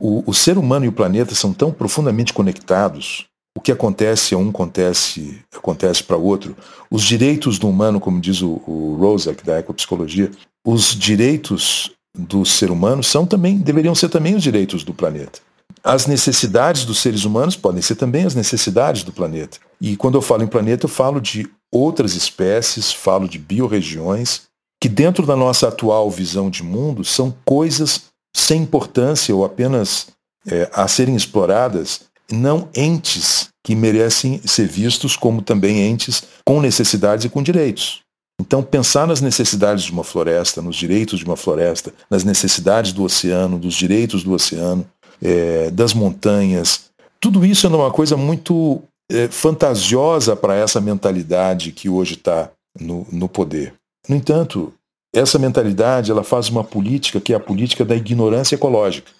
O, 0.00 0.22
o 0.30 0.34
ser 0.34 0.58
humano 0.58 0.84
e 0.84 0.88
o 0.88 0.92
planeta 0.92 1.34
são 1.34 1.52
tão 1.52 1.72
profundamente 1.72 2.32
conectados. 2.32 3.26
O 3.56 3.60
que 3.60 3.72
acontece 3.72 4.34
a 4.34 4.38
um 4.38 4.50
acontece, 4.50 5.40
acontece 5.56 6.02
para 6.02 6.16
outro. 6.16 6.54
Os 6.90 7.02
direitos 7.02 7.58
do 7.58 7.68
humano, 7.68 7.98
como 7.98 8.20
diz 8.20 8.42
o, 8.42 8.60
o 8.66 8.96
Rosak 9.00 9.44
da 9.44 9.58
ecopsicologia, 9.58 10.30
os 10.64 10.94
direitos 10.94 11.95
do 12.16 12.44
ser 12.44 12.70
humano 12.70 13.02
são 13.02 13.26
também 13.26 13.58
deveriam 13.58 13.94
ser 13.94 14.08
também 14.08 14.34
os 14.34 14.42
direitos 14.42 14.82
do 14.82 14.94
planeta. 14.94 15.40
As 15.82 16.06
necessidades 16.06 16.84
dos 16.84 16.98
seres 16.98 17.24
humanos 17.24 17.54
podem 17.54 17.82
ser 17.82 17.94
também 17.94 18.24
as 18.24 18.34
necessidades 18.34 19.02
do 19.02 19.12
planeta. 19.12 19.58
E 19.80 19.96
quando 19.96 20.16
eu 20.16 20.22
falo 20.22 20.42
em 20.42 20.48
planeta, 20.48 20.86
eu 20.86 20.90
falo 20.90 21.20
de 21.20 21.48
outras 21.70 22.14
espécies, 22.14 22.92
falo 22.92 23.28
de 23.28 23.38
biorregiões, 23.38 24.42
que 24.80 24.88
dentro 24.88 25.24
da 25.24 25.36
nossa 25.36 25.68
atual 25.68 26.10
visão 26.10 26.50
de 26.50 26.62
mundo 26.62 27.04
são 27.04 27.34
coisas 27.44 28.02
sem 28.34 28.62
importância 28.62 29.34
ou 29.34 29.44
apenas 29.44 30.08
é, 30.46 30.68
a 30.72 30.86
serem 30.86 31.16
exploradas, 31.16 32.02
não 32.30 32.68
entes 32.74 33.48
que 33.64 33.74
merecem 33.74 34.40
ser 34.44 34.66
vistos 34.66 35.16
como 35.16 35.42
também 35.42 35.80
entes 35.80 36.22
com 36.44 36.60
necessidades 36.60 37.24
e 37.24 37.28
com 37.28 37.42
direitos. 37.42 38.05
Então, 38.40 38.62
pensar 38.62 39.06
nas 39.06 39.20
necessidades 39.20 39.84
de 39.84 39.92
uma 39.92 40.04
floresta, 40.04 40.60
nos 40.60 40.76
direitos 40.76 41.18
de 41.18 41.24
uma 41.24 41.36
floresta, 41.36 41.92
nas 42.10 42.22
necessidades 42.22 42.92
do 42.92 43.02
oceano, 43.02 43.58
dos 43.58 43.74
direitos 43.74 44.22
do 44.22 44.32
oceano, 44.32 44.86
é, 45.22 45.70
das 45.70 45.94
montanhas, 45.94 46.86
tudo 47.20 47.44
isso 47.44 47.66
é 47.66 47.70
uma 47.70 47.90
coisa 47.90 48.16
muito 48.16 48.82
é, 49.10 49.28
fantasiosa 49.28 50.36
para 50.36 50.54
essa 50.54 50.80
mentalidade 50.80 51.72
que 51.72 51.88
hoje 51.88 52.14
está 52.14 52.50
no, 52.78 53.06
no 53.10 53.28
poder. 53.28 53.74
No 54.08 54.14
entanto, 54.14 54.72
essa 55.14 55.38
mentalidade 55.38 56.10
ela 56.10 56.22
faz 56.22 56.48
uma 56.48 56.62
política 56.62 57.20
que 57.20 57.32
é 57.32 57.36
a 57.36 57.40
política 57.40 57.84
da 57.84 57.96
ignorância 57.96 58.54
ecológica. 58.54 59.10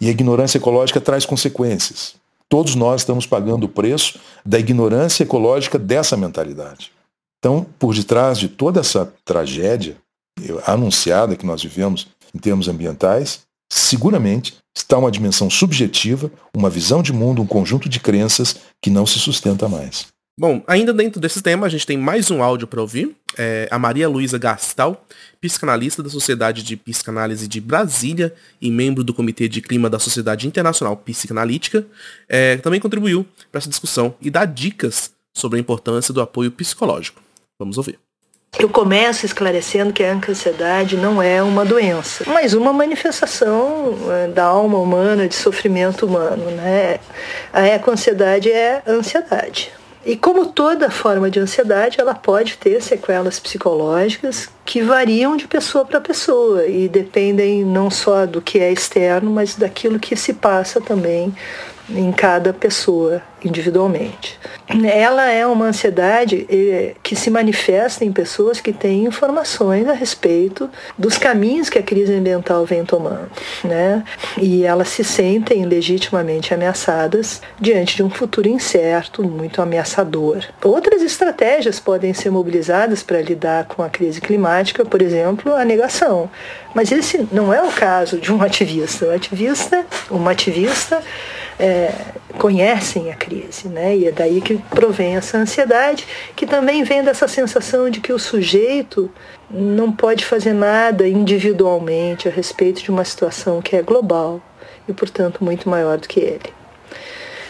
E 0.00 0.08
a 0.08 0.10
ignorância 0.10 0.58
ecológica 0.58 1.00
traz 1.00 1.24
consequências. 1.24 2.16
Todos 2.48 2.74
nós 2.74 3.02
estamos 3.02 3.26
pagando 3.26 3.64
o 3.64 3.68
preço 3.68 4.18
da 4.44 4.58
ignorância 4.58 5.22
ecológica 5.22 5.78
dessa 5.78 6.16
mentalidade. 6.16 6.90
Então, 7.44 7.66
por 7.78 7.94
detrás 7.94 8.38
de 8.38 8.48
toda 8.48 8.80
essa 8.80 9.12
tragédia 9.22 9.98
anunciada 10.66 11.36
que 11.36 11.44
nós 11.44 11.62
vivemos 11.62 12.08
em 12.34 12.38
termos 12.38 12.68
ambientais, 12.68 13.42
seguramente 13.70 14.56
está 14.74 14.96
uma 14.96 15.10
dimensão 15.10 15.50
subjetiva, 15.50 16.32
uma 16.56 16.70
visão 16.70 17.02
de 17.02 17.12
mundo, 17.12 17.42
um 17.42 17.46
conjunto 17.46 17.86
de 17.86 18.00
crenças 18.00 18.56
que 18.80 18.88
não 18.88 19.04
se 19.04 19.18
sustenta 19.18 19.68
mais. 19.68 20.06
Bom, 20.40 20.64
ainda 20.66 20.90
dentro 20.90 21.20
desse 21.20 21.42
tema, 21.42 21.66
a 21.66 21.68
gente 21.68 21.86
tem 21.86 21.98
mais 21.98 22.30
um 22.30 22.42
áudio 22.42 22.66
para 22.66 22.80
ouvir. 22.80 23.14
É 23.36 23.68
a 23.70 23.78
Maria 23.78 24.08
Luísa 24.08 24.38
Gastal, 24.38 25.06
psicanalista 25.38 26.02
da 26.02 26.08
Sociedade 26.08 26.62
de 26.62 26.78
Psicanálise 26.78 27.46
de 27.46 27.60
Brasília 27.60 28.34
e 28.58 28.70
membro 28.70 29.04
do 29.04 29.12
Comitê 29.12 29.50
de 29.50 29.60
Clima 29.60 29.90
da 29.90 29.98
Sociedade 29.98 30.48
Internacional 30.48 30.96
Psicanalítica, 30.96 31.86
é, 32.26 32.56
também 32.56 32.80
contribuiu 32.80 33.26
para 33.52 33.58
essa 33.58 33.68
discussão 33.68 34.14
e 34.18 34.30
dá 34.30 34.46
dicas 34.46 35.12
sobre 35.34 35.58
a 35.58 35.60
importância 35.60 36.14
do 36.14 36.22
apoio 36.22 36.50
psicológico. 36.50 37.22
Vamos 37.58 37.78
ouvir. 37.78 37.98
Eu 38.58 38.68
começo 38.68 39.26
esclarecendo 39.26 39.92
que 39.92 40.02
a 40.02 40.12
ansiedade 40.12 40.96
não 40.96 41.20
é 41.20 41.42
uma 41.42 41.64
doença, 41.64 42.24
mas 42.28 42.54
uma 42.54 42.72
manifestação 42.72 43.96
é, 44.10 44.28
da 44.28 44.44
alma 44.44 44.78
humana, 44.78 45.26
de 45.26 45.34
sofrimento 45.34 46.06
humano. 46.06 46.50
Né? 46.52 47.00
A 47.52 47.62
eco-ansiedade 47.62 48.50
é 48.50 48.80
ansiedade. 48.86 49.72
E 50.06 50.16
como 50.16 50.46
toda 50.46 50.90
forma 50.90 51.30
de 51.30 51.40
ansiedade, 51.40 51.98
ela 51.98 52.14
pode 52.14 52.58
ter 52.58 52.80
sequelas 52.82 53.40
psicológicas 53.40 54.50
que 54.64 54.82
variam 54.82 55.36
de 55.36 55.48
pessoa 55.48 55.84
para 55.84 56.00
pessoa 56.00 56.66
e 56.66 56.88
dependem 56.88 57.64
não 57.64 57.90
só 57.90 58.26
do 58.26 58.42
que 58.42 58.58
é 58.58 58.70
externo, 58.70 59.30
mas 59.30 59.56
daquilo 59.56 59.98
que 59.98 60.14
se 60.14 60.34
passa 60.34 60.80
também 60.80 61.34
em 61.88 62.12
cada 62.12 62.52
pessoa 62.52 63.22
individualmente. 63.44 64.38
Ela 64.68 65.30
é 65.30 65.46
uma 65.46 65.66
ansiedade 65.66 66.46
eh, 66.48 66.94
que 67.02 67.14
se 67.14 67.30
manifesta 67.30 68.04
em 68.04 68.10
pessoas 68.10 68.60
que 68.60 68.72
têm 68.72 69.04
informações 69.04 69.86
a 69.86 69.92
respeito 69.92 70.70
dos 70.98 71.18
caminhos 71.18 71.68
que 71.68 71.78
a 71.78 71.82
crise 71.82 72.14
ambiental 72.14 72.64
vem 72.64 72.84
tomando, 72.84 73.30
né? 73.62 74.02
E 74.40 74.64
elas 74.64 74.88
se 74.88 75.04
sentem 75.04 75.64
legitimamente 75.64 76.54
ameaçadas 76.54 77.42
diante 77.60 77.96
de 77.96 78.02
um 78.02 78.10
futuro 78.10 78.48
incerto, 78.48 79.22
muito 79.22 79.60
ameaçador. 79.60 80.44
Outras 80.62 81.02
estratégias 81.02 81.78
podem 81.78 82.14
ser 82.14 82.30
mobilizadas 82.30 83.02
para 83.02 83.20
lidar 83.20 83.66
com 83.66 83.82
a 83.82 83.90
crise 83.90 84.20
climática, 84.20 84.84
por 84.84 85.02
exemplo, 85.02 85.54
a 85.54 85.64
negação. 85.64 86.30
Mas 86.74 86.90
esse 86.90 87.28
não 87.30 87.52
é 87.52 87.62
o 87.62 87.70
caso 87.70 88.18
de 88.18 88.32
um 88.32 88.42
ativista. 88.42 89.06
O 89.06 89.14
ativista, 89.14 89.84
uma 90.10 90.32
ativista 90.32 91.02
é, 91.58 91.92
conhecem 92.38 93.10
a 93.10 93.14
crise, 93.14 93.33
né? 93.68 93.96
E 93.96 94.08
é 94.08 94.12
daí 94.12 94.40
que 94.40 94.56
provém 94.70 95.16
essa 95.16 95.38
ansiedade, 95.38 96.06
que 96.36 96.46
também 96.46 96.82
vem 96.82 97.02
dessa 97.02 97.26
sensação 97.26 97.90
de 97.90 98.00
que 98.00 98.12
o 98.12 98.18
sujeito 98.18 99.10
não 99.50 99.92
pode 99.92 100.24
fazer 100.24 100.52
nada 100.52 101.06
individualmente 101.06 102.28
a 102.28 102.30
respeito 102.30 102.82
de 102.82 102.90
uma 102.90 103.04
situação 103.04 103.60
que 103.60 103.76
é 103.76 103.82
global 103.82 104.40
e, 104.88 104.92
portanto, 104.92 105.42
muito 105.42 105.68
maior 105.68 105.98
do 105.98 106.08
que 106.08 106.20
ele. 106.20 106.64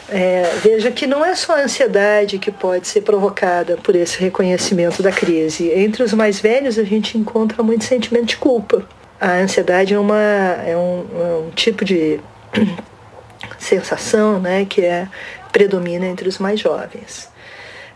É, 0.09 0.43
veja 0.63 0.91
que 0.91 1.07
não 1.07 1.25
é 1.25 1.35
só 1.35 1.57
a 1.57 1.63
ansiedade 1.63 2.39
que 2.39 2.51
pode 2.51 2.87
ser 2.87 3.01
provocada 3.01 3.79
por 3.83 3.97
esse 3.97 4.21
reconhecimento 4.21 5.03
da 5.03 5.11
crise. 5.11 5.71
Entre 5.71 6.03
os 6.03 6.13
mais 6.13 6.39
velhos, 6.39 6.79
a 6.79 6.85
gente 6.85 7.17
encontra 7.17 7.63
muito 7.63 7.85
sentimento 7.85 8.27
de 8.27 8.37
culpa. 8.37 8.87
A 9.21 9.33
ansiedade 9.37 9.95
é, 9.95 9.99
uma, 9.99 10.21
é 10.21 10.77
um, 10.77 11.07
é 11.19 11.47
um 11.47 11.51
tipo 11.51 11.85
de 11.85 12.21
sensação 13.59 14.39
né, 14.39 14.67
que 14.67 14.83
é, 14.83 15.09
predomina 15.55 16.05
entre 16.05 16.29
os 16.29 16.39
mais 16.39 16.59
jovens. 16.59 17.29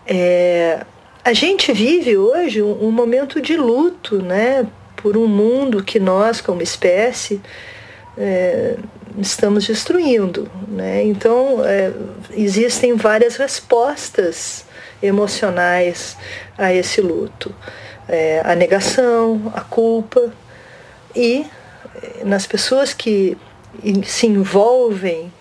É, 0.06 0.86
a 1.24 1.32
gente 1.32 1.72
vive 1.72 2.16
hoje 2.16 2.62
um, 2.62 2.86
um, 2.86 2.90
momento 2.92 3.42
de 3.42 3.56
luto 3.56 4.22
né, 4.22 4.64
por 4.94 5.16
um 5.16 5.26
mundo 5.26 5.82
que 5.82 5.98
nós, 5.98 6.40
como 6.40 6.62
espécie, 6.62 7.40
é, 8.16 8.76
estamos 9.18 9.66
destruindo. 9.66 10.48
Né? 10.68 11.02
Então, 11.02 11.64
é, 11.64 11.92
existem 12.30 12.94
várias 12.94 13.34
respostas 13.34 14.64
emocionais 15.02 16.16
a 16.56 16.72
esse 16.72 17.00
luto. 17.00 17.52
É, 18.08 18.40
a 18.44 18.54
negação, 18.54 19.52
a 19.52 19.62
culpa 19.62 20.32
e 21.14 21.44
é, 22.00 22.24
nas 22.24 22.46
pessoas 22.46 22.94
que 22.94 23.36
se 24.04 24.26
envolvem 24.28 25.32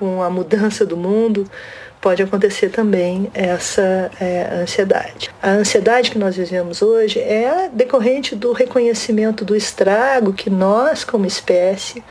com 0.00 0.22
a 0.22 0.30
mudança 0.30 0.86
do 0.86 0.96
mundo, 0.96 1.46
pode 2.00 2.22
acontecer 2.22 2.70
também 2.70 3.30
essa 3.34 4.10
é, 4.18 4.48
ansiedade. 4.62 5.30
A 5.42 5.50
ansiedade 5.50 6.10
que 6.10 6.18
nós 6.18 6.34
vivemos 6.34 6.80
hoje 6.80 7.18
é 7.18 7.68
decorrente 7.70 8.34
do 8.34 8.52
reconhecimento 8.52 9.44
do 9.44 9.54
estrago 9.54 10.32
que 10.32 10.48
nós, 10.48 11.04
como 11.04 11.26
espécie, 11.26 12.02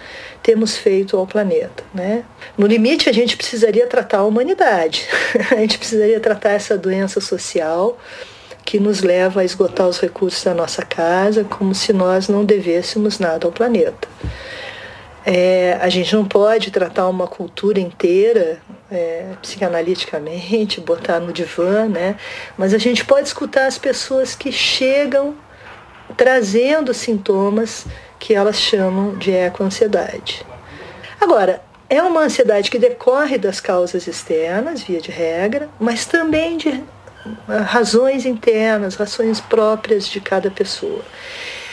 temos 0.44 0.78
feito 0.78 1.18
ao 1.18 1.26
planeta. 1.26 1.84
Né? 1.92 2.24
No 2.56 2.68
limite, 2.68 3.10
a 3.10 3.12
gente 3.12 3.36
precisaria 3.36 3.88
tratar 3.88 4.20
a 4.20 4.24
humanidade, 4.24 5.08
a 5.52 5.56
gente 5.56 5.80
precisaria 5.80 6.20
tratar 6.20 6.52
essa 6.52 6.78
doença 6.78 7.20
social 7.20 7.98
que 8.64 8.80
nos 8.80 9.02
leva 9.02 9.42
a 9.42 9.44
esgotar 9.44 9.88
os 9.88 10.00
recursos 10.00 10.44
da 10.44 10.54
nossa 10.54 10.86
casa, 10.86 11.44
como 11.44 11.74
se 11.74 11.92
nós 11.92 12.28
não 12.28 12.46
devêssemos 12.46 13.18
nada 13.18 13.48
ao 13.48 13.52
planeta. 13.52 14.08
É, 15.26 15.78
a 15.82 15.90
gente 15.90 16.16
não 16.16 16.26
pode 16.26 16.72
tratar 16.72 17.08
uma 17.08 17.28
cultura 17.28 17.80
inteira 17.80 18.60
é, 18.92 19.34
psicanaliticamente, 19.42 20.80
botar 20.82 21.20
no 21.20 21.34
divã, 21.34 21.88
né? 21.88 22.16
mas 22.58 22.74
a 22.74 22.78
gente 22.78 23.04
pode 23.06 23.28
escutar 23.28 23.68
as 23.68 23.78
pessoas 23.78 24.34
que 24.34 24.52
chegam 24.52 25.36
trazendo 26.18 26.94
sintomas 26.94 27.86
que 28.18 28.34
elas 28.34 28.58
chamam 28.60 29.18
de 29.18 29.32
ecoansiedade. 29.32 30.46
Agora, 31.20 31.62
é 31.90 32.02
uma 32.02 32.22
ansiedade 32.22 32.70
que 32.70 32.80
decorre 32.80 33.38
das 33.38 33.60
causas 33.60 34.08
externas, 34.08 34.84
via 34.84 35.02
de 35.02 35.12
regra, 35.12 35.70
mas 35.80 36.06
também 36.06 36.58
de 36.58 36.84
razões 37.66 38.26
internas, 38.26 38.96
razões 38.96 39.40
próprias 39.40 40.08
de 40.08 40.22
cada 40.22 40.50
pessoa. 40.50 41.02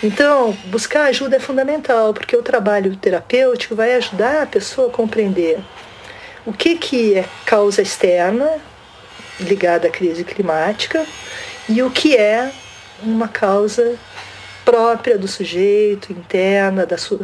Então, 0.03 0.53
buscar 0.67 1.05
ajuda 1.05 1.37
é 1.37 1.41
fundamental, 1.41 2.13
porque 2.13 2.37
o 2.37 2.43
trabalho 2.43 2.97
terapêutico 2.97 3.75
vai 3.75 3.95
ajudar 3.95 4.43
a 4.43 4.47
pessoa 4.47 4.89
a 4.89 4.93
compreender 4.93 5.59
o 6.45 6.53
que, 6.53 6.77
que 6.77 7.15
é 7.15 7.25
causa 7.45 7.83
externa 7.83 8.61
ligada 9.41 9.89
à 9.89 9.91
crise 9.91 10.23
climática 10.25 11.05
e 11.69 11.83
o 11.83 11.91
que 11.91 12.17
é 12.17 12.51
uma 13.03 13.29
causa 13.29 13.99
própria 14.67 15.17
do 15.17 15.29
sujeito, 15.29 16.13
interna, 16.13 16.85
da 16.85 16.99
sua, 16.99 17.21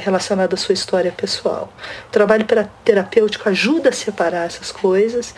relacionada 0.00 0.54
à 0.54 0.56
sua 0.56 0.72
história 0.72 1.10
pessoal. 1.10 1.68
O 2.08 2.12
trabalho 2.12 2.46
terapêutico 2.84 3.48
ajuda 3.48 3.88
a 3.88 3.92
separar 3.92 4.46
essas 4.46 4.70
coisas 4.70 5.34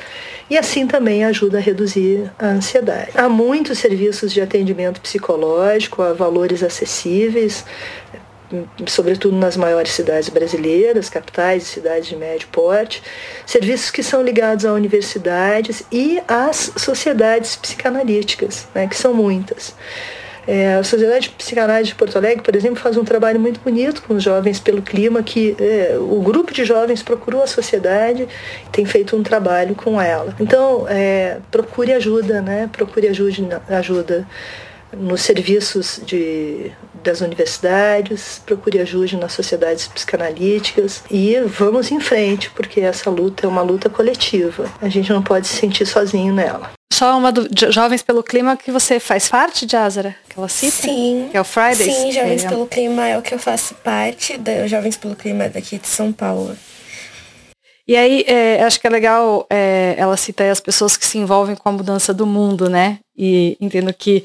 e 0.50 0.58
assim 0.58 0.86
também 0.86 1.24
ajuda 1.24 1.56
a 1.56 1.60
reduzir 1.60 2.30
a 2.38 2.48
ansiedade. 2.48 3.12
Há 3.14 3.30
muitos 3.30 3.78
serviços 3.78 4.30
de 4.30 4.42
atendimento 4.42 5.00
psicológico 5.00 6.02
a 6.02 6.12
valores 6.12 6.62
acessíveis, 6.62 7.64
sobretudo 8.86 9.34
nas 9.34 9.56
maiores 9.56 9.92
cidades 9.92 10.28
brasileiras, 10.28 11.08
capitais 11.08 11.62
e 11.62 11.66
cidades 11.66 12.08
de 12.08 12.16
médio 12.16 12.48
porte, 12.52 13.02
serviços 13.46 13.90
que 13.90 14.02
são 14.02 14.22
ligados 14.22 14.66
a 14.66 14.72
universidades 14.74 15.82
e 15.90 16.20
às 16.28 16.72
sociedades 16.76 17.56
psicanalíticas, 17.56 18.68
né, 18.74 18.86
que 18.86 18.96
são 18.96 19.14
muitas. 19.14 19.74
É, 20.50 20.76
a 20.76 20.82
Sociedade 20.82 21.28
de 21.28 21.34
Psicanálise 21.34 21.90
de 21.90 21.94
Porto 21.94 22.16
Alegre, 22.16 22.42
por 22.42 22.56
exemplo, 22.56 22.80
faz 22.80 22.96
um 22.96 23.04
trabalho 23.04 23.38
muito 23.38 23.60
bonito 23.60 24.02
com 24.02 24.14
os 24.14 24.22
jovens 24.22 24.58
pelo 24.58 24.80
clima, 24.80 25.22
que 25.22 25.54
é, 25.60 25.98
o 26.00 26.22
grupo 26.22 26.54
de 26.54 26.64
jovens 26.64 27.02
procurou 27.02 27.42
a 27.42 27.46
sociedade 27.46 28.22
e 28.66 28.70
tem 28.72 28.86
feito 28.86 29.14
um 29.14 29.22
trabalho 29.22 29.74
com 29.74 30.00
ela. 30.00 30.34
Então, 30.40 30.86
é, 30.88 31.36
procure 31.50 31.92
ajuda, 31.92 32.40
né? 32.40 32.66
Procure 32.72 33.08
ajuda, 33.08 33.62
ajuda 33.68 34.26
nos 34.96 35.20
serviços 35.20 36.00
de, 36.06 36.72
das 37.04 37.20
universidades, 37.20 38.40
procure 38.46 38.78
ajuda 38.78 39.18
nas 39.18 39.34
sociedades 39.34 39.86
psicanalíticas 39.86 41.04
e 41.10 41.38
vamos 41.46 41.90
em 41.90 42.00
frente, 42.00 42.48
porque 42.52 42.80
essa 42.80 43.10
luta 43.10 43.46
é 43.46 43.48
uma 43.50 43.60
luta 43.60 43.90
coletiva. 43.90 44.64
A 44.80 44.88
gente 44.88 45.12
não 45.12 45.22
pode 45.22 45.46
se 45.46 45.56
sentir 45.56 45.84
sozinho 45.84 46.32
nela. 46.32 46.77
Só 46.92 47.16
uma 47.18 47.30
do 47.30 47.48
Jovens 47.70 48.02
pelo 48.02 48.22
Clima 48.22 48.56
que 48.56 48.72
você 48.72 48.98
faz 48.98 49.28
parte 49.28 49.66
de 49.66 49.76
Azara, 49.76 50.16
que 50.28 50.38
ela 50.38 50.48
cita? 50.48 50.72
Sim. 50.72 51.28
Que 51.30 51.36
é 51.36 51.40
o 51.40 51.44
Fridays? 51.44 51.94
Sim, 51.94 52.12
Jovens 52.12 52.44
é. 52.44 52.48
pelo 52.48 52.66
Clima 52.66 53.06
é 53.06 53.18
o 53.18 53.22
que 53.22 53.34
eu 53.34 53.38
faço 53.38 53.74
parte, 53.76 54.36
da 54.38 54.66
Jovens 54.66 54.96
pelo 54.96 55.14
Clima 55.14 55.48
daqui 55.48 55.78
de 55.78 55.86
São 55.86 56.12
Paulo. 56.12 56.56
E 57.86 57.96
aí, 57.96 58.22
é, 58.26 58.62
acho 58.64 58.78
que 58.78 58.86
é 58.86 58.90
legal, 58.90 59.46
é, 59.48 59.94
ela 59.96 60.16
cita 60.16 60.42
aí 60.42 60.50
as 60.50 60.60
pessoas 60.60 60.96
que 60.96 61.06
se 61.06 61.16
envolvem 61.16 61.56
com 61.56 61.68
a 61.70 61.72
mudança 61.72 62.12
do 62.12 62.26
mundo, 62.26 62.68
né? 62.68 62.98
E 63.16 63.56
entendo 63.60 63.92
que 63.94 64.22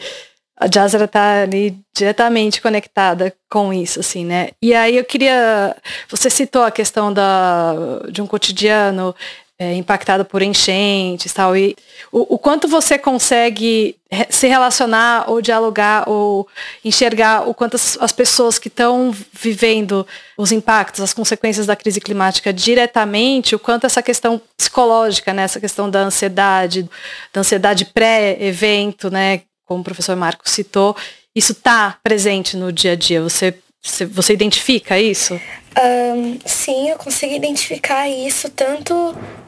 a 0.60 0.68
Jazra 0.68 1.06
está 1.06 1.42
ali 1.44 1.78
diretamente 1.96 2.62
conectada 2.62 3.34
com 3.50 3.74
isso, 3.74 4.00
assim, 4.00 4.26
né? 4.26 4.50
E 4.62 4.74
aí 4.74 4.98
eu 4.98 5.04
queria. 5.06 5.76
Você 6.10 6.30
citou 6.30 6.64
a 6.64 6.72
questão 6.72 7.14
da, 7.14 7.74
de 8.12 8.22
um 8.22 8.28
cotidiano 8.28 9.16
é, 9.64 9.76
impactado 9.76 10.26
por 10.26 10.42
enchentes 10.42 11.32
tal, 11.32 11.56
e 11.56 11.74
o, 12.12 12.36
o, 12.36 12.38
quanto 12.38 12.68
você 12.68 12.98
consegue 12.98 13.96
se 14.30 14.46
relacionar 14.46 15.30
ou 15.30 15.42
dialogar 15.42 16.10
ou 16.10 16.46
enxergar 16.84 17.48
o 17.48 17.54
quanto 17.54 17.76
as, 17.76 17.98
as 18.02 18.12
pessoas 18.12 18.60
que 18.60 18.68
estão 18.68 19.16
vivendo 19.32 20.06
os 20.38 20.52
impactos, 20.52 21.00
as 21.00 21.14
consequências 21.14 21.66
da 21.66 21.78
crise 21.78 22.02
climática 22.02 22.52
diretamente, 22.52 23.56
o 23.56 23.60
quanto 23.60 23.86
essa 23.86 24.04
questão 24.04 24.42
psicológica, 24.58 25.34
né, 25.34 25.44
essa 25.44 25.62
questão 25.62 25.90
da 25.90 26.02
ansiedade, 26.02 26.90
da 27.32 27.40
ansiedade 27.40 27.86
pré-evento, 27.86 29.10
né, 29.10 29.42
como 29.66 29.80
o 29.80 29.84
professor 29.84 30.18
Marco 30.18 30.50
citou, 30.50 30.96
isso 31.34 31.54
está 31.54 31.98
presente 32.04 32.58
no 32.58 32.72
dia 32.72 32.92
a 32.92 32.96
dia? 32.96 33.24
Você, 33.24 33.56
você, 33.84 34.34
identifica 34.34 34.98
isso? 34.98 35.40
Um, 35.78 36.40
sim, 36.46 36.90
eu 36.90 36.98
consigo 36.98 37.34
identificar 37.34 38.08
isso 38.08 38.50
tanto 38.50 38.94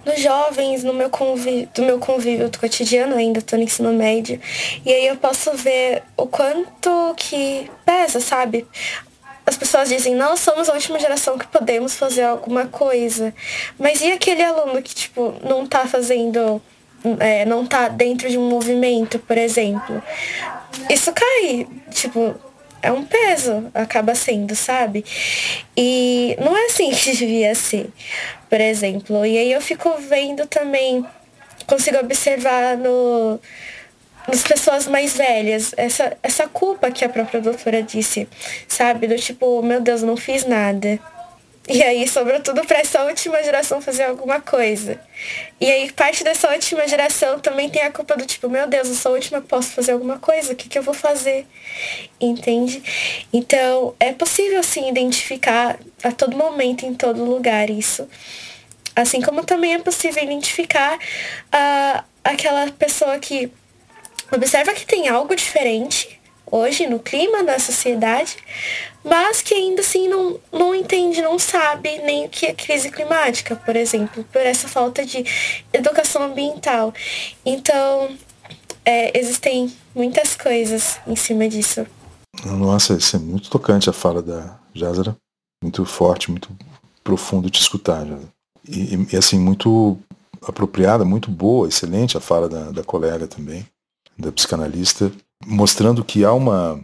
nos 0.05 0.19
jovens, 0.19 0.83
no 0.83 0.93
meu 0.93 1.09
convívio, 1.09 1.69
do 1.73 1.83
meu 1.83 1.99
convívio 1.99 2.49
do 2.49 2.59
cotidiano, 2.59 3.15
ainda 3.15 3.39
estou 3.39 3.57
no 3.57 3.63
ensino 3.63 3.93
médio. 3.93 4.39
E 4.85 4.91
aí 4.91 5.07
eu 5.07 5.15
posso 5.15 5.53
ver 5.53 6.03
o 6.17 6.27
quanto 6.27 7.13
que 7.15 7.71
pesa, 7.85 8.19
sabe? 8.19 8.67
As 9.45 9.55
pessoas 9.55 9.87
dizem, 9.87 10.15
nós 10.15 10.41
somos 10.41 10.67
a 10.67 10.73
última 10.73 10.99
geração 10.99 11.37
que 11.37 11.47
podemos 11.47 11.95
fazer 11.95 12.23
alguma 12.23 12.65
coisa. 12.65 13.33
Mas 13.79 14.01
e 14.01 14.11
aquele 14.11 14.43
aluno 14.43 14.81
que, 14.81 14.93
tipo, 14.93 15.33
não 15.43 15.63
está 15.63 15.87
fazendo 15.87 16.61
é, 17.19 17.45
não 17.45 17.65
tá 17.65 17.87
dentro 17.87 18.29
de 18.29 18.37
um 18.37 18.49
movimento, 18.49 19.19
por 19.19 19.37
exemplo, 19.37 20.01
isso 20.89 21.13
cai, 21.13 21.67
tipo, 21.91 22.35
é 22.85 22.91
um 22.91 23.03
peso, 23.03 23.71
acaba 23.73 24.13
sendo, 24.13 24.55
sabe? 24.55 25.03
E 25.75 26.37
não 26.39 26.55
é 26.55 26.65
assim 26.67 26.91
que 26.93 27.11
devia 27.15 27.55
ser, 27.55 27.89
por 28.49 28.61
exemplo. 28.61 29.25
E 29.25 29.37
aí 29.37 29.51
eu 29.51 29.59
fico 29.59 29.97
vendo 29.97 30.45
também, 30.45 31.03
consigo 31.65 31.97
observar 31.97 32.77
no, 32.77 33.39
nas 34.27 34.43
pessoas 34.43 34.87
mais 34.87 35.17
velhas, 35.17 35.73
essa, 35.75 36.15
essa 36.21 36.47
culpa 36.47 36.91
que 36.91 37.03
a 37.03 37.09
própria 37.09 37.41
doutora 37.41 37.81
disse, 37.81 38.27
sabe? 38.67 39.07
Do 39.07 39.15
tipo, 39.15 39.63
meu 39.63 39.81
Deus, 39.81 40.03
não 40.03 40.15
fiz 40.15 40.45
nada. 40.45 40.99
E 41.67 41.81
aí, 41.81 42.07
sobretudo 42.07 42.63
para 42.63 42.79
essa 42.79 43.03
última 43.03 43.41
geração 43.41 43.81
fazer 43.81 44.03
alguma 44.03 44.39
coisa. 44.39 45.01
E 45.59 45.69
aí, 45.69 45.91
parte 45.91 46.23
dessa 46.23 46.51
última 46.51 46.87
geração 46.87 47.39
também 47.39 47.69
tem 47.69 47.81
a 47.81 47.91
culpa 47.91 48.15
do 48.15 48.25
tipo, 48.25 48.47
meu 48.47 48.67
Deus, 48.67 48.87
eu 48.87 48.93
sou 48.93 49.11
a 49.13 49.15
última 49.15 49.41
que 49.41 49.47
posso 49.47 49.71
fazer 49.71 49.93
alguma 49.93 50.19
coisa, 50.19 50.53
o 50.53 50.55
que, 50.55 50.69
que 50.69 50.77
eu 50.77 50.83
vou 50.83 50.93
fazer? 50.93 51.47
Entende? 52.21 52.83
Então, 53.33 53.95
é 53.99 54.13
possível, 54.13 54.61
sim, 54.61 54.87
identificar 54.87 55.79
a 56.03 56.11
todo 56.11 56.37
momento, 56.37 56.85
em 56.85 56.93
todo 56.93 57.23
lugar, 57.23 57.69
isso. 57.71 58.07
Assim 58.95 59.19
como 59.19 59.43
também 59.43 59.73
é 59.73 59.79
possível 59.79 60.23
identificar 60.23 60.97
uh, 60.97 62.03
aquela 62.23 62.71
pessoa 62.71 63.17
que 63.17 63.51
observa 64.31 64.71
que 64.73 64.85
tem 64.85 65.07
algo 65.07 65.35
diferente 65.35 66.21
hoje 66.51 66.87
no 66.87 66.99
clima 66.99 67.43
da 67.43 67.59
sociedade, 67.59 68.37
mas 69.03 69.41
que 69.41 69.53
ainda 69.53 69.81
assim 69.81 70.07
não, 70.07 70.39
não 70.51 70.73
entende, 70.73 71.21
não 71.21 71.37
sabe 71.37 71.97
nem 71.99 72.25
o 72.25 72.29
que 72.29 72.45
é 72.45 72.53
crise 72.53 72.89
climática, 72.89 73.55
por 73.55 73.75
exemplo, 73.75 74.23
por 74.31 74.41
essa 74.41 74.67
falta 74.67 75.05
de 75.05 75.23
educação 75.71 76.23
ambiental. 76.23 76.93
Então, 77.45 78.15
é, 78.83 79.17
existem 79.17 79.71
muitas 79.93 80.35
coisas 80.35 80.99
em 81.07 81.15
cima 81.15 81.47
disso. 81.47 81.85
Nossa, 82.45 82.93
isso 82.93 83.15
é 83.15 83.19
muito 83.19 83.49
tocante 83.49 83.89
a 83.89 83.93
fala 83.93 84.21
da 84.21 84.59
Jazara, 84.73 85.15
muito 85.63 85.85
forte, 85.85 86.29
muito 86.29 86.49
profundo 87.03 87.49
de 87.49 87.59
escutar, 87.59 88.05
E, 88.67 89.07
e, 89.11 89.17
assim, 89.17 89.39
muito 89.39 89.97
apropriada, 90.41 91.05
muito 91.05 91.29
boa, 91.29 91.67
excelente 91.67 92.17
a 92.17 92.19
fala 92.19 92.49
da, 92.49 92.71
da 92.71 92.83
colega 92.83 93.27
também, 93.27 93.65
da 94.17 94.31
psicanalista, 94.31 95.11
mostrando 95.45 96.03
que 96.03 96.23
há 96.23 96.31
uma 96.33 96.83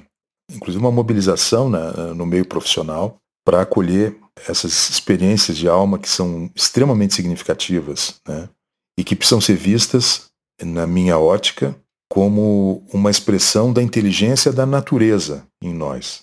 inclusive 0.51 0.83
uma 0.83 0.91
mobilização 0.91 1.69
né, 1.69 1.91
no 2.15 2.25
meio 2.25 2.45
profissional 2.45 3.17
para 3.45 3.61
acolher 3.61 4.15
essas 4.47 4.89
experiências 4.89 5.57
de 5.57 5.67
alma 5.67 5.97
que 5.97 6.09
são 6.09 6.49
extremamente 6.55 7.13
significativas 7.13 8.19
né, 8.27 8.49
e 8.97 9.03
que 9.03 9.15
precisam 9.15 9.41
ser 9.41 9.55
vistas, 9.55 10.29
na 10.61 10.85
minha 10.85 11.17
ótica, 11.17 11.75
como 12.09 12.83
uma 12.93 13.09
expressão 13.09 13.73
da 13.73 13.81
inteligência 13.81 14.51
da 14.51 14.65
natureza 14.65 15.47
em 15.63 15.73
nós. 15.73 16.21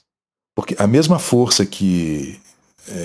Porque 0.55 0.77
a 0.79 0.87
mesma 0.87 1.19
força 1.19 1.65
que 1.65 2.41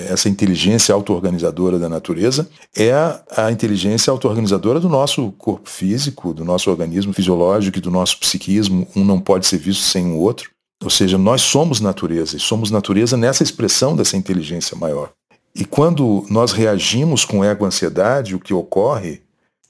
essa 0.08 0.28
inteligência 0.28 0.94
auto-organizadora 0.94 1.78
da 1.78 1.88
natureza 1.88 2.48
é 2.74 2.92
a, 2.92 3.50
inteligência 3.50 4.10
auto-organizadora 4.10 4.80
do 4.80 4.88
nosso 4.88 5.32
corpo 5.32 5.68
físico, 5.68 6.32
do 6.32 6.44
nosso 6.44 6.70
organismo 6.70 7.12
fisiológico 7.12 7.78
e 7.78 7.80
do 7.80 7.90
nosso 7.90 8.18
psiquismo. 8.18 8.86
Um 8.94 9.04
não 9.04 9.20
pode 9.20 9.46
ser 9.46 9.58
visto 9.58 9.82
sem 9.82 10.12
o 10.12 10.18
outro. 10.18 10.50
Ou 10.82 10.90
seja, 10.90 11.16
nós 11.16 11.42
somos 11.42 11.80
natureza 11.80 12.36
e 12.36 12.40
somos 12.40 12.70
natureza 12.70 13.16
nessa 13.16 13.42
expressão 13.42 13.96
dessa 13.96 14.16
inteligência 14.16 14.76
maior. 14.76 15.12
E 15.54 15.64
quando 15.64 16.26
nós 16.28 16.52
reagimos 16.52 17.24
com 17.24 17.44
ego-ansiedade, 17.44 18.34
o 18.34 18.40
que 18.40 18.52
ocorre 18.52 19.22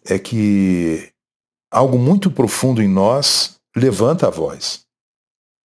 é 0.05 0.19
que 0.19 1.11
algo 1.71 1.99
muito 1.99 2.31
profundo 2.31 2.83
em 2.83 2.89
nós 2.89 3.57
levanta 3.77 4.29
a 4.29 4.31
voz. 4.31 4.81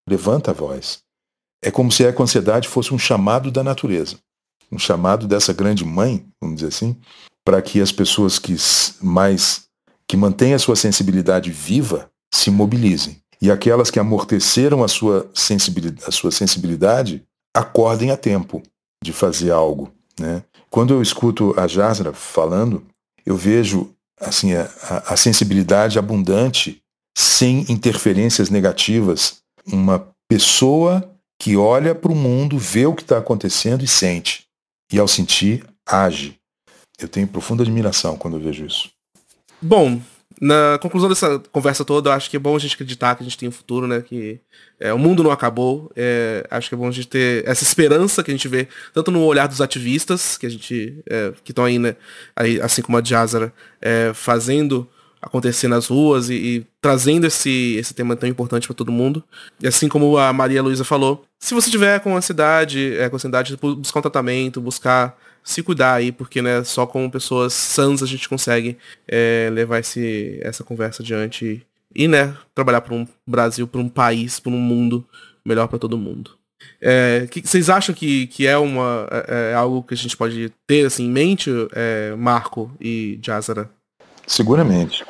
Levanta 0.07 0.51
a 0.51 0.53
voz. 0.53 0.99
É 1.63 1.71
como 1.71 1.91
se 1.91 2.05
a 2.05 2.09
ego-ansiedade 2.09 2.67
fosse 2.67 2.93
um 2.93 2.99
chamado 2.99 3.51
da 3.51 3.63
natureza, 3.63 4.17
um 4.71 4.77
chamado 4.77 5.27
dessa 5.27 5.53
grande 5.53 5.83
mãe, 5.83 6.25
vamos 6.41 6.57
dizer 6.57 6.67
assim, 6.67 6.95
para 7.43 7.61
que 7.61 7.81
as 7.81 7.91
pessoas 7.91 8.37
que 8.37 8.55
mais 9.01 9.63
que 10.07 10.17
mantêm 10.17 10.53
a 10.53 10.59
sua 10.59 10.75
sensibilidade 10.75 11.51
viva 11.51 12.09
se 12.33 12.49
mobilizem 12.49 13.21
e 13.41 13.49
aquelas 13.49 13.89
que 13.89 13.99
amorteceram 13.99 14.83
a 14.83 14.87
sua 14.87 15.29
sensibilidade, 15.33 16.03
a 16.07 16.11
sua 16.11 16.31
sensibilidade 16.31 17.23
acordem 17.55 18.11
a 18.11 18.17
tempo 18.17 18.61
de 19.03 19.13
fazer 19.13 19.51
algo. 19.51 19.91
Né? 20.19 20.43
Quando 20.69 20.93
eu 20.93 21.01
escuto 21.01 21.57
a 21.57 21.65
Jasra 21.67 22.11
falando, 22.11 22.85
eu 23.25 23.35
vejo 23.35 23.89
assim 24.19 24.53
a, 24.53 24.69
a 25.07 25.15
sensibilidade 25.15 25.97
abundante, 25.97 26.81
sem 27.17 27.65
interferências 27.69 28.49
negativas. 28.49 29.37
Uma 29.65 30.05
pessoa 30.27 31.09
que 31.41 31.55
olha 31.55 31.95
para 31.95 32.11
o 32.11 32.15
mundo, 32.15 32.57
vê 32.57 32.85
o 32.85 32.93
que 32.93 33.01
está 33.01 33.17
acontecendo 33.17 33.83
e 33.83 33.87
sente. 33.87 34.48
E 34.91 34.99
ao 34.99 35.07
sentir, 35.07 35.63
age. 35.85 36.35
Eu 36.99 37.07
tenho 37.07 37.27
profunda 37.27 37.63
admiração 37.63 38.17
quando 38.17 38.37
eu 38.37 38.41
vejo 38.41 38.65
isso. 38.65 38.89
Bom, 39.61 40.01
na 40.41 40.79
conclusão 40.81 41.09
dessa 41.09 41.39
conversa 41.51 41.83
toda, 41.83 42.09
eu 42.09 42.13
acho 42.13 42.29
que 42.29 42.37
é 42.37 42.39
bom 42.39 42.55
a 42.55 42.59
gente 42.59 42.73
acreditar 42.73 43.15
que 43.15 43.23
a 43.23 43.25
gente 43.25 43.37
tem 43.37 43.49
um 43.49 43.51
futuro, 43.51 43.87
né? 43.87 44.01
Que 44.01 44.39
é, 44.79 44.93
o 44.93 44.97
mundo 44.97 45.21
não 45.21 45.31
acabou. 45.31 45.91
É, 45.95 46.45
acho 46.49 46.69
que 46.69 46.75
é 46.75 46.77
bom 46.77 46.87
a 46.87 46.91
gente 46.91 47.07
ter 47.07 47.45
essa 47.47 47.63
esperança 47.63 48.23
que 48.23 48.31
a 48.31 48.33
gente 48.33 48.47
vê, 48.47 48.67
tanto 48.93 49.11
no 49.11 49.23
olhar 49.23 49.47
dos 49.47 49.59
ativistas, 49.59 50.37
que 50.37 50.45
a 50.45 50.49
gente. 50.49 51.03
É, 51.09 51.33
que 51.43 51.51
estão 51.51 51.65
aí, 51.65 51.77
né? 51.77 51.95
Aí, 52.35 52.61
assim 52.61 52.81
como 52.81 52.97
a 52.97 53.03
Jazara, 53.03 53.53
é, 53.81 54.11
fazendo 54.13 54.89
acontecer 55.21 55.67
nas 55.67 55.87
ruas 55.87 56.29
e, 56.29 56.33
e, 56.33 56.67
trazendo 56.81 57.27
esse, 57.27 57.75
esse 57.75 57.93
tema 57.93 58.15
tão 58.15 58.29
importante 58.29 58.67
para 58.67 58.75
todo 58.75 58.91
mundo. 58.91 59.23
E 59.61 59.67
assim 59.67 59.89
como 59.89 60.17
a 60.17 60.31
Maria 60.31 60.63
Luísa 60.63 60.83
falou, 60.83 61.25
se 61.37 61.53
você 61.53 61.69
tiver 61.69 61.99
com 61.99 62.15
ansiedade, 62.15 62.95
é, 62.97 63.09
com 63.09 63.15
ansiedade, 63.15 63.57
buscar 63.57 63.99
um 63.99 64.03
tratamento, 64.03 64.61
buscar 64.61 65.17
se 65.43 65.63
cuidar 65.63 65.95
aí, 65.95 66.11
porque 66.11 66.41
né, 66.41 66.63
só 66.63 66.85
com 66.85 67.09
pessoas 67.09 67.53
sãs 67.53 68.03
a 68.03 68.05
gente 68.05 68.29
consegue 68.29 68.77
é, 69.07 69.49
levar 69.51 69.79
esse, 69.79 70.39
essa 70.41 70.63
conversa 70.63 71.01
adiante 71.01 71.65
e 71.95 72.07
né, 72.07 72.35
trabalhar 72.53 72.81
para 72.81 72.93
um 72.93 73.07
Brasil, 73.25 73.67
para 73.67 73.81
um 73.81 73.89
país, 73.89 74.39
para 74.39 74.51
um 74.51 74.59
mundo 74.59 75.05
melhor 75.45 75.67
para 75.67 75.79
todo 75.79 75.97
mundo. 75.97 76.37
É, 76.81 77.27
que, 77.31 77.41
vocês 77.41 77.69
acham 77.69 77.95
que, 77.95 78.27
que 78.27 78.45
é, 78.45 78.57
uma, 78.57 79.07
é, 79.11 79.51
é, 79.51 79.53
algo 79.53 79.81
que 79.83 79.93
a 79.93 79.97
gente 79.97 80.15
pode 80.15 80.51
ter 80.67 80.85
assim, 80.85 81.05
em 81.05 81.09
mente, 81.09 81.49
é, 81.73 82.13
Marco 82.15 82.71
e 82.79 83.19
Jazara? 83.21 83.69
Seguramente. 84.29 85.03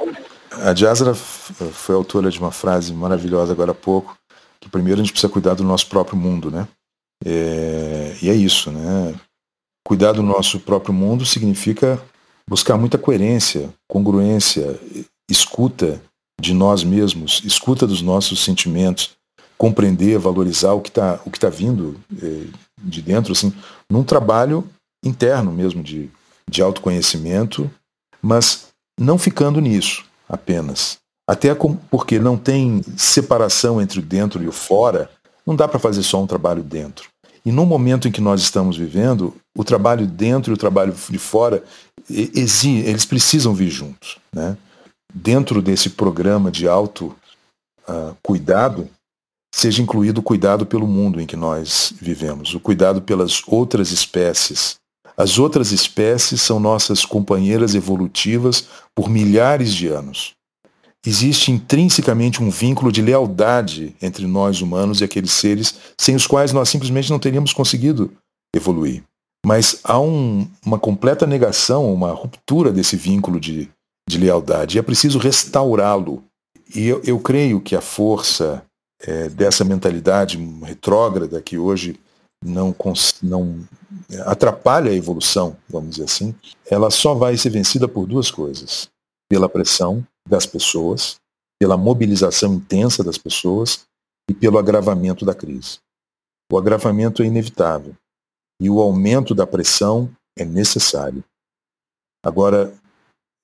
A 0.50 0.74
Jazara 0.74 1.14
foi 1.14 1.94
autora 1.94 2.32
de 2.32 2.40
uma 2.40 2.52
frase 2.52 2.94
maravilhosa 2.94 3.52
agora 3.52 3.72
há 3.72 3.76
pouco, 3.76 4.18
que 4.62 4.70
primeiro 4.70 5.02
a 5.02 5.04
gente 5.04 5.12
precisa 5.12 5.32
cuidar 5.32 5.56
do 5.56 5.64
nosso 5.64 5.88
próprio 5.88 6.18
mundo, 6.18 6.50
né? 6.50 6.66
É, 7.26 8.16
e 8.22 8.30
é 8.30 8.34
isso, 8.34 8.72
né? 8.72 9.14
Cuidar 9.86 10.14
do 10.14 10.24
nosso 10.24 10.62
próprio 10.62 10.94
mundo 10.94 11.26
significa 11.26 12.02
buscar 12.48 12.78
muita 12.78 12.98
coerência, 12.98 13.70
congruência, 13.90 14.80
escuta 15.30 16.02
de 16.40 16.54
nós 16.54 16.82
mesmos, 16.86 17.42
escuta 17.44 17.86
dos 17.86 18.02
nossos 18.02 18.42
sentimentos, 18.42 19.18
compreender, 19.58 20.18
valorizar 20.18 20.72
o 20.72 20.82
que 20.82 20.90
está 20.90 21.20
o 21.26 21.30
que 21.30 21.40
tá 21.40 21.50
vindo 21.50 22.00
eh, 22.24 22.48
de 22.82 23.02
dentro, 23.02 23.34
assim, 23.34 23.54
num 23.90 24.04
trabalho 24.04 24.66
interno 25.04 25.52
mesmo 25.52 25.84
de, 25.84 26.10
de 26.50 26.62
autoconhecimento, 26.62 27.70
mas 28.22 28.69
não 29.00 29.18
ficando 29.18 29.60
nisso 29.60 30.06
apenas. 30.28 30.98
Até 31.28 31.56
porque 31.90 32.20
não 32.20 32.38
tem 32.38 32.82
separação 32.98 33.82
entre 33.82 34.00
o 34.00 34.02
dentro 34.02 34.44
e 34.44 34.48
o 34.48 34.52
fora, 34.52 35.10
não 35.46 35.56
dá 35.56 35.68
para 35.68 35.80
fazer 35.80 36.04
só 36.04 36.22
um 36.22 36.28
trabalho 36.28 36.64
dentro. 36.64 37.08
E 37.46 37.52
no 37.52 37.66
momento 37.66 38.08
em 38.08 38.12
que 38.12 38.22
nós 38.22 38.42
estamos 38.42 38.78
vivendo, 38.78 39.36
o 39.56 39.64
trabalho 39.64 40.06
dentro 40.06 40.52
e 40.52 40.56
o 40.56 40.58
trabalho 40.58 40.94
de 41.10 41.18
fora, 41.18 41.64
eles 42.10 43.06
precisam 43.06 43.54
vir 43.54 43.70
juntos. 43.70 44.18
Né? 44.34 44.58
Dentro 45.14 45.62
desse 45.62 45.92
programa 45.92 46.52
de 46.52 46.68
auto 46.68 47.16
uh, 47.88 48.16
cuidado, 48.22 48.90
seja 49.54 49.82
incluído 49.82 50.20
o 50.20 50.24
cuidado 50.24 50.66
pelo 50.66 50.88
mundo 50.88 51.22
em 51.22 51.26
que 51.26 51.36
nós 51.36 51.94
vivemos, 52.00 52.54
o 52.54 52.60
cuidado 52.60 53.02
pelas 53.02 53.42
outras 53.48 53.92
espécies. 53.92 54.79
As 55.20 55.38
outras 55.38 55.72
espécies 55.72 56.42
são 56.42 56.60
nossas 56.60 57.04
companheiras 57.04 57.76
evolutivas 57.76 58.68
por 58.96 59.10
milhares 59.10 59.74
de 59.74 59.88
anos 59.88 60.40
existe 61.06 61.52
intrinsecamente 61.52 62.44
um 62.44 62.50
vínculo 62.50 62.92
de 62.92 63.02
lealdade 63.02 63.96
entre 64.02 64.28
nós 64.28 64.62
humanos 64.62 65.02
e 65.02 65.04
aqueles 65.04 65.32
seres 65.32 65.76
sem 65.98 66.16
os 66.16 66.28
quais 66.28 66.52
nós 66.52 66.70
simplesmente 66.70 67.10
não 67.10 67.20
teríamos 67.20 67.54
conseguido 67.54 68.12
evoluir. 68.54 69.04
Mas 69.46 69.80
há 69.84 70.00
um, 70.00 70.48
uma 70.66 70.78
completa 70.78 71.26
negação, 71.26 71.94
uma 71.94 72.12
ruptura 72.12 72.72
desse 72.72 72.98
vínculo 72.98 73.40
de, 73.40 73.70
de 74.08 74.18
lealdade. 74.18 74.76
E 74.76 74.80
é 74.80 74.82
preciso 74.82 75.18
restaurá-lo. 75.18 76.24
E 76.76 76.86
eu, 76.86 77.02
eu, 77.06 77.20
creio 77.20 77.62
que 77.62 77.76
a 77.76 77.82
força 77.82 78.64
é, 79.02 79.30
dessa 79.30 79.64
mentalidade 79.64 80.38
retrógrada 80.62 81.42
que 81.42 81.58
hoje 81.58 81.98
não, 82.44 82.76
não 83.24 83.60
atrapalha 84.26 84.92
a 84.92 84.96
evolução, 84.96 85.56
vamos 85.70 85.92
dizer 85.92 86.06
assim, 86.06 86.36
ela 86.70 86.90
só 86.90 87.14
vai 87.14 87.38
ser 87.38 87.50
vencida 87.50 87.88
por 87.88 88.06
duas 88.08 88.32
coisas: 88.32 88.90
pela 89.30 89.50
pressão 89.50 90.06
das 90.28 90.46
pessoas, 90.46 91.18
pela 91.60 91.78
mobilização 91.78 92.56
intensa 92.56 93.04
das 93.04 93.18
pessoas 93.18 93.86
e 94.30 94.34
pelo 94.34 94.58
agravamento 94.58 95.26
da 95.26 95.34
crise. 95.34 95.80
O 96.52 96.58
agravamento 96.58 97.22
é 97.22 97.26
inevitável 97.26 97.96
e 98.62 98.70
o 98.70 98.80
aumento 98.80 99.36
da 99.36 99.46
pressão 99.46 100.10
é 100.38 100.44
necessário. 100.44 101.24
Agora, 102.26 102.74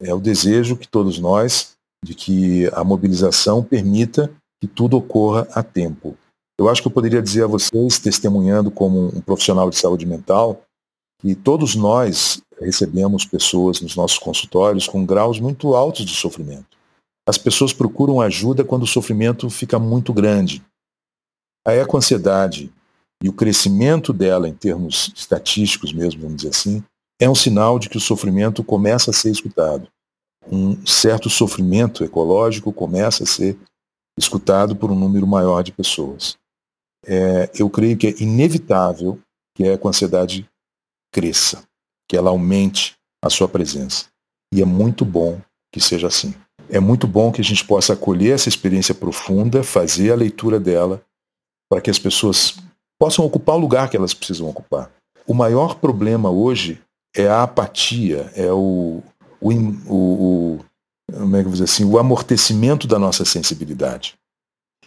é 0.01 0.13
o 0.13 0.19
desejo 0.19 0.75
que 0.75 0.87
todos 0.87 1.19
nós 1.19 1.75
de 2.03 2.13
que 2.13 2.67
a 2.73 2.83
mobilização 2.83 3.63
permita 3.63 4.31
que 4.61 4.67
tudo 4.67 4.97
ocorra 4.97 5.47
a 5.53 5.63
tempo. 5.63 6.17
Eu 6.57 6.69
acho 6.69 6.81
que 6.81 6.87
eu 6.87 6.91
poderia 6.91 7.21
dizer 7.21 7.43
a 7.43 7.47
vocês, 7.47 7.99
testemunhando 7.99 8.71
como 8.71 9.07
um 9.07 9.21
profissional 9.21 9.69
de 9.69 9.77
saúde 9.77 10.05
mental, 10.05 10.63
que 11.19 11.35
todos 11.35 11.75
nós 11.75 12.41
recebemos 12.59 13.25
pessoas 13.25 13.81
nos 13.81 13.95
nossos 13.95 14.17
consultórios 14.17 14.87
com 14.87 15.05
graus 15.05 15.39
muito 15.39 15.75
altos 15.75 16.05
de 16.05 16.15
sofrimento. 16.15 16.77
As 17.27 17.37
pessoas 17.37 17.73
procuram 17.73 18.21
ajuda 18.21 18.63
quando 18.63 18.83
o 18.83 18.87
sofrimento 18.87 19.49
fica 19.49 19.79
muito 19.79 20.13
grande. 20.13 20.63
A 21.67 21.73
ecoansiedade 21.73 22.71
e 23.21 23.27
o 23.27 23.33
crescimento 23.33 24.13
dela 24.13 24.47
em 24.47 24.53
termos 24.53 25.11
estatísticos 25.15 25.91
mesmo, 25.91 26.21
vamos 26.21 26.37
dizer 26.37 26.49
assim, 26.49 26.83
é 27.19 27.29
um 27.29 27.35
sinal 27.35 27.79
de 27.79 27.89
que 27.89 27.97
o 27.97 28.01
sofrimento 28.01 28.63
começa 28.63 29.11
a 29.11 29.13
ser 29.13 29.31
escutado. 29.31 29.87
Um 30.49 30.85
certo 30.85 31.29
sofrimento 31.29 32.03
ecológico 32.03 32.71
começa 32.71 33.23
a 33.23 33.27
ser 33.27 33.57
escutado 34.17 34.75
por 34.75 34.91
um 34.91 34.99
número 34.99 35.25
maior 35.25 35.63
de 35.63 35.71
pessoas. 35.71 36.37
É, 37.07 37.49
eu 37.55 37.69
creio 37.69 37.97
que 37.97 38.07
é 38.07 38.15
inevitável 38.19 39.19
que 39.55 39.63
a 39.63 39.73
ecoansiedade 39.73 40.49
cresça, 41.11 41.63
que 42.09 42.17
ela 42.17 42.29
aumente 42.29 42.95
a 43.23 43.29
sua 43.29 43.47
presença. 43.47 44.05
E 44.53 44.61
é 44.61 44.65
muito 44.65 45.05
bom 45.05 45.41
que 45.71 45.79
seja 45.79 46.07
assim. 46.07 46.33
É 46.69 46.79
muito 46.79 47.07
bom 47.07 47.31
que 47.31 47.41
a 47.41 47.43
gente 47.43 47.65
possa 47.65 47.93
acolher 47.93 48.33
essa 48.33 48.49
experiência 48.49 48.93
profunda, 48.93 49.63
fazer 49.63 50.11
a 50.11 50.15
leitura 50.15 50.59
dela, 50.59 51.01
para 51.69 51.81
que 51.81 51.89
as 51.89 51.99
pessoas 51.99 52.57
possam 52.99 53.25
ocupar 53.25 53.55
o 53.55 53.59
lugar 53.59 53.89
que 53.89 53.97
elas 53.97 54.13
precisam 54.13 54.49
ocupar. 54.49 54.91
O 55.27 55.33
maior 55.33 55.75
problema 55.75 56.29
hoje 56.29 56.81
é 57.15 57.27
a 57.27 57.43
apatia, 57.43 58.31
é 58.35 58.51
o, 58.51 59.01
o, 59.39 59.51
o, 59.51 59.95
o 59.95 60.65
como 61.11 61.35
é 61.35 61.39
que 61.39 61.45
eu 61.45 61.49
vou 61.49 61.51
dizer 61.51 61.65
assim, 61.65 61.85
o 61.85 61.99
amortecimento 61.99 62.87
da 62.87 62.97
nossa 62.97 63.23
sensibilidade. 63.25 64.15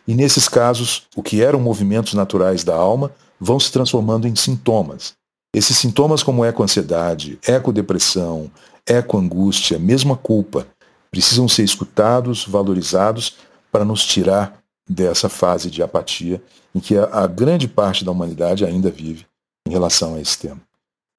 E 0.08 0.14
nesses 0.14 0.48
casos, 0.48 1.06
o 1.14 1.22
que 1.22 1.42
eram 1.42 1.60
movimentos 1.60 2.14
naturais 2.14 2.64
da 2.64 2.74
alma 2.74 3.12
vão 3.38 3.60
se 3.60 3.70
transformando 3.70 4.26
em 4.26 4.34
sintomas. 4.34 5.12
Esses 5.54 5.76
sintomas 5.76 6.22
como 6.22 6.42
eco-ansiedade, 6.46 7.38
eco-depressão, 7.46 8.50
eco-angústia, 8.86 9.78
mesmo 9.78 10.14
a 10.14 10.16
culpa, 10.16 10.66
precisam 11.10 11.46
ser 11.46 11.62
escutados, 11.62 12.46
valorizados, 12.46 13.36
para 13.70 13.84
nos 13.84 14.02
tirar 14.02 14.58
dessa 14.88 15.28
fase 15.28 15.70
de 15.70 15.82
apatia 15.82 16.42
em 16.74 16.80
que 16.80 16.96
a, 16.96 17.04
a 17.04 17.26
grande 17.26 17.68
parte 17.68 18.02
da 18.02 18.10
humanidade 18.10 18.64
ainda 18.64 18.90
vive 18.90 19.26
em 19.66 19.70
relação 19.70 20.14
a 20.14 20.20
esse 20.22 20.38
tema. 20.38 20.60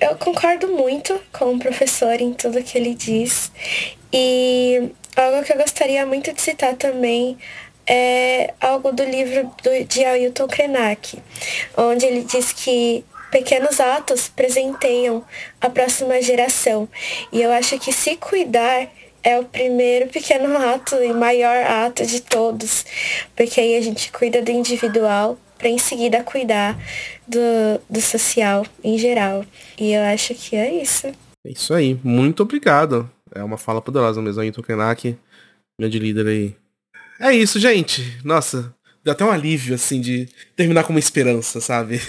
Eu 0.02 0.16
concordo 0.16 0.68
muito 0.68 1.20
com 1.32 1.54
o 1.54 1.60
professor 1.60 2.20
em 2.20 2.34
tudo 2.34 2.64
que 2.64 2.76
ele 2.76 2.96
diz. 2.96 3.52
E 4.12 4.92
algo 5.16 5.44
que 5.44 5.54
eu 5.54 5.58
gostaria 5.58 6.06
muito 6.06 6.34
de 6.34 6.42
citar 6.42 6.76
também 6.76 7.38
é 7.90 8.54
algo 8.62 8.92
do 8.92 9.04
livro 9.04 9.52
do, 9.64 9.84
de 9.86 10.06
Ailton 10.06 10.48
Krenak, 10.48 11.18
onde 11.76 12.06
ele 12.06 12.22
diz 12.24 12.54
que 12.54 13.04
pequenos 13.32 13.80
atos 13.80 14.30
presenteiam 14.30 15.26
a 15.60 15.70
próxima 15.70 16.22
geração. 16.22 16.88
E 17.32 17.42
eu 17.42 17.52
acho 17.52 17.80
que 17.80 17.92
se 17.92 18.16
cuidar 18.16 18.88
é 19.24 19.40
o 19.40 19.44
primeiro 19.44 20.08
pequeno 20.10 20.56
ato 20.58 20.96
e 20.96 21.12
maior 21.12 21.64
ato 21.66 22.06
de 22.06 22.22
todos, 22.22 22.86
porque 23.36 23.60
aí 23.60 23.76
a 23.76 23.82
gente 23.82 24.12
cuida 24.12 24.42
do 24.42 24.52
individual 24.52 25.38
para 25.58 25.68
em 25.68 25.78
seguida 25.78 26.24
cuidar 26.24 26.78
do, 27.28 27.82
do 27.90 28.00
social 28.00 28.66
em 28.84 28.98
geral. 28.98 29.44
E 29.78 29.94
eu 29.94 30.02
acho 30.04 30.34
que 30.36 30.56
é 30.56 30.82
isso. 30.82 31.08
É 31.46 31.52
isso 31.52 31.74
aí. 31.74 32.00
Muito 32.04 32.44
obrigado. 32.44 33.10
É 33.34 33.44
uma 33.44 33.58
fala 33.58 33.82
poderosa 33.82 34.22
mesmo, 34.22 34.42
Ayrton 34.42 34.62
Krenak, 34.62 35.18
grande 35.78 36.00
líder 36.00 36.28
aí. 36.28 36.56
É 37.20 37.34
isso, 37.34 37.60
gente. 37.60 38.18
Nossa, 38.24 38.74
deu 39.04 39.12
até 39.12 39.26
um 39.26 39.32
alívio, 39.32 39.76
assim, 39.76 40.00
de 40.00 40.30
terminar 40.56 40.84
com 40.84 40.94
uma 40.94 41.00
esperança, 41.00 41.60
sabe? 41.60 42.00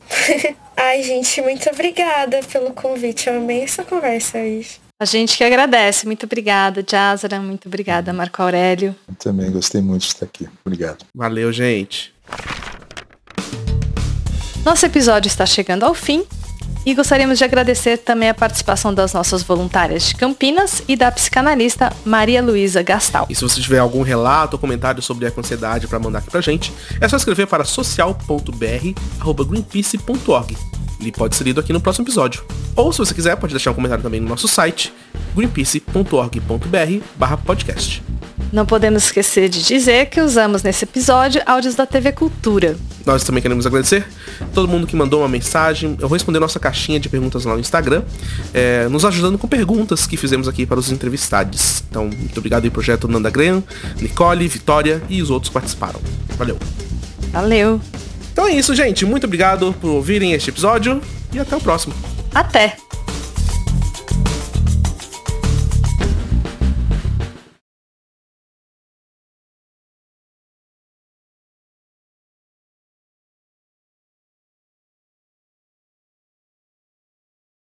Ai, 0.76 1.02
gente, 1.02 1.40
muito 1.40 1.68
obrigada 1.70 2.40
pelo 2.52 2.72
convite. 2.72 3.28
Eu 3.28 3.38
amei 3.38 3.62
essa 3.62 3.82
conversa 3.84 4.38
hoje. 4.38 4.78
A 5.00 5.04
gente 5.06 5.36
que 5.36 5.44
agradece. 5.44 6.06
Muito 6.06 6.24
obrigada, 6.24 6.84
Jazara. 6.86 7.40
Muito 7.40 7.68
obrigada, 7.68 8.12
Marco 8.12 8.42
Aurélio. 8.42 8.94
Eu 9.08 9.14
também 9.14 9.50
gostei 9.50 9.80
muito 9.80 10.02
de 10.02 10.08
estar 10.08 10.26
aqui. 10.26 10.48
Obrigado. 10.64 11.04
Valeu, 11.14 11.52
gente. 11.52 12.14
Nosso 14.64 14.86
episódio 14.86 15.28
está 15.28 15.44
chegando 15.44 15.84
ao 15.84 15.94
fim. 15.94 16.24
E 16.86 16.94
gostaríamos 16.94 17.38
de 17.38 17.44
agradecer 17.44 17.96
também 17.96 18.28
a 18.28 18.34
participação 18.34 18.92
das 18.92 19.14
nossas 19.14 19.42
voluntárias 19.42 20.08
de 20.08 20.16
Campinas 20.16 20.82
e 20.86 20.94
da 20.94 21.10
psicanalista 21.10 21.90
Maria 22.04 22.42
Luísa 22.42 22.82
Gastal. 22.82 23.26
E 23.30 23.34
se 23.34 23.40
você 23.42 23.58
tiver 23.60 23.78
algum 23.78 24.02
relato 24.02 24.56
ou 24.56 24.60
comentário 24.60 25.00
sobre 25.00 25.26
a 25.26 25.32
ansiedade 25.36 25.86
para 25.86 25.98
mandar 25.98 26.18
aqui 26.18 26.30
pra 26.30 26.42
gente, 26.42 26.70
é 27.00 27.08
só 27.08 27.16
escrever 27.16 27.46
para 27.46 27.64
social.br@greenpeace.org. 27.64 30.58
Ele 31.00 31.10
pode 31.10 31.36
ser 31.36 31.44
lido 31.44 31.60
aqui 31.60 31.72
no 31.72 31.80
próximo 31.80 32.04
episódio. 32.04 32.44
Ou 32.76 32.92
se 32.92 32.98
você 32.98 33.14
quiser, 33.14 33.34
pode 33.36 33.54
deixar 33.54 33.70
um 33.70 33.74
comentário 33.74 34.02
também 34.02 34.20
no 34.20 34.28
nosso 34.28 34.46
site 34.46 34.92
greenpeace.org.br/podcast. 35.34 38.02
Não 38.52 38.64
podemos 38.64 39.04
esquecer 39.04 39.48
de 39.48 39.64
dizer 39.64 40.06
que 40.06 40.20
usamos 40.20 40.62
nesse 40.62 40.84
episódio 40.84 41.42
áudios 41.44 41.74
da 41.74 41.86
TV 41.86 42.12
Cultura. 42.12 42.76
Nós 43.04 43.24
também 43.24 43.42
queremos 43.42 43.66
agradecer 43.66 44.06
todo 44.52 44.68
mundo 44.68 44.86
que 44.86 44.94
mandou 44.94 45.22
uma 45.22 45.28
mensagem. 45.28 45.96
Eu 46.00 46.08
vou 46.08 46.14
responder 46.14 46.38
nossa 46.38 46.60
caixinha 46.60 47.00
de 47.00 47.08
perguntas 47.08 47.44
lá 47.44 47.54
no 47.54 47.60
Instagram, 47.60 48.04
é, 48.52 48.86
nos 48.88 49.04
ajudando 49.04 49.36
com 49.38 49.48
perguntas 49.48 50.06
que 50.06 50.16
fizemos 50.16 50.46
aqui 50.46 50.64
para 50.64 50.78
os 50.78 50.92
entrevistados. 50.92 51.82
Então, 51.90 52.04
muito 52.04 52.38
obrigado 52.38 52.64
aí, 52.64 52.70
projeto 52.70 53.08
Nanda 53.08 53.28
Graham, 53.28 53.62
Nicole, 54.00 54.46
Vitória 54.46 55.02
e 55.08 55.20
os 55.20 55.30
outros 55.30 55.50
que 55.50 55.54
participaram. 55.54 56.00
Valeu. 56.38 56.56
Valeu. 57.32 57.80
Então 58.32 58.46
é 58.46 58.52
isso, 58.52 58.74
gente. 58.74 59.04
Muito 59.04 59.26
obrigado 59.26 59.74
por 59.80 59.90
ouvirem 59.90 60.32
este 60.32 60.50
episódio 60.50 61.00
e 61.32 61.38
até 61.38 61.56
o 61.56 61.60
próximo. 61.60 61.94
Até! 62.32 62.83